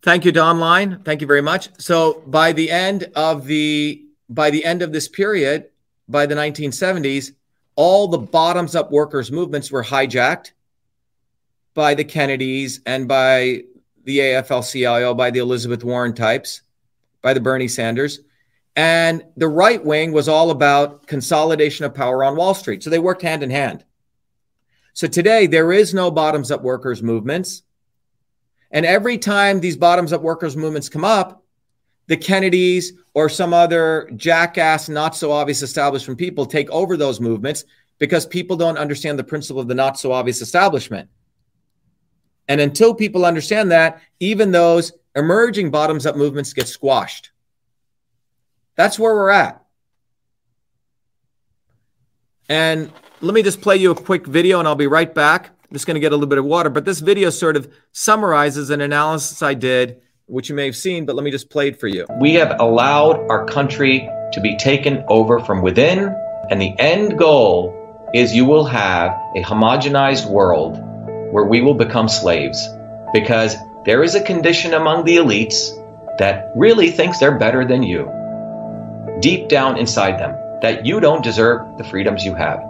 thank 0.00 0.24
you, 0.24 0.32
Don 0.32 0.60
Line. 0.60 1.02
Thank 1.04 1.20
you 1.20 1.26
very 1.26 1.42
much. 1.42 1.68
So 1.78 2.22
by 2.26 2.52
the 2.52 2.70
end 2.70 3.10
of 3.14 3.44
the 3.44 4.02
by 4.30 4.48
the 4.48 4.64
end 4.64 4.80
of 4.80 4.92
this 4.92 5.08
period, 5.08 5.68
by 6.12 6.26
the 6.26 6.34
1970s, 6.34 7.32
all 7.74 8.06
the 8.06 8.18
bottoms 8.18 8.76
up 8.76 8.92
workers' 8.92 9.32
movements 9.32 9.72
were 9.72 9.82
hijacked 9.82 10.52
by 11.74 11.94
the 11.94 12.04
Kennedys 12.04 12.80
and 12.86 13.08
by 13.08 13.62
the 14.04 14.18
AFL 14.18 14.70
CIO, 14.70 15.14
by 15.14 15.30
the 15.30 15.38
Elizabeth 15.38 15.82
Warren 15.82 16.14
types 16.14 16.62
by 17.22 17.32
the 17.32 17.40
Bernie 17.40 17.68
Sanders. 17.68 18.20
And 18.74 19.24
the 19.36 19.48
right 19.48 19.82
wing 19.82 20.12
was 20.12 20.28
all 20.28 20.50
about 20.50 21.06
consolidation 21.06 21.84
of 21.84 21.94
power 21.94 22.24
on 22.24 22.36
Wall 22.36 22.54
Street. 22.54 22.82
So 22.82 22.90
they 22.90 22.98
worked 22.98 23.22
hand 23.22 23.42
in 23.42 23.50
hand. 23.50 23.84
So 24.94 25.06
today, 25.06 25.46
there 25.46 25.72
is 25.72 25.94
no 25.94 26.10
bottoms 26.10 26.50
up 26.50 26.62
workers' 26.62 27.02
movements. 27.02 27.62
And 28.70 28.84
every 28.84 29.18
time 29.18 29.60
these 29.60 29.76
bottoms 29.76 30.12
up 30.12 30.22
workers' 30.22 30.56
movements 30.56 30.88
come 30.88 31.04
up, 31.04 31.41
the 32.12 32.16
Kennedys 32.18 32.92
or 33.14 33.30
some 33.30 33.54
other 33.54 34.10
jackass, 34.16 34.90
not 34.90 35.16
so 35.16 35.32
obvious 35.32 35.62
establishment 35.62 36.18
people 36.18 36.44
take 36.44 36.70
over 36.70 36.94
those 36.94 37.20
movements 37.20 37.64
because 37.96 38.26
people 38.26 38.54
don't 38.54 38.76
understand 38.76 39.18
the 39.18 39.24
principle 39.24 39.62
of 39.62 39.66
the 39.66 39.74
not 39.74 39.98
so 39.98 40.12
obvious 40.12 40.42
establishment. 40.42 41.08
And 42.48 42.60
until 42.60 42.94
people 42.94 43.24
understand 43.24 43.70
that, 43.70 44.02
even 44.20 44.52
those 44.52 44.92
emerging 45.16 45.70
bottoms 45.70 46.04
up 46.04 46.14
movements 46.14 46.52
get 46.52 46.68
squashed. 46.68 47.30
That's 48.74 48.98
where 48.98 49.14
we're 49.14 49.30
at. 49.30 49.64
And 52.50 52.92
let 53.22 53.32
me 53.32 53.42
just 53.42 53.62
play 53.62 53.78
you 53.78 53.90
a 53.90 53.94
quick 53.94 54.26
video 54.26 54.58
and 54.58 54.68
I'll 54.68 54.74
be 54.74 54.86
right 54.86 55.14
back. 55.14 55.46
I'm 55.46 55.72
just 55.72 55.86
going 55.86 55.94
to 55.94 56.00
get 56.00 56.12
a 56.12 56.16
little 56.16 56.28
bit 56.28 56.38
of 56.38 56.44
water, 56.44 56.68
but 56.68 56.84
this 56.84 57.00
video 57.00 57.30
sort 57.30 57.56
of 57.56 57.72
summarizes 57.92 58.68
an 58.68 58.82
analysis 58.82 59.42
I 59.42 59.54
did, 59.54 60.01
which 60.26 60.48
you 60.48 60.54
may 60.54 60.66
have 60.66 60.76
seen, 60.76 61.04
but 61.04 61.16
let 61.16 61.24
me 61.24 61.30
just 61.30 61.50
play 61.50 61.68
it 61.68 61.78
for 61.78 61.88
you. 61.88 62.06
We 62.20 62.34
have 62.34 62.56
allowed 62.60 63.28
our 63.30 63.44
country 63.46 64.08
to 64.32 64.40
be 64.40 64.56
taken 64.56 65.04
over 65.08 65.40
from 65.40 65.62
within, 65.62 66.14
and 66.50 66.60
the 66.60 66.74
end 66.78 67.18
goal 67.18 67.78
is 68.14 68.34
you 68.34 68.44
will 68.44 68.64
have 68.64 69.12
a 69.36 69.42
homogenized 69.42 70.30
world 70.30 70.78
where 71.32 71.44
we 71.44 71.60
will 71.60 71.74
become 71.74 72.08
slaves 72.08 72.68
because 73.12 73.56
there 73.84 74.02
is 74.02 74.14
a 74.14 74.22
condition 74.22 74.74
among 74.74 75.04
the 75.04 75.16
elites 75.16 75.70
that 76.18 76.52
really 76.54 76.90
thinks 76.90 77.18
they're 77.18 77.38
better 77.38 77.64
than 77.64 77.82
you, 77.82 78.10
deep 79.20 79.48
down 79.48 79.78
inside 79.78 80.18
them, 80.18 80.36
that 80.60 80.86
you 80.86 81.00
don't 81.00 81.24
deserve 81.24 81.60
the 81.78 81.84
freedoms 81.84 82.24
you 82.24 82.34
have. 82.34 82.60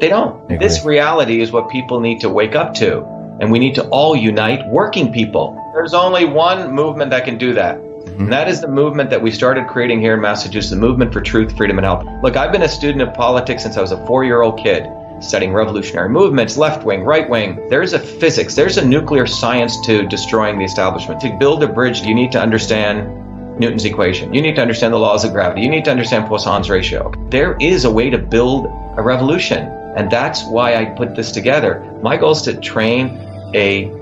They 0.00 0.08
don't. 0.08 0.48
This 0.48 0.84
reality 0.84 1.40
is 1.40 1.52
what 1.52 1.68
people 1.68 2.00
need 2.00 2.20
to 2.20 2.28
wake 2.28 2.56
up 2.56 2.74
to. 2.74 3.04
And 3.40 3.52
we 3.52 3.58
need 3.58 3.74
to 3.76 3.88
all 3.88 4.16
unite 4.16 4.66
working 4.68 5.12
people. 5.12 5.58
There's 5.72 5.94
only 5.94 6.26
one 6.26 6.72
movement 6.72 7.10
that 7.10 7.24
can 7.24 7.38
do 7.38 7.54
that. 7.54 7.78
Mm-hmm. 7.78 8.24
And 8.24 8.32
that 8.32 8.48
is 8.48 8.60
the 8.60 8.68
movement 8.68 9.10
that 9.10 9.22
we 9.22 9.30
started 9.30 9.68
creating 9.68 10.00
here 10.00 10.14
in 10.14 10.20
Massachusetts, 10.20 10.70
the 10.70 10.76
movement 10.76 11.12
for 11.12 11.20
truth, 11.20 11.56
freedom, 11.56 11.78
and 11.78 11.84
health. 11.86 12.04
Look, 12.22 12.36
I've 12.36 12.52
been 12.52 12.62
a 12.62 12.68
student 12.68 13.00
of 13.00 13.14
politics 13.14 13.62
since 13.62 13.76
I 13.76 13.80
was 13.80 13.92
a 13.92 14.06
four 14.06 14.24
year 14.24 14.42
old 14.42 14.58
kid 14.58 14.86
studying 15.20 15.52
revolutionary 15.52 16.08
movements, 16.08 16.56
left 16.56 16.84
wing, 16.84 17.04
right 17.04 17.28
wing. 17.28 17.68
There's 17.70 17.92
a 17.92 17.98
physics, 17.98 18.54
there's 18.54 18.76
a 18.76 18.86
nuclear 18.86 19.26
science 19.26 19.78
to 19.86 20.06
destroying 20.08 20.58
the 20.58 20.64
establishment. 20.64 21.20
To 21.20 21.36
build 21.38 21.62
a 21.62 21.68
bridge, 21.68 22.00
you 22.00 22.14
need 22.14 22.32
to 22.32 22.40
understand 22.40 23.58
Newton's 23.58 23.84
equation. 23.84 24.34
You 24.34 24.42
need 24.42 24.56
to 24.56 24.62
understand 24.62 24.92
the 24.92 24.98
laws 24.98 25.24
of 25.24 25.32
gravity. 25.32 25.62
You 25.62 25.70
need 25.70 25.84
to 25.84 25.90
understand 25.90 26.26
Poisson's 26.26 26.68
ratio. 26.68 27.12
There 27.28 27.56
is 27.60 27.84
a 27.84 27.90
way 27.90 28.10
to 28.10 28.18
build 28.18 28.66
a 28.96 29.02
revolution. 29.02 29.68
And 29.96 30.10
that's 30.10 30.44
why 30.44 30.74
I 30.74 30.86
put 30.86 31.14
this 31.14 31.30
together. 31.32 31.80
My 32.02 32.16
goal 32.16 32.32
is 32.32 32.42
to 32.42 32.58
train 32.60 33.18
a 33.54 34.01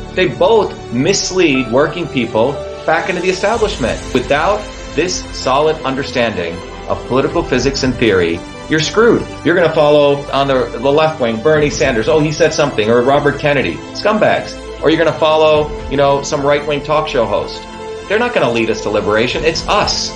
They 0.15 0.27
both 0.27 0.93
mislead 0.93 1.71
working 1.71 2.07
people 2.07 2.53
back 2.85 3.09
into 3.09 3.21
the 3.21 3.29
establishment. 3.29 3.99
Without 4.13 4.57
this 4.95 5.23
solid 5.37 5.77
understanding 5.83 6.55
of 6.87 7.05
political 7.07 7.43
physics 7.43 7.83
and 7.83 7.93
theory, 7.95 8.39
you're 8.69 8.79
screwed. 8.79 9.21
You're 9.45 9.55
going 9.55 9.67
to 9.67 9.75
follow 9.75 10.17
on 10.31 10.47
the, 10.47 10.65
the 10.65 10.91
left 10.91 11.19
wing 11.19 11.41
Bernie 11.41 11.69
Sanders. 11.69 12.07
Oh, 12.07 12.19
he 12.19 12.31
said 12.31 12.53
something, 12.53 12.89
or 12.89 13.01
Robert 13.01 13.39
Kennedy, 13.39 13.75
scumbags. 13.93 14.57
Or 14.81 14.89
you're 14.89 14.97
going 14.97 15.11
to 15.11 15.19
follow, 15.19 15.69
you 15.89 15.97
know, 15.97 16.23
some 16.23 16.41
right 16.41 16.65
wing 16.65 16.81
talk 16.83 17.07
show 17.07 17.25
host. 17.25 17.61
They're 18.07 18.19
not 18.19 18.33
going 18.33 18.45
to 18.45 18.51
lead 18.51 18.69
us 18.69 18.81
to 18.83 18.89
liberation. 18.89 19.43
It's 19.43 19.67
us. 19.67 20.11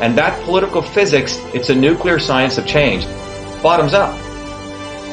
And 0.00 0.16
that 0.18 0.42
political 0.44 0.82
physics, 0.82 1.38
it's 1.54 1.70
a 1.70 1.74
nuclear 1.74 2.18
science 2.18 2.58
of 2.58 2.66
change. 2.66 3.06
Bottoms 3.62 3.94
up. 3.94 4.14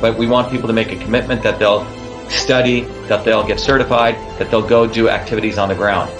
but 0.00 0.16
we 0.18 0.26
want 0.26 0.50
people 0.50 0.66
to 0.68 0.74
make 0.74 0.92
a 0.92 0.96
commitment 0.96 1.42
that 1.42 1.58
they'll 1.58 1.86
study, 2.28 2.82
that 3.08 3.24
they'll 3.24 3.46
get 3.46 3.58
certified, 3.58 4.14
that 4.38 4.50
they'll 4.50 4.66
go 4.66 4.86
do 4.86 5.08
activities 5.08 5.58
on 5.58 5.68
the 5.68 5.74
ground. 5.74 6.10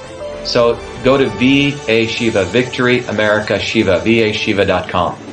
So 0.45 0.79
go 1.05 1.17
to 1.17 1.29
VA 1.31 2.07
Shiva, 2.07 2.45
Victory 2.47 3.01
America 3.07 3.59
Shiva, 3.59 4.01
vashiva.com. 4.01 5.28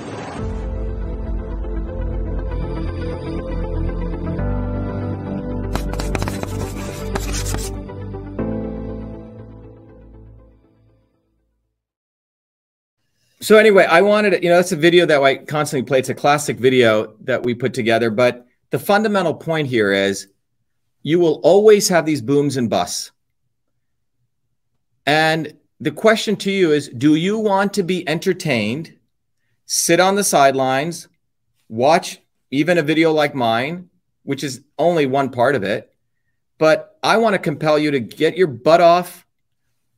So 13.45 13.57
anyway, 13.57 13.85
I 13.85 14.01
wanted, 14.01 14.43
you 14.43 14.49
know, 14.49 14.55
that's 14.55 14.71
a 14.71 14.75
video 14.75 15.05
that 15.05 15.21
I 15.21 15.35
constantly 15.35 15.85
play. 15.85 15.99
It's 15.99 16.09
a 16.09 16.15
classic 16.15 16.57
video 16.57 17.13
that 17.25 17.43
we 17.43 17.53
put 17.53 17.75
together. 17.75 18.09
But 18.09 18.47
the 18.71 18.79
fundamental 18.79 19.35
point 19.35 19.67
here 19.67 19.93
is 19.93 20.29
you 21.03 21.19
will 21.19 21.41
always 21.43 21.87
have 21.89 22.07
these 22.07 22.23
booms 22.23 22.57
and 22.57 22.71
busts. 22.71 23.11
And 25.05 25.53
the 25.79 25.91
question 25.91 26.35
to 26.37 26.51
you 26.51 26.71
is 26.71 26.89
do 26.89 27.13
you 27.13 27.37
want 27.37 27.75
to 27.75 27.83
be 27.83 28.09
entertained, 28.09 28.97
sit 29.67 29.99
on 29.99 30.15
the 30.15 30.23
sidelines, 30.23 31.07
watch 31.69 32.19
even 32.49 32.79
a 32.79 32.81
video 32.81 33.11
like 33.11 33.35
mine, 33.35 33.91
which 34.23 34.43
is 34.43 34.63
only 34.79 35.05
one 35.05 35.29
part 35.29 35.53
of 35.53 35.61
it? 35.61 35.93
But 36.57 36.97
I 37.03 37.17
want 37.17 37.35
to 37.35 37.39
compel 37.39 37.77
you 37.77 37.91
to 37.91 37.99
get 37.99 38.37
your 38.37 38.47
butt 38.47 38.81
off, 38.81 39.23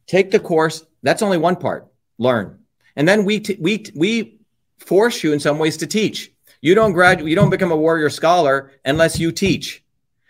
take 0.06 0.32
the 0.32 0.40
course. 0.42 0.86
That's 1.02 1.22
only 1.22 1.38
one 1.38 1.56
part. 1.56 1.88
Learn. 2.18 2.66
And 2.98 3.08
then 3.08 3.24
we, 3.24 3.40
t- 3.40 3.58
we, 3.62 3.78
t- 3.78 3.94
we 3.96 4.40
force 4.80 5.24
you 5.24 5.32
in 5.32 5.40
some 5.40 5.60
ways 5.60 5.78
to 5.78 5.88
teach. 5.88 6.34
You 6.60 6.76
don't 6.76 6.92
graduate, 6.92 7.30
you 7.30 7.36
don't 7.36 7.52
become 7.52 7.72
a 7.72 7.78
warrior 7.78 8.10
scholar 8.10 8.72
unless 8.84 9.20
you 9.20 9.32
teach. 9.32 9.84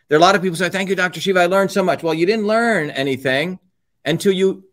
There 0.09 0.17
are 0.17 0.19
a 0.19 0.21
lot 0.21 0.35
of 0.35 0.41
people 0.41 0.57
say, 0.57 0.69
Thank 0.69 0.89
you, 0.89 0.95
Dr. 0.95 1.19
Shiva. 1.19 1.39
I 1.39 1.45
learned 1.47 1.71
so 1.71 1.83
much. 1.83 2.03
Well, 2.03 2.13
you 2.13 2.25
didn't 2.25 2.45
learn 2.45 2.89
anything 2.91 3.59
until 4.05 4.33
you 4.33 4.65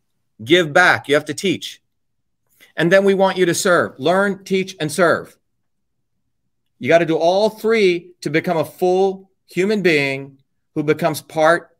give 0.44 0.72
back. 0.72 1.08
You 1.08 1.14
have 1.14 1.24
to 1.26 1.34
teach. 1.34 1.80
And 2.76 2.90
then 2.90 3.04
we 3.04 3.14
want 3.14 3.38
you 3.38 3.46
to 3.46 3.54
serve, 3.54 3.98
learn, 3.98 4.42
teach, 4.44 4.76
and 4.80 4.90
serve. 4.90 5.36
You 6.80 6.88
got 6.88 6.98
to 6.98 7.06
do 7.06 7.16
all 7.16 7.48
three 7.48 8.10
to 8.22 8.30
become 8.30 8.56
a 8.56 8.64
full 8.64 9.30
human 9.46 9.82
being 9.82 10.38
who 10.74 10.82
becomes 10.82 11.22
part 11.22 11.76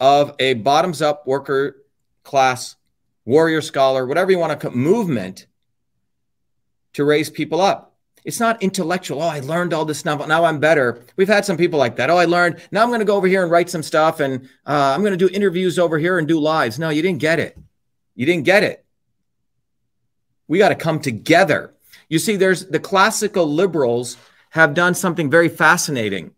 of 0.00 0.34
a 0.40 0.54
bottoms 0.54 1.00
up 1.00 1.26
worker 1.26 1.84
class 2.24 2.74
warrior 3.26 3.60
scholar, 3.60 4.06
whatever 4.06 4.30
you 4.30 4.38
want 4.38 4.58
to 4.58 4.68
call 4.68 4.74
movement 4.74 5.46
to 6.94 7.04
raise 7.04 7.28
people 7.28 7.60
up. 7.60 7.92
It's 8.24 8.40
not 8.40 8.62
intellectual. 8.62 9.22
Oh, 9.22 9.28
I 9.28 9.40
learned 9.40 9.74
all 9.74 9.84
this 9.84 9.98
stuff. 9.98 10.26
Now 10.26 10.44
I'm 10.44 10.58
better. 10.58 11.04
We've 11.16 11.28
had 11.28 11.44
some 11.44 11.56
people 11.56 11.78
like 11.78 11.96
that. 11.96 12.10
Oh, 12.10 12.16
I 12.16 12.24
learned. 12.24 12.60
Now 12.72 12.82
I'm 12.82 12.88
going 12.88 13.00
to 13.00 13.04
go 13.04 13.16
over 13.16 13.28
here 13.28 13.42
and 13.42 13.52
write 13.52 13.70
some 13.70 13.82
stuff 13.82 14.18
and 14.18 14.46
uh, 14.66 14.94
I'm 14.94 15.02
going 15.02 15.16
to 15.16 15.28
do 15.28 15.32
interviews 15.32 15.78
over 15.78 15.98
here 15.98 16.18
and 16.18 16.26
do 16.26 16.40
lives. 16.40 16.78
No, 16.78 16.88
you 16.88 17.02
didn't 17.02 17.20
get 17.20 17.38
it. 17.38 17.56
You 18.14 18.26
didn't 18.26 18.44
get 18.44 18.64
it. 18.64 18.84
We 20.48 20.58
got 20.58 20.70
to 20.70 20.74
come 20.74 21.00
together. 21.00 21.74
You 22.08 22.18
see, 22.18 22.36
there's 22.36 22.66
the 22.66 22.80
classical 22.80 23.46
liberals 23.46 24.16
have 24.50 24.74
done 24.74 24.94
something 24.94 25.30
very 25.30 25.48
fascinating. 25.48 26.32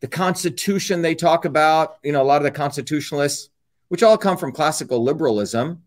The 0.00 0.08
Constitution 0.08 1.02
they 1.02 1.14
talk 1.14 1.44
about, 1.44 1.98
you 2.02 2.12
know, 2.12 2.22
a 2.22 2.24
lot 2.24 2.36
of 2.36 2.44
the 2.44 2.50
constitutionalists, 2.50 3.50
which 3.88 4.02
all 4.02 4.16
come 4.16 4.36
from 4.36 4.52
classical 4.52 5.02
liberalism, 5.02 5.82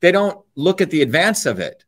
they 0.00 0.12
don't 0.12 0.38
look 0.54 0.80
at 0.80 0.90
the 0.90 1.02
advance 1.02 1.46
of 1.46 1.58
it. 1.58 1.84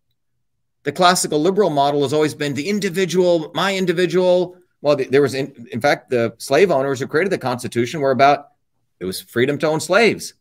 The 0.85 0.93
classical 0.93 1.41
liberal 1.41 1.71
model 1.71 2.03
has 2.03 2.13
always 2.13 2.35
been 2.35 2.55
the 2.55 2.69
individual, 2.69 3.51
my 3.55 3.77
individual. 3.77 4.57
Well, 4.81 4.97
there 4.97 5.23
was, 5.23 5.35
in, 5.35 5.69
in 5.71 5.81
fact, 5.81 6.11
the 6.11 6.35
slave 6.39 6.71
owners 6.71 7.01
who 7.01 7.07
created 7.07 7.31
the 7.31 7.39
Constitution 7.39 8.01
were 8.01 8.11
about 8.11 8.49
it 9.01 9.05
was 9.05 9.21
freedom 9.21 9.59
to 9.59 9.69
own 9.69 9.81
slaves. 9.81 10.35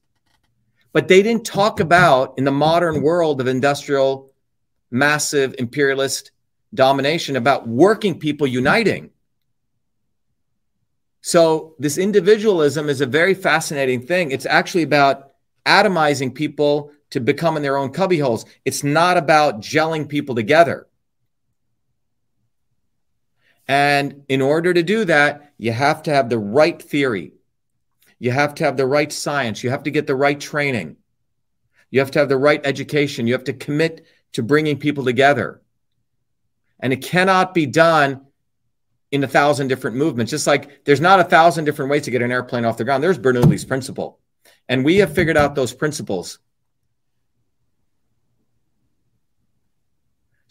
But 0.93 1.07
they 1.07 1.23
didn't 1.23 1.45
talk 1.45 1.79
about 1.79 2.37
in 2.37 2.43
the 2.43 2.51
modern 2.51 3.01
world 3.01 3.39
of 3.39 3.47
industrial, 3.47 4.31
massive 4.89 5.55
imperialist 5.57 6.31
domination 6.73 7.35
about 7.35 7.67
working 7.67 8.19
people 8.19 8.47
uniting. 8.47 9.11
So, 11.21 11.75
this 11.77 11.97
individualism 11.97 12.89
is 12.89 12.99
a 12.99 13.05
very 13.05 13.35
fascinating 13.35 14.05
thing. 14.05 14.31
It's 14.31 14.45
actually 14.45 14.83
about 14.83 15.31
atomizing 15.65 16.33
people 16.33 16.91
to 17.11 17.19
become 17.19 17.55
in 17.55 17.63
their 17.63 17.77
own 17.77 17.93
cubbyholes. 17.93 18.45
It's 18.65 18.83
not 18.83 19.17
about 19.17 19.61
gelling 19.61 20.09
people 20.09 20.35
together. 20.35 20.87
And 23.67 24.23
in 24.27 24.41
order 24.41 24.73
to 24.73 24.83
do 24.83 25.05
that, 25.05 25.53
you 25.57 25.71
have 25.71 26.03
to 26.03 26.11
have 26.11 26.29
the 26.29 26.39
right 26.39 26.81
theory. 26.81 27.33
You 28.19 28.31
have 28.31 28.55
to 28.55 28.65
have 28.65 28.77
the 28.77 28.85
right 28.85 29.11
science. 29.11 29.63
You 29.63 29.69
have 29.69 29.83
to 29.83 29.91
get 29.91 30.07
the 30.07 30.15
right 30.15 30.39
training. 30.39 30.97
You 31.89 31.99
have 31.99 32.11
to 32.11 32.19
have 32.19 32.29
the 32.29 32.37
right 32.37 32.61
education. 32.65 33.27
You 33.27 33.33
have 33.33 33.45
to 33.45 33.53
commit 33.53 34.05
to 34.33 34.43
bringing 34.43 34.77
people 34.77 35.05
together. 35.05 35.61
And 36.79 36.91
it 36.93 37.03
cannot 37.03 37.53
be 37.53 37.65
done 37.65 38.25
in 39.11 39.23
a 39.23 39.27
thousand 39.27 39.67
different 39.67 39.97
movements. 39.97 40.31
Just 40.31 40.47
like 40.47 40.85
there's 40.85 41.01
not 41.01 41.19
a 41.19 41.25
thousand 41.25 41.65
different 41.65 41.91
ways 41.91 42.03
to 42.03 42.11
get 42.11 42.21
an 42.21 42.31
airplane 42.31 42.65
off 42.65 42.77
the 42.77 42.83
ground. 42.83 43.03
There's 43.03 43.19
Bernoulli's 43.19 43.65
principle. 43.65 44.19
And 44.69 44.85
we 44.85 44.97
have 44.97 45.13
figured 45.13 45.37
out 45.37 45.55
those 45.55 45.73
principles. 45.73 46.39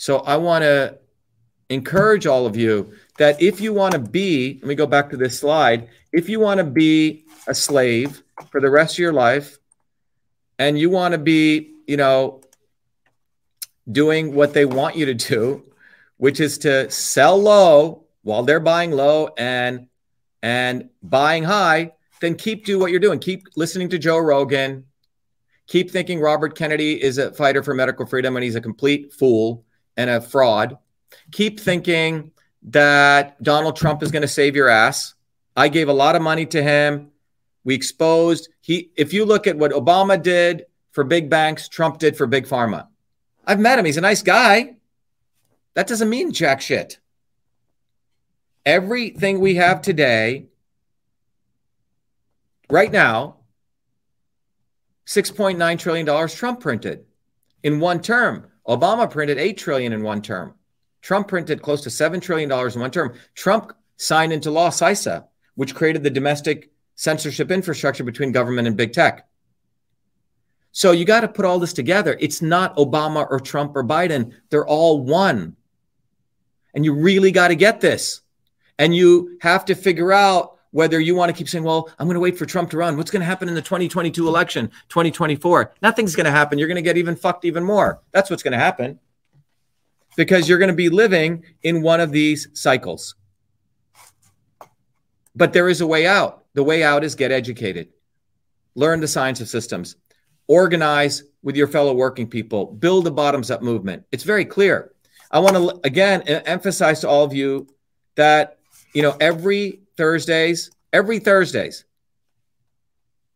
So 0.01 0.20
I 0.20 0.38
want 0.38 0.62
to 0.62 0.98
encourage 1.68 2.26
all 2.26 2.46
of 2.46 2.57
you 2.57 2.94
that 3.18 3.42
if 3.42 3.61
you 3.61 3.74
want 3.74 3.92
to 3.92 3.98
be, 3.98 4.55
let 4.62 4.68
me 4.68 4.74
go 4.74 4.86
back 4.86 5.11
to 5.11 5.16
this 5.18 5.38
slide, 5.38 5.90
if 6.11 6.26
you 6.26 6.40
want 6.40 6.57
to 6.57 6.64
be 6.64 7.26
a 7.46 7.55
slave 7.55 8.22
for 8.51 8.62
the 8.62 8.70
rest 8.70 8.94
of 8.94 9.01
your 9.01 9.12
life 9.12 9.59
and 10.59 10.78
you 10.78 10.88
want 10.88 11.12
to 11.12 11.18
be, 11.18 11.74
you 11.86 11.98
know, 11.98 12.40
doing 13.92 14.34
what 14.34 14.55
they 14.55 14.64
want 14.64 14.96
you 14.96 15.05
to 15.05 15.12
do, 15.12 15.70
which 16.16 16.40
is 16.40 16.57
to 16.59 16.90
sell 16.90 17.36
low 17.36 18.07
while 18.22 18.42
they're 18.42 18.59
buying 18.59 18.92
low 18.92 19.28
and 19.36 19.86
and 20.42 20.88
buying 21.03 21.44
high, 21.44 21.92
then 22.22 22.36
keep 22.36 22.64
do 22.64 22.78
what 22.78 22.90
you're 22.90 23.01
doing. 23.01 23.18
Keep 23.18 23.48
listening 23.55 23.90
to 23.90 23.98
Joe 23.98 24.16
Rogan. 24.16 24.86
Keep 25.66 25.90
thinking 25.90 26.20
Robert 26.20 26.57
Kennedy 26.57 27.03
is 27.03 27.18
a 27.18 27.34
fighter 27.34 27.62
for 27.62 27.74
medical 27.74 28.07
freedom 28.07 28.34
and 28.38 28.42
he's 28.42 28.57
a 28.57 28.62
complete 28.62 29.12
fool 29.12 29.66
and 29.97 30.11
a 30.11 30.20
fraud. 30.20 30.78
Keep 31.32 31.61
thinking 31.61 32.32
that 32.62 33.43
Donald 33.43 33.76
Trump 33.76 34.03
is 34.03 34.11
going 34.11 34.22
to 34.22 34.28
save 34.28 34.57
your 34.57 34.68
ass. 34.68 35.14
I 35.57 35.68
gave 35.68 35.88
a 35.88 35.93
lot 35.93 36.16
of 36.16 36.22
money 36.22 36.47
to 36.47 36.62
him. 36.62 37.11
We 37.64 37.74
exposed 37.74 38.49
he 38.61 38.91
if 38.97 39.12
you 39.12 39.24
look 39.24 39.47
at 39.47 39.57
what 39.57 39.72
Obama 39.72 40.20
did 40.20 40.66
for 40.93 41.05
big 41.05 41.28
banks, 41.28 41.68
Trump 41.68 41.99
did 41.99 42.16
for 42.16 42.26
big 42.26 42.47
pharma. 42.47 42.88
I've 43.45 43.61
met 43.61 43.78
him. 43.78 43.84
He's 43.84 43.97
a 43.97 44.03
nice 44.03 44.22
guy. 44.22 44.76
That 45.74 45.86
doesn't 45.86 46.11
mean 46.11 46.32
jack 46.32 46.61
shit. 46.61 46.99
Everything 48.66 49.41
we 49.41 49.55
have 49.57 49.80
today, 49.80 50.47
right 52.68 52.93
now, 52.93 53.36
$6.9 55.07 55.78
trillion 55.78 56.28
Trump 56.28 56.61
printed 56.61 57.05
in 57.62 57.80
one 57.80 58.01
term. 58.01 58.49
Obama 58.68 59.11
printed 59.11 59.38
8 59.38 59.56
trillion 59.56 59.92
in 59.92 60.02
one 60.02 60.22
term. 60.22 60.54
Trump 61.02 61.28
printed 61.28 61.62
close 61.62 61.82
to 61.82 61.88
$7 61.88 62.20
trillion 62.20 62.50
in 62.50 62.80
one 62.80 62.90
term. 62.90 63.14
Trump 63.34 63.72
signed 63.96 64.32
into 64.32 64.50
law 64.50 64.70
CISA, 64.70 65.24
which 65.54 65.74
created 65.74 66.02
the 66.02 66.11
domestic 66.11 66.70
censorship 66.94 67.50
infrastructure 67.50 68.04
between 68.04 68.32
government 68.32 68.68
and 68.68 68.76
big 68.76 68.92
tech. 68.92 69.26
So 70.72 70.92
you 70.92 71.04
got 71.04 71.20
to 71.22 71.28
put 71.28 71.44
all 71.44 71.58
this 71.58 71.72
together. 71.72 72.16
It's 72.20 72.42
not 72.42 72.76
Obama 72.76 73.26
or 73.28 73.40
Trump 73.40 73.74
or 73.74 73.82
Biden. 73.82 74.32
They're 74.50 74.66
all 74.66 75.00
one. 75.00 75.56
And 76.74 76.84
you 76.84 76.94
really 76.94 77.32
got 77.32 77.48
to 77.48 77.56
get 77.56 77.80
this. 77.80 78.20
And 78.78 78.94
you 78.94 79.38
have 79.40 79.64
to 79.66 79.74
figure 79.74 80.12
out 80.12 80.58
whether 80.72 81.00
you 81.00 81.14
want 81.14 81.30
to 81.30 81.36
keep 81.36 81.48
saying, 81.48 81.64
well, 81.64 81.88
I'm 81.98 82.06
going 82.06 82.14
to 82.14 82.20
wait 82.20 82.38
for 82.38 82.46
Trump 82.46 82.70
to 82.70 82.76
run. 82.76 82.96
What's 82.96 83.10
going 83.10 83.20
to 83.20 83.26
happen 83.26 83.48
in 83.48 83.54
the 83.54 83.62
2022 83.62 84.28
election, 84.28 84.68
2024? 84.88 85.74
Nothing's 85.82 86.14
going 86.14 86.26
to 86.26 86.30
happen. 86.30 86.58
You're 86.58 86.68
going 86.68 86.76
to 86.76 86.82
get 86.82 86.96
even 86.96 87.16
fucked 87.16 87.44
even 87.44 87.64
more. 87.64 88.00
That's 88.12 88.30
what's 88.30 88.42
going 88.42 88.52
to 88.52 88.58
happen 88.58 88.98
because 90.16 90.48
you're 90.48 90.58
going 90.58 90.70
to 90.70 90.74
be 90.74 90.88
living 90.88 91.44
in 91.62 91.82
one 91.82 92.00
of 92.00 92.12
these 92.12 92.48
cycles. 92.52 93.14
But 95.34 95.52
there 95.52 95.68
is 95.68 95.80
a 95.80 95.86
way 95.86 96.06
out. 96.06 96.44
The 96.54 96.64
way 96.64 96.82
out 96.82 97.04
is 97.04 97.14
get 97.14 97.30
educated, 97.30 97.88
learn 98.74 99.00
the 99.00 99.06
science 99.06 99.40
of 99.40 99.48
systems, 99.48 99.96
organize 100.48 101.22
with 101.42 101.56
your 101.56 101.68
fellow 101.68 101.94
working 101.94 102.28
people, 102.28 102.66
build 102.66 103.06
a 103.06 103.10
bottoms 103.10 103.52
up 103.52 103.62
movement. 103.62 104.04
It's 104.10 104.24
very 104.24 104.44
clear. 104.44 104.92
I 105.30 105.38
want 105.38 105.56
to 105.56 105.80
again 105.84 106.22
emphasize 106.22 107.00
to 107.00 107.08
all 107.08 107.22
of 107.22 107.32
you 107.32 107.68
that 108.16 108.58
you 108.94 109.02
know 109.02 109.16
every 109.20 109.80
Thursdays, 110.01 110.70
every 110.94 111.18
Thursdays, 111.18 111.84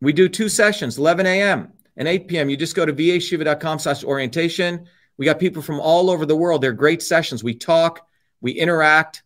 we 0.01 0.11
do 0.13 0.27
two 0.27 0.49
sessions, 0.49 0.97
11 0.97 1.27
a.m. 1.27 1.71
and 1.95 2.07
8 2.07 2.27
p.m. 2.27 2.49
You 2.49 2.57
just 2.57 2.75
go 2.75 2.87
to 2.87 2.91
vashiva.com 2.91 3.77
slash 3.77 4.03
orientation. 4.03 4.87
We 5.17 5.27
got 5.27 5.37
people 5.37 5.61
from 5.61 5.79
all 5.79 6.09
over 6.09 6.25
the 6.25 6.35
world. 6.35 6.61
They're 6.61 6.73
great 6.73 7.03
sessions. 7.03 7.43
We 7.43 7.53
talk, 7.53 8.07
we 8.41 8.53
interact, 8.53 9.21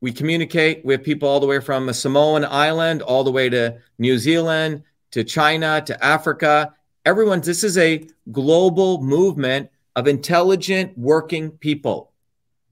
we 0.00 0.12
communicate. 0.12 0.84
We 0.84 0.94
have 0.94 1.02
people 1.02 1.28
all 1.28 1.40
the 1.40 1.48
way 1.48 1.58
from 1.58 1.88
a 1.88 1.94
Samoan 1.94 2.44
island 2.44 3.02
all 3.02 3.24
the 3.24 3.32
way 3.32 3.48
to 3.48 3.78
New 3.98 4.16
Zealand, 4.16 4.84
to 5.10 5.24
China, 5.24 5.82
to 5.86 6.04
Africa. 6.04 6.72
Everyone, 7.04 7.40
this 7.40 7.64
is 7.64 7.76
a 7.76 8.06
global 8.30 9.02
movement 9.02 9.68
of 9.96 10.06
intelligent 10.06 10.96
working 10.96 11.50
people. 11.50 12.12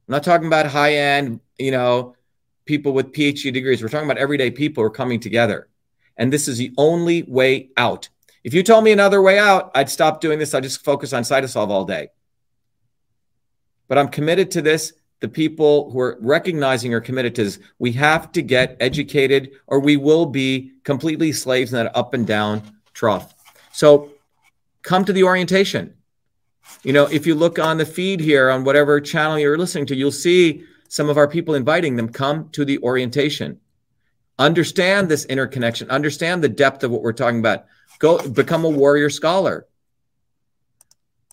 I'm 0.07 0.13
not 0.13 0.23
talking 0.23 0.47
about 0.47 0.67
high 0.67 0.95
end, 0.95 1.41
you 1.59 1.73
know, 1.73 2.15
people 2.71 2.93
with 2.93 3.13
PhD 3.13 3.53
degrees. 3.53 3.83
We're 3.83 3.89
talking 3.89 4.11
about 4.11 4.23
everyday 4.23 4.51
people 4.51 4.83
who 4.83 4.87
are 4.87 4.91
coming 5.03 5.21
together. 5.21 5.69
And 6.17 6.33
this 6.33 6.49
is 6.49 6.57
the 6.57 6.73
only 6.79 7.23
way 7.25 7.71
out. 7.77 8.09
If 8.45 8.55
you 8.55 8.63
told 8.63 8.85
me 8.85 8.93
another 8.93 9.21
way 9.21 9.39
out, 9.39 9.71
I'd 9.75 9.91
stop 9.91 10.21
doing 10.21 10.39
this. 10.39 10.55
I'd 10.55 10.63
just 10.63 10.85
focus 10.85 11.13
on 11.13 11.25
Cytosolve 11.25 11.69
all 11.69 11.85
day 11.85 12.09
but 13.91 13.99
I'm 13.99 14.09
committed 14.09 14.53
to 14.53 14.63
this. 14.63 14.93
The 15.19 15.29
people 15.29 15.91
who 15.91 15.99
are 15.99 16.17
recognizing 16.21 16.95
are 16.95 17.01
committed 17.01 17.35
to 17.35 17.45
this. 17.45 17.59
We 17.81 17.91
have 17.93 18.31
to 18.33 18.41
get 18.41 18.77
educated 18.79 19.51
or 19.67 19.81
we 19.81 19.97
will 19.97 20.27
be 20.27 20.71
completely 20.85 21.33
slaves 21.33 21.73
in 21.73 21.85
that 21.85 21.95
up 21.97 22.15
and 22.15 22.25
down 22.25 22.63
trough. 22.95 23.35
So 23.73 24.13
come 24.83 25.05
to 25.05 25.13
the 25.13 25.25
orientation. 25.25 25.95
You 26.85 26.93
know, 26.93 27.07
if 27.07 27.27
you 27.27 27.35
look 27.35 27.59
on 27.59 27.79
the 27.79 27.85
feed 27.85 28.21
here 28.21 28.49
on 28.49 28.63
whatever 28.63 29.01
channel 29.01 29.41
you're 29.41 29.59
listening 29.59 29.87
to, 29.87 29.97
you'll 29.97 30.13
see 30.13 30.65
some 30.91 31.09
of 31.09 31.17
our 31.17 31.29
people 31.29 31.55
inviting 31.55 31.95
them 31.95 32.09
come 32.09 32.49
to 32.51 32.65
the 32.65 32.83
orientation. 32.83 33.61
Understand 34.41 35.09
this 35.09 35.25
interconnection, 35.27 35.89
understand 35.89 36.43
the 36.43 36.49
depth 36.49 36.83
of 36.83 36.91
what 36.91 37.01
we're 37.01 37.13
talking 37.13 37.39
about. 37.39 37.67
Go 38.01 38.29
become 38.29 38.65
a 38.65 38.69
warrior 38.69 39.09
scholar 39.09 39.69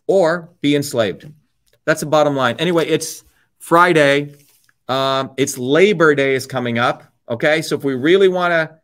or 0.05 0.51
be 0.61 0.75
enslaved. 0.75 1.25
That's 1.85 2.01
the 2.01 2.05
bottom 2.05 2.35
line. 2.35 2.57
Anyway, 2.59 2.85
it's 2.85 3.23
Friday. 3.57 4.35
Um, 4.87 5.31
it's 5.37 5.57
Labor 5.57 6.13
Day 6.13 6.35
is 6.35 6.45
coming 6.45 6.77
up. 6.77 7.03
Okay. 7.27 7.63
So 7.63 7.75
if 7.75 7.83
we 7.83 7.95
really 7.95 8.27
want 8.27 8.51
to, 8.51 8.77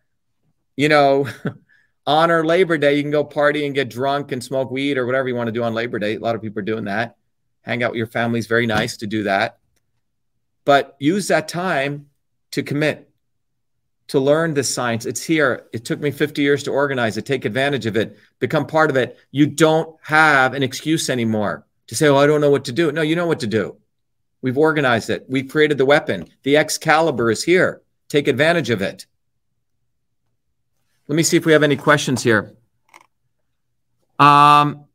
you 0.76 0.89
know, 0.89 1.28
honor 2.07 2.43
Labor 2.43 2.80
Day, 2.80 2.95
you 2.95 3.03
can 3.03 3.11
go 3.11 3.24
party 3.24 3.67
and 3.67 3.76
get 3.76 3.91
drunk 3.91 4.32
and 4.32 4.43
smoke 4.43 4.71
weed 4.71 4.97
or 4.97 5.05
whatever 5.05 5.28
you 5.28 5.36
want 5.36 5.49
to 5.49 5.51
do 5.51 5.61
on 5.61 5.76
Labor 5.76 5.99
Day. 5.99 6.15
A 6.15 6.19
lot 6.19 6.34
of 6.34 6.41
people 6.41 6.59
are 6.59 6.63
doing 6.63 6.86
that. 6.86 7.15
Hang 7.61 7.84
out 7.84 7.91
with 7.91 7.97
your 7.97 8.07
family 8.07 8.39
is 8.39 8.47
very 8.47 8.65
nice 8.65 8.97
to 8.97 9.05
do 9.05 9.24
that. 9.24 9.59
But 10.66 10.95
use 10.99 11.28
that 11.28 11.47
time 11.47 12.07
to 12.51 12.64
commit, 12.64 13.09
to 14.07 14.20
learn 14.20 14.53
this 14.53 14.74
science. 14.74 15.05
It's 15.05 15.24
here. 15.24 15.68
It 15.74 15.86
took 15.86 15.99
me 15.99 16.11
50 16.11 16.41
years 16.41 16.64
to 16.64 16.72
organize 16.72 17.18
it. 17.18 17.26
Take 17.26 17.45
advantage 17.45 17.86
of 17.86 17.97
it, 17.97 18.18
become 18.39 18.66
part 18.66 18.89
of 18.89 18.95
it. 18.95 19.18
You 19.32 19.47
don't 19.47 19.95
have 20.03 20.53
an 20.53 20.64
excuse 20.64 21.09
anymore 21.09 21.66
to 21.88 21.95
say, 21.95 22.07
oh, 22.07 22.18
I 22.18 22.28
don't 22.28 22.41
know 22.41 22.51
what 22.51 22.66
to 22.66 22.72
do. 22.72 22.91
No, 22.91 23.01
you 23.01 23.16
know 23.16 23.28
what 23.28 23.41
to 23.41 23.47
do. 23.47 23.78
We've 24.41 24.57
organized 24.57 25.09
it. 25.09 25.26
We've 25.30 25.47
created 25.47 25.78
the 25.78 25.86
weapon. 25.86 26.28
The 26.43 26.57
Excalibur 26.57 27.32
is 27.32 27.43
here. 27.43 27.82
Take 28.09 28.28
advantage 28.28 28.70
of 28.70 28.82
it. 28.82 29.05
Let 31.07 31.16
me 31.16 31.24
see 31.24 31.38
if 31.38 31.45
we 31.45 31.53
have 31.53 31.64
any 31.64 31.76
questions 31.76 32.24
here. 32.24 32.55
Um, 34.20 34.86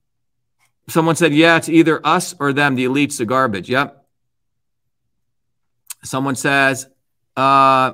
someone 0.88 1.16
said, 1.16 1.34
yeah, 1.34 1.56
it's 1.56 1.68
either 1.68 2.04
us 2.06 2.34
or 2.38 2.52
them, 2.52 2.74
the 2.74 2.86
elites, 2.86 3.18
the 3.18 3.26
garbage. 3.26 3.68
Yep. 3.68 3.97
Someone 6.08 6.36
says, 6.36 6.88
uh, 7.36 7.92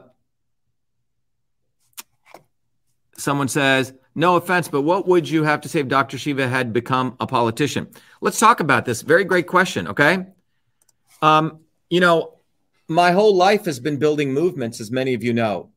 someone 3.16 3.48
says, 3.48 3.92
no 4.14 4.36
offense, 4.36 4.68
but 4.68 4.82
what 4.82 5.08
would 5.08 5.28
you 5.28 5.42
have 5.42 5.60
to 5.62 5.68
say 5.68 5.80
if 5.80 5.88
Dr. 5.88 6.16
Shiva 6.16 6.46
had 6.46 6.72
become 6.72 7.16
a 7.18 7.26
politician? 7.26 7.88
Let's 8.20 8.38
talk 8.38 8.60
about 8.60 8.84
this. 8.84 9.02
Very 9.02 9.24
great 9.24 9.48
question. 9.48 9.88
Okay. 9.88 10.26
Um, 11.22 11.58
you 11.90 11.98
know, 11.98 12.38
my 12.86 13.10
whole 13.10 13.34
life 13.34 13.64
has 13.64 13.80
been 13.80 13.96
building 13.96 14.32
movements, 14.32 14.80
as 14.80 14.92
many 14.92 15.14
of 15.14 15.24
you 15.24 15.32
know. 15.32 15.70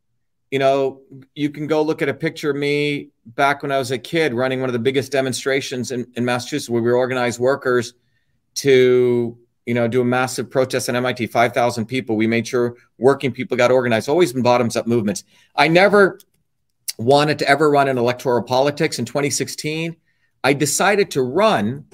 You 0.51 0.59
know, 0.59 1.01
you 1.33 1.49
can 1.49 1.65
go 1.65 1.81
look 1.81 2.03
at 2.03 2.09
a 2.09 2.13
picture 2.13 2.51
of 2.51 2.55
me 2.55 3.09
back 3.25 3.63
when 3.63 3.71
I 3.71 3.79
was 3.79 3.89
a 3.89 3.97
kid 3.97 4.35
running 4.35 4.59
one 4.61 4.69
of 4.69 4.73
the 4.73 4.79
biggest 4.79 5.11
demonstrations 5.11 5.91
in, 5.91 6.05
in 6.15 6.23
Massachusetts 6.23 6.69
where 6.69 6.83
we 6.83 6.91
organized 6.91 7.39
workers 7.39 7.95
to, 8.55 9.39
you 9.68 9.74
know, 9.74 9.86
do 9.86 9.99
a 9.99 10.05
massive 10.05 10.49
protest 10.49 10.88
at 10.88 10.95
MIT, 10.95 11.28
5,000 11.28 11.86
people. 11.86 12.15
We 12.15 12.26
made 12.26 12.47
sure 12.47 12.78
working 12.97 13.34
people 13.34 13.57
got 13.57 13.70
organized, 13.70 14.07
always 14.07 14.32
been 14.32 14.41
bottoms 14.41 14.78
up 14.78 14.88
movements. 14.88 15.26
I 15.57 15.68
never 15.68 16.20
wanted 16.97 17.38
to 17.39 17.49
ever 17.49 17.70
run 17.70 17.89
in 17.89 17.97
electoral 17.97 18.43
politics 18.43 18.97
in 18.97 19.03
2016. 19.03 19.97
I 20.41 20.53
decided 20.53 21.11
to 21.11 21.22
run, 21.22 21.86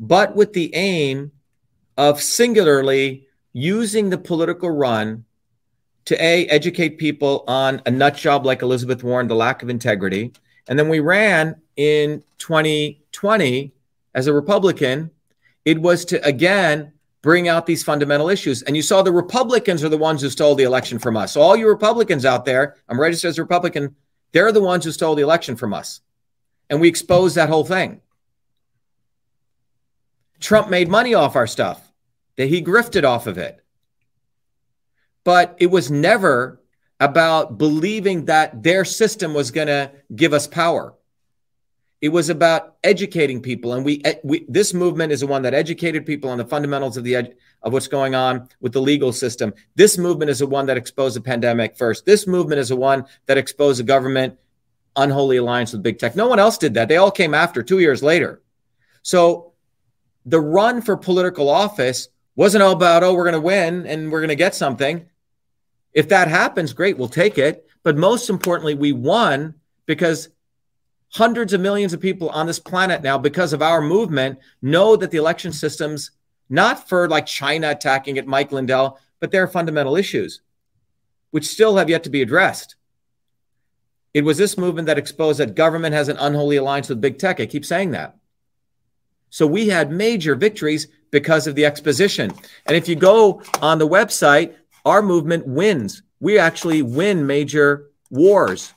but 0.00 0.34
with 0.34 0.54
the 0.54 0.74
aim 0.74 1.30
of 1.96 2.20
singularly 2.20 3.28
using 3.52 4.10
the 4.10 4.18
political 4.18 4.70
run 4.70 5.24
to 6.06 6.20
a 6.20 6.46
educate 6.48 6.98
people 6.98 7.44
on 7.46 7.80
a 7.86 7.92
nut 7.92 8.16
job 8.16 8.44
like 8.44 8.60
Elizabeth 8.60 9.04
Warren, 9.04 9.28
the 9.28 9.36
lack 9.36 9.62
of 9.62 9.70
integrity, 9.70 10.32
and 10.66 10.76
then 10.76 10.88
we 10.88 10.98
ran 10.98 11.62
in 11.76 12.24
2020 12.38 13.72
as 14.16 14.26
a 14.26 14.32
Republican. 14.32 15.12
It 15.64 15.80
was 15.80 16.04
to 16.06 16.22
again 16.26 16.93
bring 17.24 17.48
out 17.48 17.64
these 17.64 17.82
fundamental 17.82 18.28
issues. 18.28 18.62
And 18.62 18.76
you 18.76 18.82
saw 18.82 19.02
the 19.02 19.10
Republicans 19.10 19.82
are 19.82 19.88
the 19.88 19.98
ones 19.98 20.20
who 20.20 20.28
stole 20.28 20.54
the 20.54 20.64
election 20.64 20.98
from 20.98 21.16
us. 21.16 21.32
So 21.32 21.40
all 21.40 21.56
you 21.56 21.66
Republicans 21.66 22.24
out 22.26 22.44
there, 22.44 22.76
I'm 22.88 23.00
registered 23.00 23.30
as 23.30 23.38
a 23.38 23.42
Republican. 23.42 23.96
They're 24.32 24.52
the 24.52 24.62
ones 24.62 24.84
who 24.84 24.92
stole 24.92 25.14
the 25.14 25.22
election 25.22 25.56
from 25.56 25.72
us. 25.72 26.02
And 26.68 26.80
we 26.80 26.88
exposed 26.88 27.34
that 27.36 27.48
whole 27.48 27.64
thing. 27.64 28.02
Trump 30.38 30.68
made 30.68 30.88
money 30.88 31.14
off 31.14 31.34
our 31.34 31.46
stuff, 31.46 31.90
that 32.36 32.48
he 32.48 32.62
grifted 32.62 33.04
off 33.04 33.26
of 33.26 33.38
it. 33.38 33.60
but 35.24 35.56
it 35.58 35.70
was 35.70 35.90
never 35.90 36.60
about 37.00 37.58
believing 37.58 38.26
that 38.26 38.62
their 38.62 38.84
system 38.84 39.34
was 39.34 39.50
going 39.50 39.66
to 39.66 39.90
give 40.14 40.32
us 40.32 40.46
power. 40.46 40.94
It 42.04 42.12
was 42.12 42.28
about 42.28 42.76
educating 42.84 43.40
people, 43.40 43.72
and 43.72 43.82
we, 43.82 44.02
we 44.24 44.44
this 44.46 44.74
movement 44.74 45.10
is 45.10 45.20
the 45.20 45.26
one 45.26 45.40
that 45.40 45.54
educated 45.54 46.04
people 46.04 46.28
on 46.28 46.36
the 46.36 46.44
fundamentals 46.44 46.98
of 46.98 47.04
the 47.04 47.16
of 47.62 47.72
what's 47.72 47.88
going 47.88 48.14
on 48.14 48.46
with 48.60 48.74
the 48.74 48.82
legal 48.82 49.10
system. 49.10 49.54
This 49.74 49.96
movement 49.96 50.30
is 50.30 50.40
the 50.40 50.46
one 50.46 50.66
that 50.66 50.76
exposed 50.76 51.16
the 51.16 51.22
pandemic 51.22 51.78
first. 51.78 52.04
This 52.04 52.26
movement 52.26 52.58
is 52.58 52.68
the 52.68 52.76
one 52.76 53.06
that 53.24 53.38
exposed 53.38 53.78
the 53.78 53.84
government 53.84 54.38
unholy 54.96 55.38
alliance 55.38 55.72
with 55.72 55.82
big 55.82 55.98
tech. 55.98 56.14
No 56.14 56.28
one 56.28 56.38
else 56.38 56.58
did 56.58 56.74
that. 56.74 56.88
They 56.88 56.98
all 56.98 57.10
came 57.10 57.32
after 57.32 57.62
two 57.62 57.78
years 57.78 58.02
later. 58.02 58.42
So 59.00 59.54
the 60.26 60.42
run 60.42 60.82
for 60.82 60.98
political 60.98 61.48
office 61.48 62.10
wasn't 62.36 62.64
all 62.64 62.72
about, 62.72 63.02
oh, 63.02 63.14
we're 63.14 63.24
going 63.24 63.32
to 63.32 63.40
win 63.40 63.86
and 63.86 64.12
we're 64.12 64.20
going 64.20 64.28
to 64.28 64.34
get 64.34 64.54
something. 64.54 65.06
If 65.94 66.10
that 66.10 66.28
happens, 66.28 66.74
great, 66.74 66.98
we'll 66.98 67.08
take 67.08 67.38
it. 67.38 67.66
But 67.82 67.96
most 67.96 68.28
importantly, 68.28 68.74
we 68.74 68.92
won 68.92 69.54
because 69.86 70.28
hundreds 71.14 71.52
of 71.52 71.60
millions 71.60 71.92
of 71.92 72.00
people 72.00 72.28
on 72.30 72.46
this 72.46 72.58
planet 72.58 73.02
now, 73.02 73.16
because 73.16 73.52
of 73.52 73.62
our 73.62 73.80
movement, 73.80 74.38
know 74.60 74.96
that 74.96 75.10
the 75.12 75.16
election 75.18 75.52
systems, 75.52 76.10
not 76.48 76.88
for 76.88 77.08
like 77.08 77.24
China 77.24 77.70
attacking 77.70 78.16
it, 78.16 78.26
Mike 78.26 78.50
Lindell, 78.50 78.98
but 79.20 79.30
they're 79.30 79.46
fundamental 79.46 79.96
issues, 79.96 80.40
which 81.30 81.46
still 81.46 81.76
have 81.76 81.88
yet 81.88 82.02
to 82.04 82.10
be 82.10 82.20
addressed. 82.20 82.74
It 84.12 84.24
was 84.24 84.38
this 84.38 84.58
movement 84.58 84.86
that 84.86 84.98
exposed 84.98 85.38
that 85.38 85.54
government 85.54 85.94
has 85.94 86.08
an 86.08 86.16
unholy 86.18 86.56
alliance 86.56 86.88
with 86.88 87.00
big 87.00 87.18
tech. 87.18 87.40
I 87.40 87.46
keep 87.46 87.64
saying 87.64 87.92
that. 87.92 88.16
So 89.30 89.46
we 89.46 89.68
had 89.68 89.90
major 89.90 90.34
victories 90.34 90.88
because 91.10 91.46
of 91.46 91.54
the 91.54 91.64
exposition. 91.64 92.32
And 92.66 92.76
if 92.76 92.88
you 92.88 92.96
go 92.96 93.42
on 93.62 93.78
the 93.78 93.88
website, 93.88 94.54
our 94.84 95.02
movement 95.02 95.46
wins. 95.46 96.02
We 96.20 96.38
actually 96.38 96.82
win 96.82 97.26
major 97.26 97.90
wars. 98.10 98.72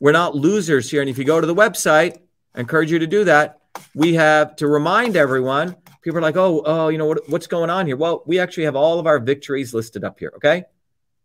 We're 0.00 0.12
not 0.12 0.34
losers 0.34 0.90
here. 0.90 1.02
And 1.02 1.10
if 1.10 1.18
you 1.18 1.24
go 1.24 1.40
to 1.40 1.46
the 1.46 1.54
website, 1.54 2.18
I 2.54 2.60
encourage 2.60 2.90
you 2.90 2.98
to 2.98 3.06
do 3.06 3.24
that. 3.24 3.60
We 3.94 4.14
have 4.14 4.56
to 4.56 4.66
remind 4.66 5.16
everyone. 5.16 5.76
People 6.02 6.18
are 6.18 6.22
like, 6.22 6.36
oh, 6.36 6.62
oh, 6.64 6.88
you 6.88 6.98
know 6.98 7.06
what, 7.06 7.28
what's 7.28 7.46
going 7.46 7.70
on 7.70 7.86
here? 7.86 7.96
Well, 7.96 8.22
we 8.26 8.38
actually 8.40 8.64
have 8.64 8.74
all 8.74 8.98
of 8.98 9.06
our 9.06 9.18
victories 9.18 9.74
listed 9.74 10.02
up 10.02 10.18
here. 10.18 10.32
Okay, 10.36 10.64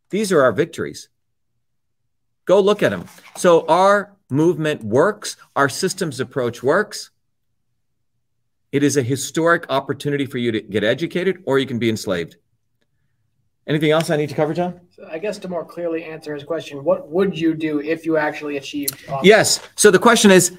these 0.09 0.31
are 0.31 0.41
our 0.41 0.51
victories. 0.51 1.09
Go 2.43 2.59
look 2.59 2.83
at 2.83 2.89
them. 2.89 3.07
So 3.37 3.65
our 3.67 4.15
movement 4.29 4.83
works. 4.83 5.37
Our 5.55 5.69
systems 5.69 6.19
approach 6.19 6.61
works. 6.61 7.09
It 8.71 8.83
is 8.83 8.97
a 8.97 9.01
historic 9.01 9.65
opportunity 9.69 10.25
for 10.25 10.37
you 10.37 10.51
to 10.51 10.61
get 10.61 10.83
educated, 10.83 11.41
or 11.45 11.57
you 11.57 11.65
can 11.65 11.79
be 11.79 11.89
enslaved. 11.89 12.35
Anything 13.67 13.91
else 13.91 14.09
I 14.09 14.17
need 14.17 14.29
to 14.29 14.35
cover, 14.35 14.53
John? 14.53 14.79
So 14.91 15.07
I 15.11 15.17
guess 15.17 15.39
to 15.39 15.47
more 15.47 15.65
clearly 15.65 16.03
answer 16.03 16.33
his 16.33 16.43
question, 16.43 16.83
what 16.83 17.09
would 17.09 17.37
you 17.37 17.55
do 17.55 17.79
if 17.79 18.05
you 18.05 18.15
actually 18.15 18.57
achieved? 18.57 19.09
Office? 19.09 19.27
Yes. 19.27 19.59
So 19.75 19.89
the 19.89 19.99
question 19.99 20.29
is, 20.29 20.57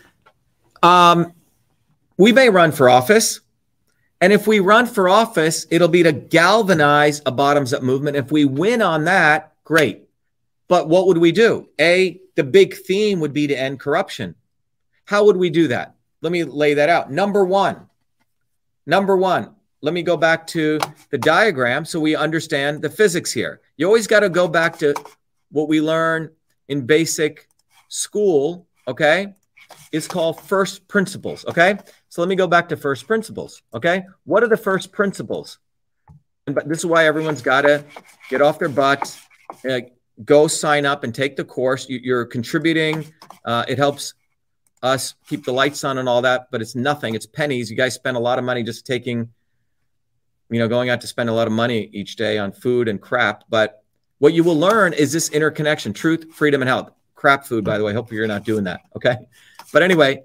um, 0.83 1.33
we 2.17 2.33
may 2.33 2.51
run 2.51 2.73
for 2.73 2.89
office, 2.89 3.41
and 4.21 4.33
if 4.33 4.47
we 4.47 4.61
run 4.61 4.87
for 4.87 5.09
office, 5.09 5.67
it'll 5.71 5.89
be 5.89 6.03
to 6.03 6.13
galvanize 6.13 7.23
a 7.27 7.31
bottoms-up 7.31 7.83
movement. 7.83 8.17
If 8.17 8.33
we 8.33 8.45
win 8.45 8.83
on 8.83 9.05
that, 9.05 9.53
great. 9.65 10.03
But 10.69 10.89
what 10.89 11.07
would 11.07 11.19
we 11.19 11.33
do? 11.33 11.69
A, 11.81 12.21
the 12.35 12.43
big 12.45 12.75
theme 12.75 13.21
would 13.21 13.33
be 13.33 13.47
to 13.47 13.55
end 13.55 13.79
corruption. 13.79 14.35
How 15.05 15.25
would 15.25 15.37
we 15.37 15.51
do 15.51 15.69
that? 15.69 15.95
Let 16.23 16.33
me 16.33 16.45
lay 16.45 16.75
that 16.75 16.89
out. 16.89 17.13
Number 17.13 17.45
one, 17.45 17.89
number 18.85 19.17
one, 19.17 19.55
let 19.83 19.95
me 19.95 20.03
go 20.03 20.16
back 20.16 20.47
to 20.49 20.79
the 21.11 21.18
diagram 21.18 21.85
so 21.85 22.01
we 22.01 22.16
understand 22.16 22.83
the 22.83 22.91
physics 22.91 23.33
here. 23.33 23.61
You 23.77 23.87
always 23.87 24.07
got 24.07 24.20
to 24.20 24.29
go 24.29 24.49
back 24.49 24.79
to 24.79 24.95
what 25.51 25.68
we 25.68 25.81
learn 25.81 26.31
in 26.68 26.87
basic 26.87 27.49
school, 27.89 28.66
okay? 28.89 29.35
It's 29.93 30.09
called 30.09 30.41
first 30.41 30.89
principles, 30.89 31.45
okay? 31.47 31.79
So 32.09 32.22
let 32.22 32.29
me 32.29 32.37
go 32.37 32.47
back 32.47 32.68
to 32.70 32.77
first 32.77 33.07
principles, 33.07 33.62
okay? 33.74 34.05
What 34.24 34.43
are 34.43 34.49
the 34.49 34.57
first 34.57 34.93
principles? 34.93 35.59
But 36.47 36.68
this 36.68 36.79
is 36.79 36.87
why 36.87 37.07
everyone's 37.07 37.43
got 37.43 37.62
to 37.62 37.85
get 38.31 38.41
off 38.41 38.59
their 38.59 38.68
butts, 38.68 39.20
uh, 39.68 39.81
go 40.24 40.47
sign 40.47 40.87
up 40.87 41.05
and 41.05 41.14
take 41.14 41.37
the 41.37 41.45
course. 41.45 41.89
You, 41.89 42.14
are 42.14 42.24
contributing. 42.24 43.12
Uh, 43.45 43.64
it 43.68 43.79
helps 43.79 44.14
us 44.83 45.14
keep 45.29 45.45
the 45.45 45.53
lights 45.53 45.85
on 45.85 45.99
and 45.99 46.09
all 46.09 46.22
that, 46.22 46.49
but 46.51 46.62
it's 46.62 46.74
nothing. 46.74 47.14
It's 47.14 47.27
pennies. 47.27 47.70
You 47.70 47.77
guys 47.77 47.95
spend 47.95 48.16
a 48.16 48.20
lot 48.20 48.39
of 48.39 48.45
money 48.45 48.62
just 48.62 48.87
taking 48.87 49.29
you 50.51 50.59
know, 50.59 50.68
going 50.68 50.90
out 50.90 51.01
to 51.01 51.07
spend 51.07 51.28
a 51.28 51.32
lot 51.32 51.47
of 51.47 51.53
money 51.53 51.90
each 51.92 52.16
day 52.16 52.38
on 52.38 52.53
food 52.53 52.88
and 52.88 53.01
crap. 53.01 53.44
But 53.49 53.82
what 54.18 54.32
you 54.32 54.44
will 54.44 54.59
learn 54.59 54.92
is 54.92 55.12
this 55.12 55.28
interconnection 55.30 55.92
truth, 55.92 56.32
freedom, 56.32 56.62
and 56.62 56.68
health. 56.68 56.90
Crap 57.14 57.44
food, 57.47 57.64
by 57.64 57.78
the 57.78 57.84
way. 57.84 57.92
Hope 57.92 58.12
you're 58.12 58.26
not 58.26 58.44
doing 58.44 58.64
that. 58.64 58.80
Okay. 58.94 59.16
But 59.72 59.82
anyway, 59.82 60.24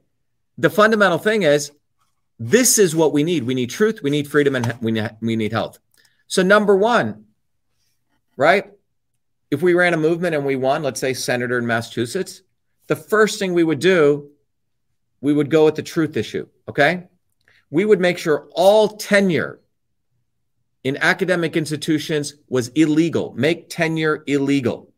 the 0.57 0.69
fundamental 0.69 1.17
thing 1.17 1.43
is 1.43 1.71
this 2.39 2.77
is 2.77 2.95
what 2.95 3.13
we 3.13 3.23
need. 3.23 3.43
We 3.43 3.53
need 3.53 3.69
truth, 3.69 4.01
we 4.01 4.09
need 4.09 4.27
freedom, 4.27 4.55
and 4.55 4.75
we 4.81 4.91
need, 4.91 5.09
we 5.21 5.35
need 5.35 5.51
health. 5.51 5.79
So, 6.27 6.43
number 6.43 6.75
one, 6.75 7.25
right? 8.35 8.71
If 9.49 9.61
we 9.61 9.73
ran 9.73 9.93
a 9.93 9.97
movement 9.97 10.35
and 10.35 10.45
we 10.45 10.55
won, 10.55 10.81
let's 10.81 10.99
say 10.99 11.13
senator 11.13 11.57
in 11.57 11.67
Massachusetts, 11.67 12.41
the 12.87 12.95
first 12.95 13.37
thing 13.39 13.53
we 13.53 13.63
would 13.63 13.79
do, 13.79 14.31
we 15.21 15.33
would 15.33 15.49
go 15.49 15.65
with 15.65 15.75
the 15.75 15.83
truth 15.83 16.17
issue. 16.17 16.47
Okay. 16.67 17.07
We 17.69 17.85
would 17.85 17.99
make 17.99 18.17
sure 18.17 18.49
all 18.51 18.89
tenure 18.89 19.60
in 20.83 20.97
academic 20.97 21.55
institutions 21.55 22.35
was 22.49 22.69
illegal. 22.69 23.33
Make 23.35 23.69
tenure 23.69 24.23
illegal. 24.27 24.91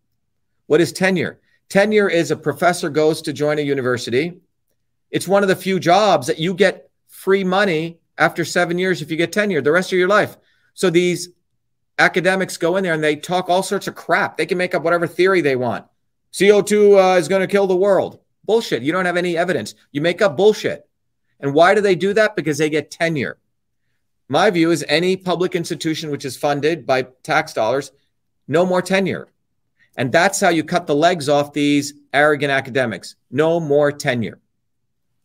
What 0.67 0.81
is 0.81 0.91
tenure? 0.91 1.39
Tenure 1.69 2.09
is 2.09 2.31
a 2.31 2.35
professor 2.35 2.89
goes 2.89 3.21
to 3.23 3.33
join 3.33 3.59
a 3.59 3.63
university. 3.63 4.39
It's 5.11 5.27
one 5.27 5.43
of 5.43 5.49
the 5.49 5.55
few 5.55 5.79
jobs 5.79 6.27
that 6.27 6.39
you 6.39 6.53
get 6.53 6.89
free 7.07 7.43
money 7.43 7.99
after 8.17 8.45
seven 8.45 8.77
years 8.77 9.01
if 9.01 9.11
you 9.11 9.17
get 9.17 9.31
tenure 9.31 9.61
the 9.61 9.71
rest 9.71 9.91
of 9.91 9.99
your 9.99 10.07
life. 10.07 10.37
So 10.73 10.89
these 10.89 11.29
academics 11.99 12.57
go 12.57 12.77
in 12.77 12.83
there 12.83 12.93
and 12.93 13.03
they 13.03 13.15
talk 13.15 13.49
all 13.49 13.63
sorts 13.63 13.87
of 13.87 13.95
crap. 13.95 14.37
They 14.37 14.45
can 14.45 14.57
make 14.57 14.73
up 14.73 14.83
whatever 14.83 15.07
theory 15.07 15.41
they 15.41 15.55
want. 15.55 15.85
CO2 16.31 17.15
uh, 17.15 17.17
is 17.17 17.27
going 17.27 17.41
to 17.41 17.47
kill 17.47 17.67
the 17.67 17.75
world. 17.75 18.19
Bullshit. 18.45 18.83
You 18.83 18.91
don't 18.91 19.05
have 19.05 19.17
any 19.17 19.37
evidence. 19.37 19.75
You 19.91 20.01
make 20.01 20.21
up 20.21 20.35
bullshit. 20.35 20.87
And 21.39 21.53
why 21.53 21.75
do 21.75 21.81
they 21.81 21.95
do 21.95 22.13
that? 22.13 22.35
Because 22.35 22.57
they 22.57 22.69
get 22.69 22.89
tenure. 22.89 23.37
My 24.29 24.49
view 24.49 24.71
is 24.71 24.85
any 24.87 25.15
public 25.15 25.55
institution 25.55 26.09
which 26.09 26.25
is 26.25 26.37
funded 26.37 26.85
by 26.85 27.03
tax 27.23 27.53
dollars, 27.53 27.91
no 28.47 28.65
more 28.65 28.81
tenure. 28.81 29.27
And 29.95 30.11
that's 30.11 30.39
how 30.39 30.49
you 30.49 30.63
cut 30.63 30.87
the 30.87 30.95
legs 30.95 31.29
off 31.29 31.53
these 31.53 31.93
arrogant 32.13 32.51
academics. 32.51 33.15
No 33.29 33.59
more 33.59 33.91
tenure. 33.91 34.39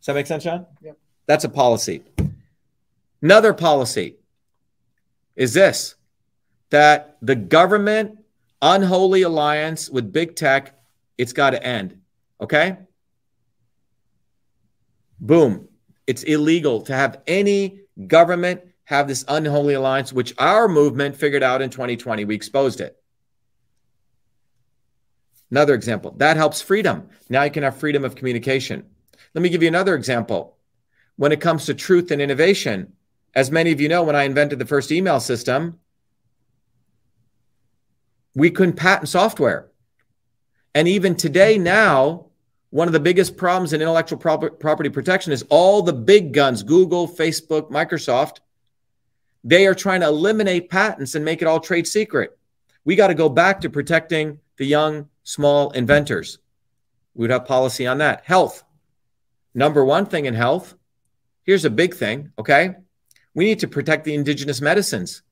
Does 0.01 0.07
that 0.07 0.15
make 0.15 0.27
sense, 0.27 0.45
John? 0.45 0.67
Yeah. 0.83 0.93
That's 1.27 1.45
a 1.45 1.49
policy. 1.49 2.03
Another 3.23 3.53
policy 3.53 4.17
is 5.37 5.55
this 5.55 5.95
that 6.71 7.17
the 7.23 7.35
government 7.35 8.19
unholy 8.61 9.23
alliance 9.23 9.89
with 9.89 10.13
big 10.13 10.37
tech, 10.37 10.79
it's 11.17 11.33
got 11.33 11.51
to 11.51 11.63
end. 11.63 12.01
Okay? 12.41 12.77
Boom. 15.21 15.69
It's 16.07 16.23
illegal 16.25 16.83
to 16.83 16.95
have 16.95 17.21
any 17.27 17.81
government 18.07 18.63
have 18.89 19.07
this 19.07 19.23
unholy 19.29 19.75
alliance, 19.75 20.15
which 20.15 20.33
our 20.39 20.67
movement 20.67 21.15
figured 21.15 21.43
out 21.43 21.61
in 21.61 21.69
2020. 21.69 22.25
We 22.25 22.35
exposed 22.35 22.81
it. 22.81 22.97
Another 25.51 25.75
example 25.75 26.15
that 26.17 26.39
helps 26.39 26.63
freedom. 26.63 27.11
Now 27.29 27.43
you 27.43 27.51
can 27.51 27.65
have 27.65 27.77
freedom 27.77 28.03
of 28.03 28.15
communication. 28.15 28.87
Let 29.35 29.43
me 29.43 29.51
give 29.51 29.61
you 29.61 29.69
another 29.69 29.95
example. 29.95 30.57
When 31.17 31.33
it 31.33 31.41
comes 31.43 31.67
to 31.67 31.75
truth 31.75 32.11
and 32.11 32.23
innovation, 32.23 32.95
as 33.35 33.51
many 33.51 33.73
of 33.73 33.81
you 33.83 33.91
know, 33.91 34.05
when 34.05 34.17
I 34.17 34.23
invented 34.23 34.59
the 34.59 34.65
first 34.65 34.91
email 34.91 35.21
system, 35.21 35.79
we 38.35 38.51
couldn't 38.51 38.77
patent 38.77 39.11
software. 39.11 39.69
And 40.75 40.89
even 40.89 41.15
today, 41.15 41.59
now, 41.59 42.29
one 42.71 42.89
of 42.89 42.95
the 42.95 43.01
biggest 43.01 43.37
problems 43.37 43.75
in 43.75 43.83
intellectual 43.83 44.19
property 44.19 44.89
protection 44.89 45.33
is 45.35 45.45
all 45.51 45.83
the 45.83 45.93
big 45.93 46.33
guns 46.33 46.63
Google, 46.63 47.07
Facebook, 47.07 47.71
Microsoft 47.71 48.39
they 49.49 49.67
are 49.67 49.75
trying 49.75 50.01
to 50.01 50.07
eliminate 50.07 50.69
patents 50.69 51.15
and 51.15 51.25
make 51.25 51.41
it 51.41 51.49
all 51.49 51.59
trade 51.59 51.87
secret. 51.87 52.39
We 52.85 52.97
got 52.97 53.07
to 53.07 53.15
go 53.15 53.31
back 53.31 53.63
to 53.63 53.71
protecting 53.71 54.41
the 54.59 54.67
young, 54.67 55.09
small 55.23 55.71
inventors. 55.71 56.39
We 57.15 57.23
would 57.23 57.31
have 57.31 57.47
policy 57.47 57.87
on 57.87 57.99
that. 57.99 58.27
Health. 58.27 58.63
Number 59.55 59.83
one 59.83 60.05
thing 60.05 60.27
in 60.27 60.35
health. 60.35 60.75
Here's 61.45 61.65
a 61.65 61.71
big 61.71 61.95
thing, 61.95 62.31
okay? 62.39 62.77
We 63.33 63.47
need 63.47 63.61
to 63.61 63.69
protect 63.69 64.05
the 64.05 64.15
indigenous 64.15 64.61
medicines. 64.61 65.23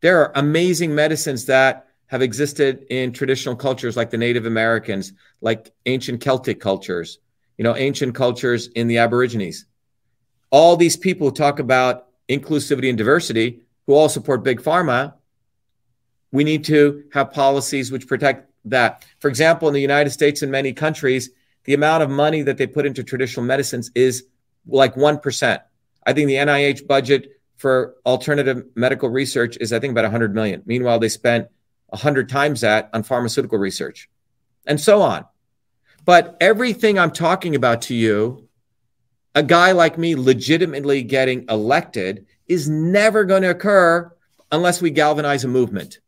There 0.00 0.22
are 0.22 0.32
amazing 0.34 0.94
medicines 0.94 1.44
that 1.44 1.88
have 2.06 2.22
existed 2.22 2.86
in 2.88 3.12
traditional 3.12 3.54
cultures 3.54 3.98
like 3.98 4.08
the 4.08 4.16
Native 4.16 4.46
Americans, 4.46 5.12
like 5.42 5.70
ancient 5.84 6.22
Celtic 6.22 6.58
cultures, 6.58 7.18
you 7.58 7.64
know, 7.64 7.76
ancient 7.76 8.14
cultures 8.14 8.68
in 8.68 8.88
the 8.88 8.96
Aborigines. 8.96 9.66
All 10.50 10.74
these 10.74 10.96
people 10.96 11.30
talk 11.30 11.58
about 11.58 12.07
inclusivity 12.28 12.88
and 12.88 12.98
diversity, 12.98 13.62
who 13.86 13.94
all 13.94 14.08
support 14.08 14.42
big 14.42 14.60
pharma, 14.60 15.14
we 16.30 16.44
need 16.44 16.64
to 16.64 17.04
have 17.12 17.32
policies 17.32 17.90
which 17.90 18.06
protect 18.06 18.50
that. 18.66 19.04
For 19.18 19.28
example, 19.28 19.68
in 19.68 19.74
the 19.74 19.80
United 19.80 20.10
States 20.10 20.42
and 20.42 20.52
many 20.52 20.72
countries, 20.72 21.30
the 21.64 21.74
amount 21.74 22.02
of 22.02 22.10
money 22.10 22.42
that 22.42 22.58
they 22.58 22.66
put 22.66 22.86
into 22.86 23.02
traditional 23.02 23.44
medicines 23.44 23.90
is 23.94 24.24
like 24.66 24.94
1%. 24.94 25.60
I 26.06 26.12
think 26.12 26.28
the 26.28 26.34
NIH 26.34 26.86
budget 26.86 27.40
for 27.56 27.96
alternative 28.06 28.64
medical 28.74 29.08
research 29.08 29.56
is, 29.60 29.72
I 29.72 29.78
think, 29.78 29.90
about 29.90 30.04
100 30.04 30.34
million. 30.34 30.62
Meanwhile, 30.64 30.98
they 30.98 31.08
spent 31.08 31.48
100 31.88 32.28
times 32.28 32.60
that 32.60 32.90
on 32.92 33.02
pharmaceutical 33.02 33.58
research 33.58 34.08
and 34.66 34.80
so 34.80 35.02
on. 35.02 35.24
But 36.04 36.36
everything 36.40 36.98
I'm 36.98 37.10
talking 37.10 37.54
about 37.54 37.82
to 37.82 37.94
you, 37.94 38.47
a 39.38 39.42
guy 39.44 39.70
like 39.70 39.96
me 39.96 40.16
legitimately 40.16 41.00
getting 41.04 41.44
elected 41.48 42.26
is 42.48 42.68
never 42.68 43.22
going 43.22 43.42
to 43.42 43.50
occur 43.50 44.12
unless 44.50 44.82
we 44.82 44.90
galvanize 44.90 45.44
a 45.44 45.48
movement. 45.48 46.00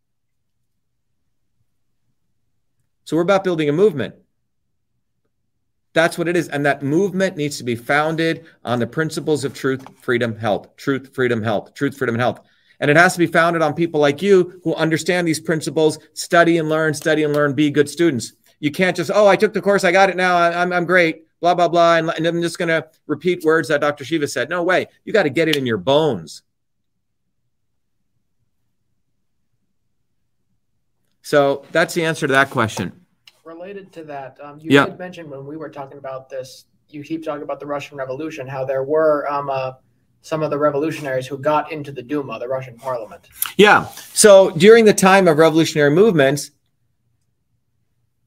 So 3.04 3.14
we're 3.14 3.22
about 3.22 3.44
building 3.44 3.68
a 3.68 3.72
movement. 3.72 4.16
That's 5.92 6.18
what 6.18 6.26
it 6.26 6.36
is. 6.36 6.48
And 6.48 6.66
that 6.66 6.82
movement 6.82 7.36
needs 7.36 7.58
to 7.58 7.64
be 7.64 7.76
founded 7.76 8.46
on 8.64 8.80
the 8.80 8.86
principles 8.88 9.44
of 9.44 9.54
truth, 9.54 9.86
freedom, 10.00 10.36
health, 10.36 10.74
truth, 10.74 11.14
freedom, 11.14 11.40
health, 11.40 11.72
truth, 11.74 11.96
freedom, 11.96 12.16
and 12.16 12.22
health. 12.22 12.40
And 12.80 12.90
it 12.90 12.96
has 12.96 13.12
to 13.12 13.20
be 13.20 13.28
founded 13.28 13.62
on 13.62 13.74
people 13.74 14.00
like 14.00 14.22
you 14.22 14.60
who 14.64 14.74
understand 14.74 15.28
these 15.28 15.38
principles, 15.38 16.00
study 16.14 16.58
and 16.58 16.68
learn, 16.68 16.94
study 16.94 17.22
and 17.22 17.32
learn, 17.32 17.54
be 17.54 17.70
good 17.70 17.88
students. 17.88 18.32
You 18.58 18.72
can't 18.72 18.96
just, 18.96 19.12
oh, 19.14 19.28
I 19.28 19.36
took 19.36 19.52
the 19.52 19.62
course, 19.62 19.84
I 19.84 19.92
got 19.92 20.10
it 20.10 20.16
now, 20.16 20.36
I'm, 20.36 20.72
I'm 20.72 20.84
great, 20.84 21.26
blah, 21.40 21.54
blah, 21.54 21.68
blah. 21.68 21.96
And, 21.96 22.10
and 22.10 22.26
I'm 22.26 22.42
just 22.42 22.58
going 22.58 22.68
to 22.68 22.88
repeat 23.06 23.44
words 23.44 23.68
that 23.68 23.80
Dr. 23.80 24.04
Shiva 24.04 24.28
said. 24.28 24.48
No 24.48 24.62
way. 24.62 24.86
You 25.04 25.12
got 25.12 25.24
to 25.24 25.30
get 25.30 25.48
it 25.48 25.56
in 25.56 25.66
your 25.66 25.78
bones. 25.78 26.42
So 31.22 31.64
that's 31.72 31.94
the 31.94 32.04
answer 32.04 32.26
to 32.26 32.32
that 32.32 32.50
question 32.50 33.00
related 33.50 33.92
to 33.92 34.04
that, 34.04 34.38
um, 34.40 34.58
you 34.60 34.70
yeah. 34.70 34.86
did 34.86 34.98
mention 34.98 35.28
when 35.28 35.44
we 35.44 35.56
were 35.56 35.68
talking 35.68 35.98
about 35.98 36.28
this, 36.28 36.66
you 36.88 37.02
keep 37.02 37.24
talking 37.24 37.42
about 37.42 37.58
the 37.58 37.66
Russian 37.66 37.96
Revolution, 37.96 38.46
how 38.46 38.64
there 38.64 38.84
were 38.84 39.30
um, 39.30 39.50
uh, 39.50 39.72
some 40.22 40.42
of 40.42 40.50
the 40.50 40.58
revolutionaries 40.58 41.26
who 41.26 41.36
got 41.36 41.72
into 41.72 41.90
the 41.90 42.02
Duma, 42.02 42.38
the 42.38 42.48
Russian 42.48 42.76
parliament. 42.76 43.28
Yeah. 43.56 43.86
So 44.12 44.50
during 44.50 44.84
the 44.84 44.94
time 44.94 45.26
of 45.26 45.38
revolutionary 45.38 45.90
movements, 45.90 46.52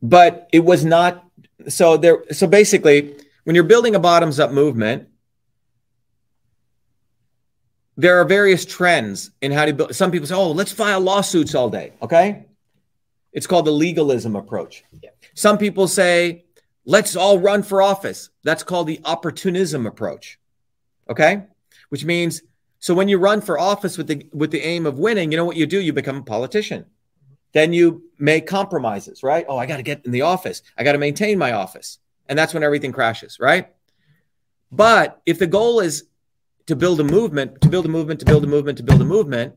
but 0.02 0.50
it 0.52 0.60
was 0.60 0.84
not 0.84 1.23
so 1.70 1.98
there. 1.98 2.24
So 2.32 2.48
basically, 2.48 3.16
when 3.44 3.56
you're 3.56 3.64
building 3.64 3.96
a 3.96 4.00
bottoms 4.00 4.40
up 4.40 4.52
movement, 4.52 5.08
there 7.98 8.20
are 8.20 8.26
various 8.26 8.66
trends 8.66 9.32
in 9.42 9.52
how 9.52 9.66
to 9.66 9.74
build. 9.74 9.96
Some 9.96 10.12
people 10.12 10.28
say, 10.28 10.36
"Oh, 10.36 10.52
let's 10.52 10.72
file 10.72 11.02
lawsuits 11.02 11.56
all 11.56 11.70
day." 11.70 11.94
Okay, 12.02 12.46
it's 13.34 13.48
called 13.48 13.66
the 13.66 13.72
legalism 13.72 14.36
approach. 14.36 14.84
Yeah. 15.02 15.10
Some 15.34 15.58
people 15.58 15.88
say, 15.88 16.46
let's 16.86 17.16
all 17.16 17.40
run 17.40 17.64
for 17.64 17.82
office. 17.82 18.30
That's 18.44 18.64
called 18.64 18.88
the 18.88 19.02
opportunism 19.04 19.86
approach. 19.86 20.40
Okay? 21.10 21.44
Which 21.90 22.06
means 22.06 22.42
so 22.80 22.94
when 22.94 23.08
you 23.08 23.18
run 23.18 23.42
for 23.42 23.58
office 23.58 23.98
with 23.98 24.08
the 24.08 24.28
with 24.34 24.52
the 24.52 24.60
aim 24.62 24.86
of 24.86 25.00
winning, 25.00 25.32
you 25.32 25.38
know 25.38 25.46
what 25.46 25.56
you 25.56 25.66
do? 25.66 25.80
You 25.80 25.94
become 25.94 26.18
a 26.18 26.24
politician. 26.24 26.86
Then 27.54 27.72
you 27.72 28.04
make 28.18 28.48
compromises, 28.48 29.24
right? 29.24 29.46
Oh, 29.48 29.58
I 29.58 29.66
got 29.66 29.78
to 29.78 29.84
get 29.84 30.06
in 30.06 30.12
the 30.12 30.22
office. 30.22 30.62
I 30.78 30.84
got 30.84 30.94
to 30.94 30.98
maintain 30.98 31.38
my 31.38 31.54
office. 31.54 32.00
And 32.28 32.38
that's 32.38 32.54
when 32.54 32.64
everything 32.64 32.92
crashes, 32.92 33.40
right? 33.40 33.70
But 34.72 35.22
if 35.26 35.40
the 35.40 35.48
goal 35.48 35.80
is 35.80 36.06
to 36.66 36.76
build 36.76 37.00
a 37.00 37.04
movement, 37.04 37.62
to 37.62 37.70
build 37.70 37.86
a 37.86 37.90
movement, 37.90 38.20
to 38.22 38.26
build 38.26 38.44
a 38.44 38.48
movement, 38.48 38.78
to 38.80 38.84
build 38.84 39.02
a 39.02 39.06
movement, 39.06 39.56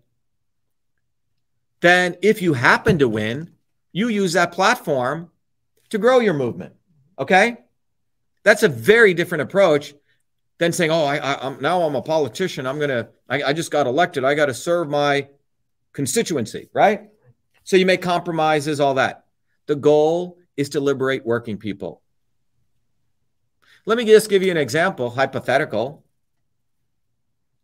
then 1.80 2.16
if 2.22 2.42
you 2.42 2.52
happen 2.52 2.98
to 2.98 3.08
win, 3.08 3.52
you 3.92 4.08
use 4.08 4.34
that 4.34 4.52
platform 4.52 5.30
to 5.90 5.98
grow 5.98 6.18
your 6.18 6.34
movement. 6.34 6.74
Okay. 7.18 7.56
That's 8.42 8.62
a 8.62 8.68
very 8.68 9.14
different 9.14 9.42
approach 9.42 9.94
than 10.58 10.72
saying, 10.72 10.90
oh, 10.90 11.04
I, 11.04 11.16
I, 11.16 11.46
am 11.46 11.60
now 11.60 11.82
I'm 11.82 11.94
a 11.94 12.02
politician. 12.02 12.66
I'm 12.66 12.78
going 12.78 12.90
to, 12.90 13.08
I 13.28 13.52
just 13.52 13.70
got 13.70 13.86
elected. 13.86 14.24
I 14.24 14.34
got 14.34 14.46
to 14.46 14.54
serve 14.54 14.88
my 14.88 15.28
constituency. 15.92 16.68
Right. 16.72 17.08
So 17.66 17.76
you 17.76 17.84
make 17.84 18.00
compromises, 18.00 18.80
all 18.80 18.94
that. 18.94 19.26
The 19.66 19.76
goal 19.76 20.38
is 20.56 20.70
to 20.70 20.80
liberate 20.80 21.26
working 21.26 21.58
people. 21.58 22.00
Let 23.84 23.98
me 23.98 24.04
just 24.04 24.30
give 24.30 24.42
you 24.42 24.50
an 24.50 24.56
example, 24.56 25.10
hypothetical. 25.10 26.04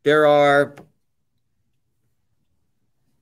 There 0.02 0.26
are 0.26 0.76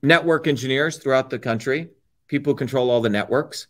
network 0.03 0.47
engineers 0.47 0.97
throughout 0.97 1.31
the 1.31 1.39
country 1.39 1.91
people 2.31 2.55
control 2.55 2.91
all 2.91 3.01
the 3.01 3.09
networks. 3.11 3.66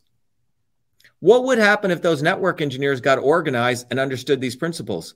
What 1.19 1.45
would 1.45 1.59
happen 1.59 1.91
if 1.91 2.03
those 2.03 2.23
network 2.23 2.61
engineers 2.61 3.01
got 3.01 3.19
organized 3.19 3.87
and 3.91 3.99
understood 3.99 4.41
these 4.41 4.55
principles? 4.55 5.15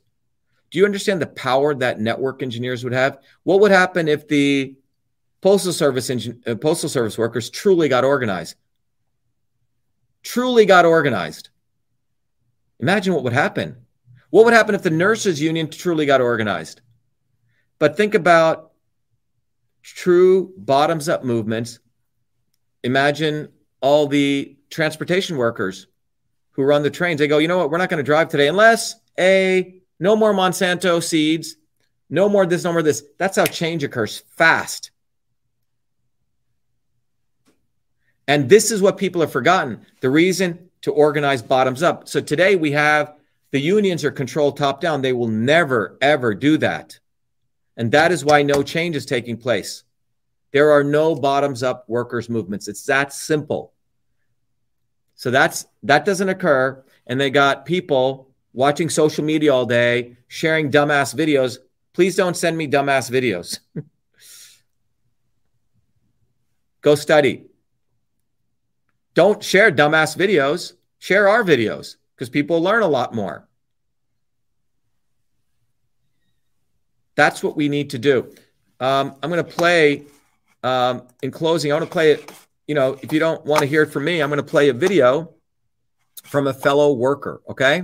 Do 0.70 0.78
you 0.78 0.86
understand 0.86 1.20
the 1.20 1.26
power 1.26 1.74
that 1.74 2.01
network 2.01 2.42
engineers 2.42 2.82
would 2.82 2.95
have? 2.95 3.18
What 3.42 3.61
would 3.61 3.70
happen 3.70 4.09
if 4.09 4.26
the 4.26 4.74
postal 5.45 5.72
service 5.72 6.09
engin- 6.09 6.40
uh, 6.49 6.57
postal 6.57 6.88
service 6.88 7.16
workers 7.16 7.51
truly 7.51 7.88
got 7.88 8.03
organized? 8.03 8.57
Truly 10.22 10.64
got 10.66 10.84
organized. 10.84 11.51
Imagine 12.80 13.14
what 13.14 13.22
would 13.22 13.32
happen. 13.32 13.76
What 14.30 14.45
would 14.45 14.55
happen 14.55 14.74
if 14.74 14.82
the 14.82 14.90
nurses 14.90 15.40
union 15.40 15.70
truly 15.70 16.07
got 16.07 16.20
organized? 16.20 16.80
But 17.78 17.97
think 17.97 18.14
about 18.14 18.72
true 19.82 20.53
bottoms 20.57 21.09
up 21.09 21.22
movements 21.22 21.78
Imagine 22.84 23.49
all 23.80 24.07
the 24.07 24.57
transportation 24.70 25.38
workers 25.38 25.86
who 26.53 26.62
run 26.62 26.82
the 26.82 26.90
trains. 26.90 27.18
They 27.18 27.26
go, 27.26 27.38
you 27.38 27.49
know 27.49 27.59
what? 27.59 27.70
We're 27.70 27.78
not 27.78 27.88
going 27.88 27.99
to 27.99 28.05
drive 28.05 28.28
today 28.28 28.47
unless 28.47 28.95
a 29.18 29.80
no 29.99 30.14
more 30.14 30.34
Monsanto 30.34 31.03
seeds, 31.03 31.57
no 32.11 32.28
more 32.28 32.45
this, 32.45 32.62
no 32.62 32.72
more 32.72 32.82
this. 32.82 33.03
That's 33.18 33.36
how 33.36 33.47
change 33.47 33.82
occurs 33.82 34.22
fast. 34.28 34.90
And 38.26 38.48
this 38.48 38.70
is 38.70 38.80
what 38.80 38.96
people 38.96 39.20
have 39.20 39.32
forgotten 39.32 39.84
the 40.00 40.10
reason 40.10 40.70
to 40.82 40.92
organize 40.92 41.42
bottoms 41.42 41.82
up. 41.82 42.08
So 42.08 42.20
today 42.20 42.56
we 42.56 42.72
have 42.72 43.14
the 43.50 43.60
unions 43.60 44.04
are 44.04 44.10
controlled 44.10 44.56
top 44.56 44.80
down. 44.80 45.02
They 45.02 45.12
will 45.12 45.28
never, 45.28 45.96
ever 46.00 46.34
do 46.34 46.58
that. 46.58 46.98
And 47.76 47.92
that 47.92 48.12
is 48.12 48.24
why 48.24 48.42
no 48.42 48.62
change 48.62 48.96
is 48.96 49.06
taking 49.06 49.36
place. 49.36 49.84
There 50.52 50.70
are 50.70 50.84
no 50.84 51.14
bottoms 51.14 51.62
up 51.62 51.84
workers 51.88 52.28
movements. 52.28 52.68
It's 52.68 52.84
that 52.86 53.12
simple. 53.12 53.72
So 55.14 55.30
that's 55.30 55.66
that 55.82 56.04
doesn't 56.04 56.28
occur 56.28 56.84
and 57.06 57.20
they 57.20 57.30
got 57.30 57.66
people 57.66 58.30
watching 58.52 58.88
social 58.88 59.24
media 59.24 59.52
all 59.52 59.66
day, 59.66 60.16
sharing 60.28 60.70
dumbass 60.70 61.14
videos. 61.14 61.58
Please 61.92 62.16
don't 62.16 62.36
send 62.36 62.56
me 62.56 62.68
dumbass 62.68 63.10
videos. 63.10 63.60
Go 66.80 66.94
study. 66.94 67.46
Don't 69.14 69.42
share 69.42 69.70
dumbass 69.70 70.16
videos. 70.16 70.74
Share 70.98 71.28
our 71.28 71.44
videos 71.44 71.96
because 72.14 72.28
people 72.28 72.62
learn 72.62 72.82
a 72.82 72.88
lot 72.88 73.14
more. 73.14 73.48
That's 77.14 77.42
what 77.42 77.56
we 77.56 77.68
need 77.68 77.90
to 77.90 77.98
do. 77.98 78.34
Um, 78.80 79.14
I'm 79.22 79.30
going 79.30 79.44
to 79.44 79.50
play 79.50 80.02
um, 80.64 81.06
in 81.22 81.30
closing, 81.30 81.70
I 81.70 81.74
want 81.74 81.86
to 81.86 81.92
play 81.92 82.12
it. 82.12 82.32
You 82.66 82.74
know, 82.74 82.98
if 83.02 83.12
you 83.12 83.20
don't 83.20 83.44
want 83.44 83.60
to 83.60 83.66
hear 83.66 83.82
it 83.82 83.92
from 83.92 84.04
me, 84.04 84.20
I'm 84.20 84.30
going 84.30 84.38
to 84.38 84.42
play 84.42 84.70
a 84.70 84.72
video 84.72 85.34
from 86.24 86.46
a 86.46 86.54
fellow 86.54 86.94
worker. 86.94 87.42
Okay. 87.50 87.76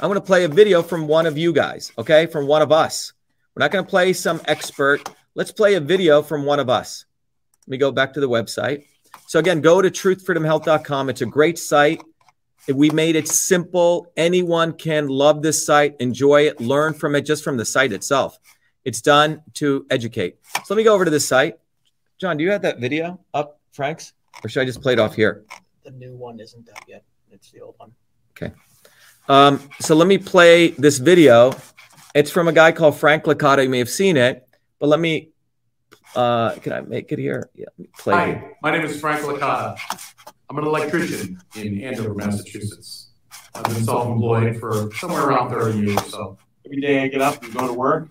I'm 0.00 0.08
going 0.08 0.14
to 0.14 0.20
play 0.20 0.44
a 0.44 0.48
video 0.48 0.82
from 0.82 1.08
one 1.08 1.26
of 1.26 1.36
you 1.36 1.52
guys. 1.52 1.92
Okay. 1.98 2.26
From 2.26 2.46
one 2.46 2.62
of 2.62 2.70
us. 2.70 3.12
We're 3.54 3.60
not 3.60 3.72
going 3.72 3.84
to 3.84 3.90
play 3.90 4.12
some 4.12 4.40
expert. 4.46 5.10
Let's 5.34 5.50
play 5.50 5.74
a 5.74 5.80
video 5.80 6.22
from 6.22 6.44
one 6.44 6.60
of 6.60 6.70
us. 6.70 7.04
Let 7.66 7.72
me 7.72 7.78
go 7.78 7.90
back 7.90 8.12
to 8.14 8.20
the 8.20 8.28
website. 8.28 8.84
So, 9.26 9.38
again, 9.38 9.60
go 9.60 9.82
to 9.82 9.90
truthfreedomhealth.com. 9.90 11.08
It's 11.10 11.22
a 11.22 11.26
great 11.26 11.58
site. 11.58 12.02
We 12.68 12.90
made 12.90 13.16
it 13.16 13.28
simple. 13.28 14.12
Anyone 14.16 14.74
can 14.74 15.08
love 15.08 15.42
this 15.42 15.64
site, 15.64 15.96
enjoy 15.98 16.46
it, 16.46 16.60
learn 16.60 16.94
from 16.94 17.14
it 17.16 17.22
just 17.22 17.42
from 17.42 17.56
the 17.56 17.64
site 17.64 17.92
itself. 17.92 18.38
It's 18.84 19.00
done 19.00 19.42
to 19.54 19.86
educate. 19.90 20.36
So, 20.64 20.74
let 20.74 20.76
me 20.76 20.84
go 20.84 20.94
over 20.94 21.04
to 21.04 21.10
this 21.10 21.26
site. 21.26 21.56
John, 22.18 22.36
do 22.36 22.44
you 22.44 22.50
have 22.50 22.62
that 22.62 22.78
video 22.78 23.18
up, 23.34 23.60
Frank's? 23.72 24.12
Or 24.44 24.48
should 24.48 24.62
I 24.62 24.64
just 24.64 24.80
play 24.80 24.92
it 24.92 24.98
off 24.98 25.14
here? 25.14 25.44
The 25.84 25.90
new 25.90 26.14
one 26.14 26.38
isn't 26.40 26.68
up 26.68 26.84
yet. 26.86 27.04
It's 27.30 27.50
the 27.50 27.60
old 27.60 27.74
one. 27.78 27.92
Okay. 28.36 28.52
Um, 29.28 29.68
so 29.80 29.94
let 29.94 30.06
me 30.06 30.18
play 30.18 30.68
this 30.68 30.98
video. 30.98 31.54
It's 32.14 32.30
from 32.30 32.48
a 32.48 32.52
guy 32.52 32.72
called 32.72 32.96
Frank 32.96 33.24
Licata. 33.24 33.64
You 33.64 33.68
may 33.68 33.78
have 33.78 33.90
seen 33.90 34.16
it, 34.16 34.46
but 34.78 34.88
let 34.88 35.00
me. 35.00 35.31
Uh, 36.14 36.54
can 36.56 36.72
I 36.72 36.80
make 36.82 37.10
it 37.12 37.18
here? 37.18 37.50
Yeah, 37.54 37.66
play. 37.98 38.14
Hi, 38.14 38.56
my 38.62 38.70
name 38.70 38.84
is 38.84 39.00
Frank 39.00 39.24
Licata. 39.24 39.78
I'm 40.50 40.58
an 40.58 40.64
electrician 40.64 41.40
in 41.56 41.80
Andover, 41.82 42.14
Massachusetts. 42.14 43.08
I've 43.54 43.64
been 43.64 43.84
self-employed 43.84 44.58
for 44.58 44.92
somewhere 44.94 45.28
around 45.28 45.50
30 45.50 45.78
years. 45.78 46.06
So 46.06 46.36
every 46.66 46.80
day 46.80 47.02
I 47.02 47.08
get 47.08 47.22
up 47.22 47.42
and 47.42 47.54
go 47.54 47.66
to 47.66 47.72
work, 47.72 48.08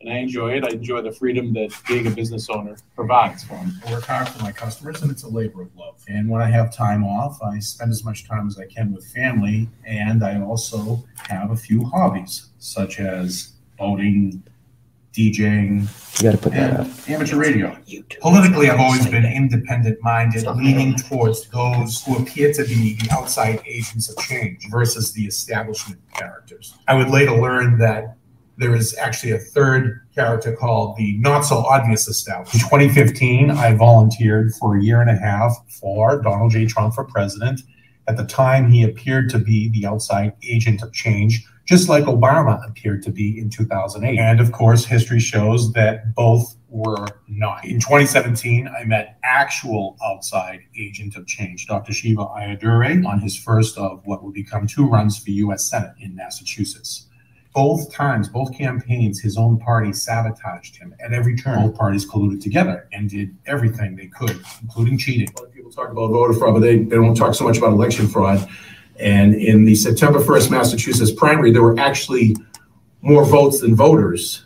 and 0.00 0.12
I 0.12 0.18
enjoy 0.18 0.56
it. 0.56 0.64
I 0.64 0.68
enjoy 0.70 1.02
the 1.02 1.12
freedom 1.12 1.52
that 1.54 1.72
being 1.86 2.08
a 2.08 2.10
business 2.10 2.48
owner 2.50 2.76
provides 2.96 3.44
for 3.44 3.62
me. 3.64 3.72
I 3.86 3.92
work 3.92 4.04
hard 4.04 4.28
for 4.28 4.42
my 4.42 4.50
customers, 4.52 5.02
and 5.02 5.10
it's 5.10 5.22
a 5.22 5.28
labor 5.28 5.62
of 5.62 5.74
love. 5.76 6.02
And 6.08 6.28
when 6.28 6.42
I 6.42 6.50
have 6.50 6.72
time 6.72 7.04
off, 7.04 7.40
I 7.42 7.60
spend 7.60 7.92
as 7.92 8.04
much 8.04 8.28
time 8.28 8.48
as 8.48 8.58
I 8.58 8.66
can 8.66 8.92
with 8.92 9.06
family, 9.06 9.68
and 9.84 10.24
I 10.24 10.40
also 10.40 11.04
have 11.28 11.52
a 11.52 11.56
few 11.56 11.84
hobbies, 11.84 12.48
such 12.58 12.98
as 12.98 13.52
boating, 13.78 14.42
DJing, 15.16 15.88
You 16.18 16.22
got 16.22 16.32
to 16.32 16.38
put 16.38 16.52
that 16.52 16.78
and 16.80 16.90
up. 16.92 17.10
amateur 17.10 17.36
radio. 17.36 17.76
Politically, 18.20 18.68
I've 18.70 18.80
always 18.80 19.06
been 19.06 19.24
independent 19.24 19.98
minded, 20.02 20.46
leaning 20.56 20.94
towards 20.96 21.48
those 21.48 22.04
who 22.04 22.18
appear 22.18 22.52
to 22.52 22.64
be 22.64 22.94
the 23.00 23.08
outside 23.10 23.62
agents 23.66 24.10
of 24.10 24.18
change 24.24 24.66
versus 24.70 25.12
the 25.12 25.24
establishment 25.26 26.00
characters. 26.14 26.74
I 26.86 26.94
would 26.94 27.08
later 27.08 27.32
learn 27.32 27.78
that 27.78 28.16
there 28.58 28.74
is 28.74 28.96
actually 28.96 29.32
a 29.32 29.38
third 29.38 30.00
character 30.14 30.54
called 30.56 30.96
the 30.96 31.16
not 31.18 31.42
so 31.42 31.56
obvious 31.58 32.08
establishment. 32.08 32.62
In 32.62 32.70
2015, 32.70 33.50
I 33.50 33.74
volunteered 33.74 34.54
for 34.54 34.76
a 34.76 34.82
year 34.82 35.00
and 35.02 35.10
a 35.10 35.16
half 35.16 35.54
for 35.80 36.22
Donald 36.22 36.52
J. 36.52 36.66
Trump 36.66 36.94
for 36.94 37.04
president. 37.04 37.60
At 38.08 38.16
the 38.16 38.24
time, 38.24 38.70
he 38.70 38.82
appeared 38.84 39.28
to 39.30 39.38
be 39.38 39.68
the 39.68 39.86
outside 39.86 40.34
agent 40.48 40.82
of 40.82 40.92
change, 40.92 41.44
just 41.66 41.88
like 41.88 42.04
Obama 42.04 42.66
appeared 42.68 43.02
to 43.02 43.10
be 43.10 43.38
in 43.38 43.50
2008. 43.50 44.18
And 44.18 44.40
of 44.40 44.52
course, 44.52 44.84
history 44.84 45.18
shows 45.18 45.72
that 45.72 46.14
both 46.14 46.56
were 46.68 47.06
not. 47.26 47.64
In 47.64 47.80
2017, 47.80 48.68
I 48.68 48.84
met 48.84 49.18
actual 49.24 49.96
outside 50.04 50.60
agent 50.78 51.16
of 51.16 51.26
change, 51.26 51.66
Dr. 51.66 51.92
Shiva 51.92 52.26
Ayyadurai, 52.26 53.04
on 53.04 53.20
his 53.20 53.36
first 53.36 53.76
of 53.78 54.02
what 54.04 54.22
would 54.22 54.34
become 54.34 54.66
two 54.66 54.86
runs 54.86 55.18
for 55.18 55.30
U.S. 55.30 55.68
Senate 55.68 55.94
in 56.00 56.14
Massachusetts. 56.14 57.05
Both 57.56 57.90
times, 57.90 58.28
both 58.28 58.52
campaigns, 58.52 59.18
his 59.18 59.38
own 59.38 59.58
party 59.58 59.90
sabotaged 59.90 60.76
him 60.76 60.94
at 61.02 61.14
every 61.14 61.34
turn. 61.34 61.62
Both 61.62 61.78
parties 61.78 62.06
colluded 62.06 62.42
together 62.42 62.86
and 62.92 63.08
did 63.08 63.34
everything 63.46 63.96
they 63.96 64.08
could, 64.08 64.38
including 64.60 64.98
cheating. 64.98 65.30
A 65.34 65.40
lot 65.40 65.48
of 65.48 65.54
people 65.54 65.70
talk 65.72 65.88
about 65.88 66.10
voter 66.10 66.34
fraud, 66.34 66.52
but 66.52 66.60
they, 66.60 66.76
they 66.76 66.96
don't 66.96 67.14
talk 67.14 67.34
so 67.34 67.44
much 67.44 67.56
about 67.56 67.72
election 67.72 68.08
fraud. 68.08 68.46
And 69.00 69.34
in 69.34 69.64
the 69.64 69.74
September 69.74 70.18
1st 70.18 70.50
Massachusetts 70.50 71.10
primary, 71.10 71.50
there 71.50 71.62
were 71.62 71.78
actually 71.80 72.36
more 73.00 73.24
votes 73.24 73.62
than 73.62 73.74
voters. 73.74 74.44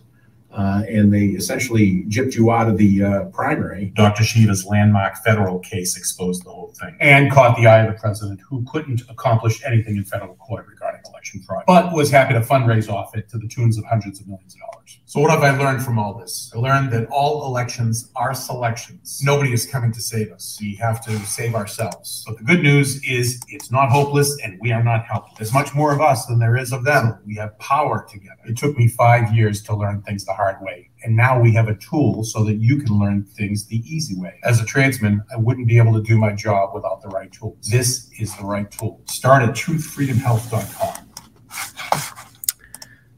Uh, 0.52 0.82
and 0.88 1.12
they 1.12 1.26
essentially 1.26 2.04
gypped 2.08 2.34
you 2.34 2.50
out 2.50 2.68
of 2.68 2.76
the 2.76 3.04
uh, 3.04 3.24
primary. 3.26 3.92
Dr. 3.94 4.24
Shiva's 4.24 4.64
landmark 4.64 5.16
federal 5.24 5.60
case 5.60 5.96
exposed 5.96 6.44
the 6.44 6.50
whole 6.50 6.74
thing 6.80 6.96
and 7.00 7.30
caught 7.30 7.56
the 7.56 7.66
eye 7.66 7.84
of 7.84 7.94
the 7.94 8.00
president, 8.00 8.40
who 8.48 8.64
couldn't 8.70 9.02
accomplish 9.08 9.62
anything 9.64 9.96
in 9.96 10.04
federal 10.04 10.34
court 10.36 10.66
regarding 10.66 11.00
election 11.08 11.40
fraud, 11.42 11.64
but 11.66 11.92
was 11.92 12.10
happy 12.10 12.34
to 12.34 12.40
fundraise 12.40 12.88
off 12.88 13.16
it 13.16 13.28
to 13.28 13.38
the 13.38 13.46
tunes 13.46 13.78
of 13.78 13.84
hundreds 13.84 14.20
of 14.20 14.26
millions 14.26 14.54
of 14.54 14.60
dollars. 14.60 14.98
So, 15.06 15.20
what 15.20 15.30
have 15.30 15.42
I 15.42 15.56
learned 15.56 15.84
from 15.84 15.98
all 15.98 16.14
this? 16.14 16.52
I 16.54 16.58
learned 16.58 16.92
that 16.92 17.06
all 17.10 17.46
elections 17.46 18.10
are 18.16 18.34
selections. 18.34 19.20
Nobody 19.24 19.52
is 19.52 19.66
coming 19.66 19.92
to 19.92 20.00
save 20.00 20.32
us. 20.32 20.58
We 20.60 20.74
have 20.76 21.04
to 21.04 21.16
save 21.26 21.54
ourselves. 21.54 22.24
But 22.26 22.38
the 22.38 22.44
good 22.44 22.62
news 22.62 23.02
is 23.04 23.40
it's 23.48 23.70
not 23.70 23.90
hopeless 23.90 24.36
and 24.42 24.58
we 24.60 24.72
are 24.72 24.82
not 24.82 25.04
helpless. 25.06 25.38
There's 25.38 25.52
much 25.52 25.74
more 25.74 25.92
of 25.92 26.00
us 26.00 26.26
than 26.26 26.38
there 26.38 26.56
is 26.56 26.72
of 26.72 26.84
them. 26.84 27.18
We 27.26 27.34
have 27.36 27.58
power 27.58 28.06
together. 28.08 28.40
It 28.44 28.56
took 28.56 28.76
me 28.76 28.88
five 28.88 29.34
years 29.34 29.62
to 29.64 29.76
learn 29.76 30.02
things 30.02 30.24
the 30.24 30.32
hard 30.40 30.56
way. 30.62 30.88
And 31.04 31.14
now 31.14 31.38
we 31.38 31.52
have 31.52 31.68
a 31.68 31.74
tool 31.74 32.24
so 32.24 32.44
that 32.44 32.54
you 32.54 32.78
can 32.78 32.98
learn 32.98 33.24
things 33.24 33.66
the 33.66 33.82
easy 33.86 34.16
way. 34.16 34.40
As 34.42 34.60
a 34.60 34.64
tradesman, 34.64 35.22
I 35.34 35.36
wouldn't 35.36 35.66
be 35.66 35.76
able 35.76 35.92
to 35.92 36.02
do 36.02 36.16
my 36.16 36.32
job 36.32 36.74
without 36.74 37.02
the 37.02 37.08
right 37.08 37.30
tools. 37.30 37.58
This 37.70 38.10
is 38.18 38.34
the 38.36 38.44
right 38.44 38.70
tool. 38.70 39.02
Start 39.04 39.42
at 39.42 39.50
truthfreedomhealth.com. 39.50 41.08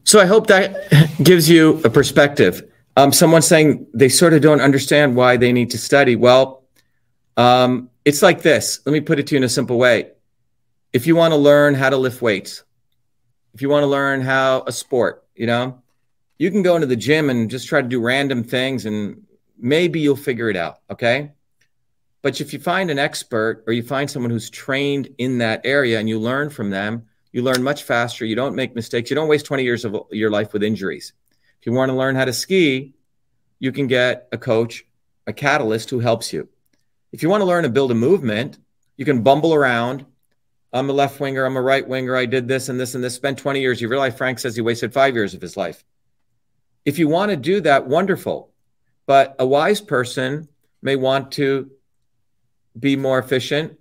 So 0.04 0.18
I 0.18 0.26
hope 0.26 0.48
that 0.48 0.68
gives 1.22 1.48
you 1.48 1.80
a 1.84 1.90
perspective. 1.90 2.68
Um, 2.96 3.12
someone 3.12 3.42
saying 3.42 3.86
they 3.94 4.08
sort 4.08 4.34
of 4.34 4.42
don't 4.42 4.60
understand 4.60 5.14
why 5.14 5.36
they 5.36 5.52
need 5.52 5.70
to 5.70 5.78
study. 5.78 6.16
Well, 6.16 6.64
um, 7.36 7.88
it's 8.04 8.20
like 8.20 8.42
this. 8.42 8.80
Let 8.84 8.92
me 8.92 9.00
put 9.00 9.20
it 9.20 9.28
to 9.28 9.34
you 9.34 9.38
in 9.38 9.44
a 9.44 9.48
simple 9.48 9.78
way. 9.78 10.10
If 10.92 11.06
you 11.06 11.14
want 11.14 11.32
to 11.32 11.38
learn 11.38 11.74
how 11.74 11.88
to 11.88 11.96
lift 11.96 12.20
weights, 12.20 12.64
if 13.54 13.62
you 13.62 13.68
want 13.68 13.84
to 13.84 13.86
learn 13.86 14.20
how 14.22 14.64
a 14.66 14.72
sport, 14.72 15.24
you 15.34 15.46
know, 15.46 15.81
you 16.42 16.50
can 16.50 16.62
go 16.62 16.74
into 16.74 16.88
the 16.88 16.96
gym 16.96 17.30
and 17.30 17.48
just 17.48 17.68
try 17.68 17.80
to 17.80 17.86
do 17.86 18.00
random 18.00 18.42
things 18.42 18.84
and 18.84 19.22
maybe 19.56 20.00
you'll 20.00 20.16
figure 20.16 20.50
it 20.50 20.56
out. 20.56 20.78
Okay. 20.90 21.30
But 22.20 22.40
if 22.40 22.52
you 22.52 22.58
find 22.58 22.90
an 22.90 22.98
expert 22.98 23.62
or 23.64 23.72
you 23.72 23.84
find 23.84 24.10
someone 24.10 24.32
who's 24.32 24.50
trained 24.50 25.08
in 25.18 25.38
that 25.38 25.60
area 25.62 26.00
and 26.00 26.08
you 26.08 26.18
learn 26.18 26.50
from 26.50 26.70
them, 26.70 27.06
you 27.30 27.42
learn 27.42 27.62
much 27.62 27.84
faster. 27.84 28.24
You 28.24 28.34
don't 28.34 28.56
make 28.56 28.74
mistakes. 28.74 29.08
You 29.08 29.14
don't 29.14 29.28
waste 29.28 29.46
20 29.46 29.62
years 29.62 29.84
of 29.84 29.94
your 30.10 30.32
life 30.32 30.52
with 30.52 30.64
injuries. 30.64 31.12
If 31.60 31.66
you 31.66 31.74
want 31.74 31.90
to 31.90 31.96
learn 31.96 32.16
how 32.16 32.24
to 32.24 32.32
ski, 32.32 32.94
you 33.60 33.70
can 33.70 33.86
get 33.86 34.26
a 34.32 34.36
coach, 34.36 34.84
a 35.28 35.32
catalyst 35.32 35.90
who 35.90 36.00
helps 36.00 36.32
you. 36.32 36.48
If 37.12 37.22
you 37.22 37.28
want 37.28 37.42
to 37.42 37.46
learn 37.46 37.62
to 37.62 37.70
build 37.70 37.92
a 37.92 37.94
movement, 37.94 38.58
you 38.96 39.04
can 39.04 39.22
bumble 39.22 39.54
around. 39.54 40.06
I'm 40.72 40.90
a 40.90 40.92
left 40.92 41.20
winger. 41.20 41.44
I'm 41.44 41.56
a 41.56 41.62
right 41.62 41.86
winger. 41.86 42.16
I 42.16 42.26
did 42.26 42.48
this 42.48 42.68
and 42.68 42.80
this 42.80 42.96
and 42.96 43.04
this. 43.04 43.14
Spent 43.14 43.38
20 43.38 43.60
years. 43.60 43.80
You 43.80 43.86
realize 43.86 44.16
Frank 44.16 44.40
says 44.40 44.56
he 44.56 44.60
wasted 44.60 44.92
five 44.92 45.14
years 45.14 45.34
of 45.34 45.40
his 45.40 45.56
life. 45.56 45.84
If 46.84 46.98
you 46.98 47.08
want 47.08 47.30
to 47.30 47.36
do 47.36 47.60
that, 47.60 47.86
wonderful. 47.86 48.50
But 49.06 49.36
a 49.38 49.46
wise 49.46 49.80
person 49.80 50.48
may 50.80 50.96
want 50.96 51.32
to 51.32 51.70
be 52.78 52.96
more 52.96 53.18
efficient 53.18 53.78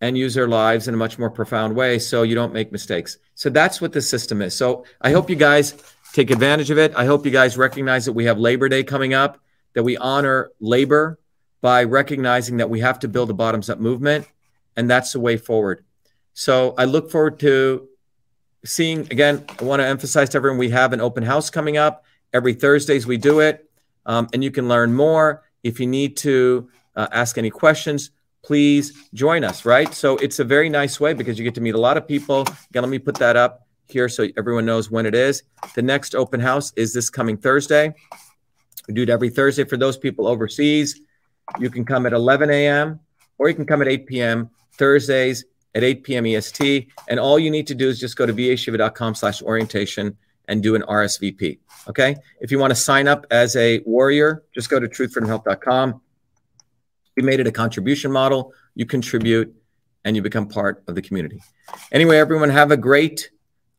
and 0.00 0.16
use 0.18 0.34
their 0.34 0.48
lives 0.48 0.88
in 0.88 0.94
a 0.94 0.96
much 0.96 1.18
more 1.18 1.30
profound 1.30 1.74
way 1.74 1.98
so 1.98 2.22
you 2.22 2.34
don't 2.34 2.52
make 2.52 2.70
mistakes. 2.70 3.18
So 3.34 3.48
that's 3.48 3.80
what 3.80 3.92
the 3.92 4.02
system 4.02 4.42
is. 4.42 4.54
So 4.54 4.84
I 5.00 5.10
hope 5.10 5.30
you 5.30 5.36
guys 5.36 5.74
take 6.12 6.30
advantage 6.30 6.70
of 6.70 6.78
it. 6.78 6.92
I 6.96 7.06
hope 7.06 7.24
you 7.24 7.32
guys 7.32 7.56
recognize 7.56 8.04
that 8.04 8.12
we 8.12 8.26
have 8.26 8.38
Labor 8.38 8.68
Day 8.68 8.84
coming 8.84 9.14
up, 9.14 9.38
that 9.72 9.82
we 9.82 9.96
honor 9.96 10.50
labor 10.60 11.18
by 11.60 11.84
recognizing 11.84 12.58
that 12.58 12.70
we 12.70 12.80
have 12.80 12.98
to 13.00 13.08
build 13.08 13.30
a 13.30 13.34
bottoms 13.34 13.70
up 13.70 13.80
movement, 13.80 14.26
and 14.76 14.88
that's 14.88 15.12
the 15.12 15.20
way 15.20 15.36
forward. 15.36 15.84
So 16.34 16.74
I 16.76 16.84
look 16.84 17.10
forward 17.10 17.38
to 17.40 17.88
seeing 18.64 19.00
again. 19.10 19.44
I 19.60 19.64
want 19.64 19.80
to 19.80 19.86
emphasize 19.86 20.28
to 20.30 20.36
everyone 20.36 20.58
we 20.58 20.70
have 20.70 20.92
an 20.92 21.00
open 21.00 21.22
house 21.22 21.50
coming 21.50 21.76
up 21.76 22.04
every 22.36 22.54
Thursdays. 22.54 23.06
We 23.06 23.16
do 23.16 23.40
it, 23.40 23.68
um, 24.06 24.28
and 24.32 24.44
you 24.44 24.50
can 24.50 24.68
learn 24.68 24.94
more 24.94 25.42
if 25.62 25.80
you 25.80 25.86
need 25.86 26.16
to 26.18 26.70
uh, 26.94 27.08
ask 27.10 27.36
any 27.38 27.50
questions 27.50 28.10
please 28.46 28.92
join 29.12 29.42
us, 29.42 29.64
right? 29.64 29.92
So 29.92 30.16
it's 30.18 30.38
a 30.38 30.44
very 30.44 30.68
nice 30.68 31.00
way 31.00 31.14
because 31.14 31.36
you 31.36 31.42
get 31.42 31.56
to 31.56 31.60
meet 31.60 31.74
a 31.74 31.80
lot 31.80 31.96
of 31.96 32.06
people. 32.06 32.42
Again, 32.70 32.82
let 32.84 32.88
me 32.88 33.00
put 33.00 33.16
that 33.16 33.36
up 33.36 33.66
here 33.88 34.08
so 34.08 34.28
everyone 34.38 34.64
knows 34.64 34.88
when 34.88 35.04
it 35.04 35.16
is. 35.16 35.42
The 35.74 35.82
next 35.82 36.14
open 36.14 36.38
house 36.38 36.72
is 36.76 36.92
this 36.92 37.10
coming 37.10 37.36
Thursday. 37.36 37.92
We 38.86 38.94
do 38.94 39.02
it 39.02 39.10
every 39.10 39.30
Thursday 39.30 39.64
for 39.64 39.76
those 39.76 39.98
people 39.98 40.28
overseas. 40.28 41.00
You 41.58 41.70
can 41.70 41.84
come 41.84 42.06
at 42.06 42.12
11 42.12 42.48
a.m. 42.50 43.00
or 43.38 43.48
you 43.48 43.54
can 43.56 43.66
come 43.66 43.82
at 43.82 43.88
8 43.88 44.06
p.m. 44.06 44.50
Thursdays 44.74 45.44
at 45.74 45.82
8 45.82 46.04
p.m. 46.04 46.26
EST. 46.26 46.88
And 47.08 47.18
all 47.18 47.40
you 47.40 47.50
need 47.50 47.66
to 47.66 47.74
do 47.74 47.88
is 47.88 47.98
just 47.98 48.16
go 48.16 48.26
to 48.26 48.32
vashiva.com 48.32 49.16
slash 49.16 49.42
orientation 49.42 50.16
and 50.48 50.62
do 50.62 50.74
an 50.74 50.82
RSVP. 50.82 51.58
Okay. 51.88 52.16
If 52.40 52.50
you 52.50 52.58
want 52.58 52.70
to 52.70 52.76
sign 52.76 53.08
up 53.08 53.26
as 53.30 53.56
a 53.56 53.80
warrior, 53.86 54.44
just 54.54 54.70
go 54.70 54.78
to 54.78 54.86
truthfreedomhealth.com 54.86 56.00
we 57.16 57.22
made 57.22 57.40
it 57.40 57.46
a 57.46 57.52
contribution 57.52 58.12
model. 58.12 58.52
You 58.74 58.86
contribute 58.86 59.54
and 60.04 60.14
you 60.14 60.22
become 60.22 60.46
part 60.46 60.84
of 60.86 60.94
the 60.94 61.02
community. 61.02 61.42
Anyway, 61.90 62.18
everyone, 62.18 62.50
have 62.50 62.70
a 62.70 62.76
great 62.76 63.30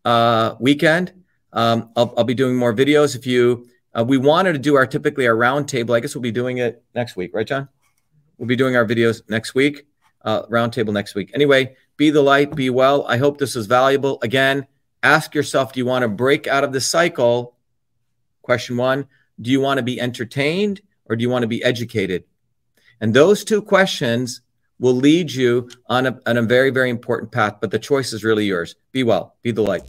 uh, 0.03 0.55
weekend. 0.59 1.13
Um, 1.53 1.91
I'll, 1.95 2.13
I'll, 2.17 2.23
be 2.23 2.33
doing 2.33 2.55
more 2.55 2.73
videos. 2.73 3.15
If 3.15 3.25
you, 3.25 3.67
uh, 3.97 4.03
we 4.03 4.17
wanted 4.17 4.53
to 4.53 4.59
do 4.59 4.75
our 4.75 4.85
typically 4.85 5.27
our 5.27 5.35
roundtable. 5.35 5.95
I 5.95 6.01
guess 6.01 6.13
we'll 6.13 6.21
be 6.21 6.31
doing 6.31 6.57
it 6.57 6.83
next 6.93 7.15
week, 7.15 7.31
right, 7.33 7.47
John? 7.47 7.69
We'll 8.37 8.47
be 8.47 8.55
doing 8.55 8.75
our 8.75 8.85
videos 8.85 9.21
next 9.29 9.55
week, 9.55 9.87
uh, 10.23 10.43
roundtable 10.47 10.93
next 10.93 11.15
week. 11.15 11.31
Anyway, 11.33 11.75
be 11.95 12.09
the 12.09 12.21
light, 12.21 12.53
be 12.55 12.69
well. 12.69 13.07
I 13.07 13.17
hope 13.17 13.37
this 13.37 13.55
was 13.55 13.65
valuable. 13.65 14.19
Again, 14.21 14.67
ask 15.03 15.35
yourself: 15.35 15.73
Do 15.73 15.79
you 15.79 15.85
want 15.85 16.03
to 16.03 16.09
break 16.09 16.47
out 16.47 16.63
of 16.63 16.73
the 16.73 16.81
cycle? 16.81 17.55
Question 18.41 18.77
one: 18.77 19.07
Do 19.41 19.51
you 19.51 19.59
want 19.59 19.77
to 19.77 19.83
be 19.83 19.99
entertained 19.99 20.81
or 21.05 21.15
do 21.15 21.21
you 21.21 21.29
want 21.29 21.43
to 21.43 21.47
be 21.47 21.63
educated? 21.63 22.23
And 22.99 23.13
those 23.13 23.43
two 23.43 23.61
questions 23.61 24.41
will 24.79 24.95
lead 24.95 25.31
you 25.31 25.69
on 25.87 26.05
a, 26.05 26.19
on 26.25 26.37
a 26.37 26.41
very, 26.41 26.69
very 26.69 26.89
important 26.89 27.31
path. 27.31 27.57
But 27.59 27.71
the 27.71 27.79
choice 27.79 28.13
is 28.13 28.23
really 28.23 28.45
yours. 28.45 28.75
Be 28.91 29.03
well, 29.03 29.35
be 29.41 29.51
the 29.51 29.61
light. 29.61 29.83